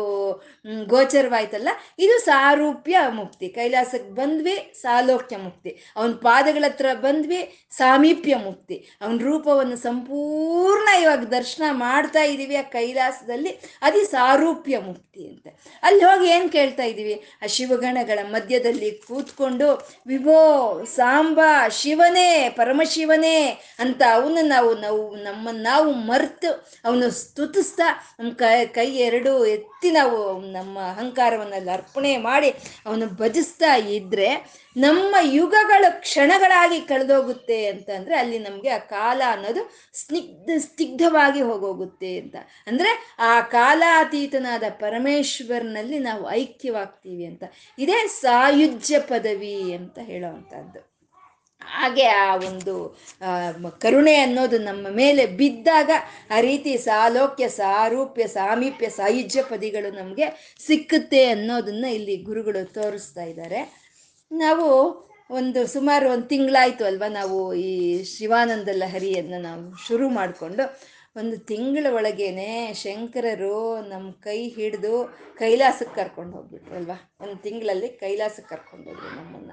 ಗೋಚರವಾಯ್ತಲ್ಲ? 0.86 1.68
ಇದು 1.98 2.18
ಸಾರೂಪ್ಯ 2.20 2.98
ಮುಕ್ತಿ. 3.08 3.48
ಕೈಲಾಸಕ್ಕೆ 3.48 4.10
ಬಂದ್ವಿ, 4.10 4.72
ಸಾಲೋಕ್ಯ 4.80 5.36
ಮುಕ್ತಿ. 5.36 5.92
ಅವನ 5.96 6.12
ಪಾದಗಳ 6.12 6.64
ಹತ್ರ 6.66 6.86
ಬಂದ್ವಿ, 6.94 7.66
ಸಾಮೀಪ್ಯ 7.70 8.36
ಮುಕ್ತಿ. 8.36 8.88
ಅವನ 9.00 9.18
ರೂಪವನ್ನು 9.18 9.76
ಸಂಪೂರ್ಣ 9.76 10.88
ಇವಾಗ 11.02 11.18
ದರ್ಶನ 11.18 11.62
ಮಾಡ್ತಾ 11.70 12.22
ಇದ್ದೀವಿ 12.22 12.56
ಆ 12.56 12.62
ಕೈಲಾಸದಲ್ಲಿ. 12.62 13.60
ಅದು 13.82 14.04
ಸಾರೂಪ್ಯ 14.04 14.78
ಮುಕ್ತಿ 14.78 15.28
ಅಂತ. 15.28 15.46
ಅಲ್ಲಿ 15.82 16.04
ಹೋಗಿ 16.04 16.28
ಏನು 16.28 16.48
ಕೇಳ್ತಾ 16.48 16.82
ಇದ್ದೀವಿ 16.82 17.22
ಆ 17.42 17.46
ಶಿವಗಣಗಳ 17.46 18.18
ಮಧ್ಯದಲ್ಲಿ 18.22 18.90
ಕೂತ್ಕೊಂಡು, 18.90 19.88
ವಿಭೋ, 20.06 20.40
ಸಾಂಬ, 20.84 21.40
ಶಿವನೇ 21.70 22.48
ಪರಮಶಿವನೇ 22.86 23.62
ಅಂತ 23.78 24.02
ಅವನು 24.14 24.46
ನಾವು 24.46 24.74
ನಾವು 24.74 25.16
ನಮ್ಮ 25.16 25.48
ನಾವು 25.52 25.92
ಮರೆತು 25.92 26.50
ಅವನು 26.84 27.10
ಸ್ತುತಿಸ್ತಾ 27.10 27.84
ನಮ್ಮ 28.20 28.32
ಕೈ 28.32 28.66
ಕೈ 28.66 28.86
ಎರಡು 28.96 29.46
ಎತ್ತಿ 29.46 29.90
ನಾವು 29.90 30.40
ನಮ್ಮ 30.40 30.78
ಅಹಂಕಾರವನ್ನಲ್ಲಿ 30.78 31.70
ಅರ್ಪಣೆ 31.70 32.16
ಮಾಡಿ 32.16 32.50
ಅವನು 32.86 33.06
ಭಜಿಸ್ತಾ 33.06 33.76
ಇದ್ರೆ 33.76 34.28
ನಮ್ಮ 34.76 35.16
ಯುಗಗಳು 35.22 36.00
ಕ್ಷಣಗಳಾಗಿ 36.00 36.80
ಕಳೆದೋಗುತ್ತೆ 36.80 37.66
ಅಂತಂದ್ರೆ 37.66 38.16
ಅಲ್ಲಿ 38.16 38.38
ನಮಗೆ 38.38 38.68
ಆ 38.68 38.78
ಕಾಲ 38.78 39.22
ಅನ್ನೋದು 39.28 39.62
ಸ್ನಿಗ್ಧ, 39.94 40.50
ಸ್ನಿಗ್ಧವಾಗಿ 40.58 41.42
ಹೋಗೋಗುತ್ತೆ 41.42 42.18
ಅಂತ. 42.18 42.36
ಅಂದ್ರೆ 42.66 43.16
ಆ 43.18 43.40
ಕಾಲಾತೀತನಾದ 43.40 44.62
ಪರಮೇಶ್ವರನಲ್ಲಿ 44.70 45.98
ನಾವು 45.98 46.30
ಐಕ್ಯವಾಗ್ತೀವಿ 46.30 47.26
ಅಂತ. 47.26 47.44
ಇದೇ 47.78 48.06
ಸಾಯುಜ್ಯ 48.06 48.98
ಪದವಿ 48.98 49.72
ಅಂತ 49.72 49.98
ಹೇಳೋವಂಥದ್ದು 50.02 50.95
ಹಾಗೆ 51.60 52.06
ಆ 52.06 52.36
ಒಂದು 52.36 52.74
ಕರುಣೆ 53.78 54.14
ಅನ್ನೋದು 54.16 54.58
ನಮ್ಮ 54.58 54.86
ಮೇಲೆ 54.90 55.26
ಬಿದ್ದಾಗ 55.40 55.90
ಆ 56.30 56.40
ರೀತಿ 56.40 56.72
ಸಾಲೋಕ್ಯ, 56.76 57.48
ಸಾರೂಪ್ಯ, 57.48 58.26
ಸಾಮೀಪ್ಯ, 58.26 58.88
ಸಾಯುಜ್ಯ 58.88 59.42
ಪದಿಗಳು 59.42 59.90
ನಮಗೆ 59.96 60.26
ಸಿಕ್ಕುತ್ತೆ 60.66 61.24
ಅನ್ನೋದನ್ನ 61.24 61.84
ಇಲ್ಲಿ 61.84 62.16
ಗುರುಗಳು 62.28 62.62
ತೋರಿಸ್ತಾ 62.74 63.22
ಇದ್ದಾರೆ. 63.22 63.60
ನಾವು 64.30 64.68
ಒಂದು 65.30 65.66
ಸುಮಾರು 65.66 66.06
ಒಂದು 66.10 66.26
ತಿಂಗಳಾಯ್ತು 66.26 66.84
ಅಲ್ವಾ 66.84 67.08
ನಾವು 67.08 67.38
ಈ 67.54 67.70
ಶಿವಾನಂದ 68.04 68.68
ಲಹರಿಯನ್ನು 68.72 69.38
ನಾವು 69.42 69.64
ಶುರು 69.86 70.08
ಮಾಡಿಕೊಂಡು, 70.08 70.64
ಒಂದು 71.16 71.36
ತಿಂಗಳ 71.50 71.86
ಒಳಗೇನೆ 71.94 72.48
ಶಂಕರರು 72.82 73.56
ನಮ್ಮ 73.82 74.10
ಕೈ 74.26 74.40
ಹಿಡಿದು 74.48 74.94
ಕೈಲಾಸಕ್ಕೆ 75.38 75.96
ಕರ್ಕೊಂಡು 76.00 76.36
ಹೋಗ್ಬಿಟ್ರು 76.36 76.74
ಅಲ್ವಾ? 76.76 76.98
ಒಂದು 77.20 77.36
ತಿಂಗಳಲ್ಲಿ 77.36 77.88
ಕೈಲಾಸಕ್ಕೆ 77.88 78.50
ಕರ್ಕೊಂಡು 78.54 78.86
ಹೋದ್ರು 78.90 79.10
ನಮ್ಮನ್ನ. 79.20 79.52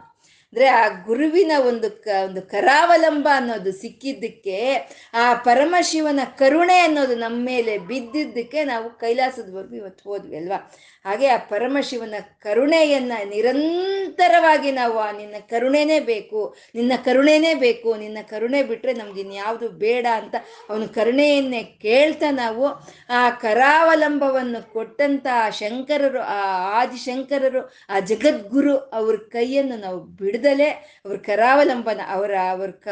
ಅಂದ್ರೆ 0.54 0.68
ಆ 0.68 0.88
ಗುರುವಿನ 0.88 1.52
ಒಂದು 1.68 2.04
ಕ, 2.04 2.08
ಒಂದು 2.26 2.42
ಕರಾವಲಂಬ 2.42 3.30
ಅನ್ನೋದು 3.36 3.72
ಸಿಕ್ಕಿದ್ದಕ್ಕೆ, 3.72 4.76
ಆ 5.14 5.34
ಪರಮಶಿವನ 5.34 6.20
ಕರುಣೆ 6.38 6.80
ಅನ್ನೋದು 6.80 7.16
ನಮ್ಮ 7.16 7.46
ಮೇಲೆ 7.46 7.78
ಬಿದ್ದಿದ್ದಕ್ಕೆ 7.78 8.64
ನಾವು 8.64 8.90
ಕೈಲಾಸದವರೆಗೂ 8.90 9.76
ಇವತ್ತು 9.76 10.10
ಹೋದ್ವಿ 10.10 10.38
ಅಲ್ವಾ? 10.38 10.72
ಹಾಗೆ 11.06 11.28
ಆ 11.28 11.38
ಪರಮಶಿವನ 11.38 12.14
ಕರುಣೆಯನ್ನ 12.42 13.14
ನಿರಂತರವಾಗಿ 13.30 14.72
ನಾವು, 14.72 15.00
ಆ, 15.00 15.12
ನಿನ್ನ 15.12 15.36
ಕರುಣೆನೇ 15.50 16.00
ಬೇಕು, 16.00 16.56
ನಿನ್ನ 16.76 16.94
ಕರುಣೆನೇ 17.06 17.54
ಬೇಕು, 17.54 17.96
ನಿನ್ನ 17.96 18.18
ಕರುಣೆ 18.30 18.64
ಬಿಟ್ರೆ 18.64 18.94
ನಮ್ಗೆ 18.94 19.22
ಇನ್ಯಾವುದು 19.22 19.70
ಬೇಡ 19.70 20.08
ಅಂತ 20.16 20.36
ಅವನ 20.70 20.86
ಕರುಣೆಯನ್ನೇ 20.86 21.64
ಕೇಳ್ತಾ 21.64 22.32
ನಾವು, 22.32 22.68
ಆ 23.10 23.30
ಕರಾವಲಂಬವನ್ನು 23.30 24.74
ಕೊಟ್ಟಂತ 24.74 25.28
ಆ 25.34 25.50
ಶಂಕರರು, 25.50 26.22
ಆ 26.22 26.42
ಆದಿಶಂಕರರು, 26.82 27.74
ಆ 27.90 28.00
ಜಗದ್ಗುರು 28.00 28.78
ಅವ್ರ 28.78 29.16
ಕೈಯನ್ನು 29.16 29.78
ನಾವು 29.78 30.00
ಬಿಡದಲೆ 30.44 30.70
ಅವ್ರ 31.06 31.18
ಕರಾವಲಂಬನ, 31.18 32.02
ಅವರ, 32.10 32.34
ಅವ್ರ 32.50 32.72
ಕ, 32.72 32.88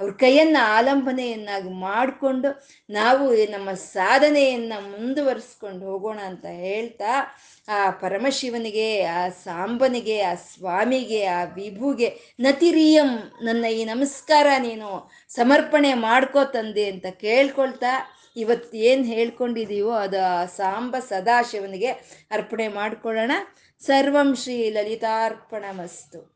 ಅವ್ರ 0.00 0.12
ಕೈಯನ್ನ 0.12 0.56
ಆಲಂಬನೆಯನ್ನಾಗಿ 0.62 1.68
ಮಾಡಿಕೊಂಡು 1.68 2.66
ನಾವು 2.90 3.34
ನಮ್ಮ 3.34 3.72
ಸಾಧನೆಯನ್ನ 3.72 4.72
ಮುಂದುವರಿಸ್ಕೊಂಡು 4.80 5.86
ಹೋಗೋಣ 5.86 6.18
ಅಂತ 6.18 6.46
ಹೇಳ್ತಾ, 6.46 7.38
ಆ 7.68 7.90
ಪರಮಶಿವನಿಗೆ, 7.90 9.04
ಆ 9.04 9.28
ಸಾಂಬನಿಗೆ, 9.28 10.20
ಆ 10.20 10.34
ಸ್ವಾಮಿಗೆ, 10.34 11.24
ಆ 11.24 11.44
ವಿಭುಗೆ, 11.44 12.34
ನತಿರಿಯಂ 12.40 13.10
ನನ್ನ 13.42 13.64
ಈ 13.64 13.84
ನಮಸ್ಕಾರ 13.84 14.46
ನೀನು 14.58 15.10
ಸಮರ್ಪಣೆ 15.28 15.94
ಮಾಡ್ಕೋ 15.94 16.44
ತಂದೆ 16.44 16.90
ಅಂತ 16.90 17.06
ಕೇಳ್ಕೊಳ್ತಾ 17.06 18.12
ಇವತ್ತು 18.36 18.76
ಏನು 18.76 19.04
ಹೇಳ್ಕೊಂಡಿದ್ದೀವೋ 19.04 19.92
ಅದು 19.92 20.22
ಆ 20.22 20.44
ಸಾಂಬ 20.44 20.96
ಸದಾಶಿವನಿಗೆ 20.98 21.90
ಅರ್ಪಣೆ 22.30 22.68
ಮಾಡ್ಕೊಳ್ಳೋಣ. 22.68 23.32
ಸರ್ವಂ 23.80 24.36
ಶ್ರೀ 24.36 24.70
ಲಲಿತಾರ್ಪಣಮಸ್ತು. 24.70 26.35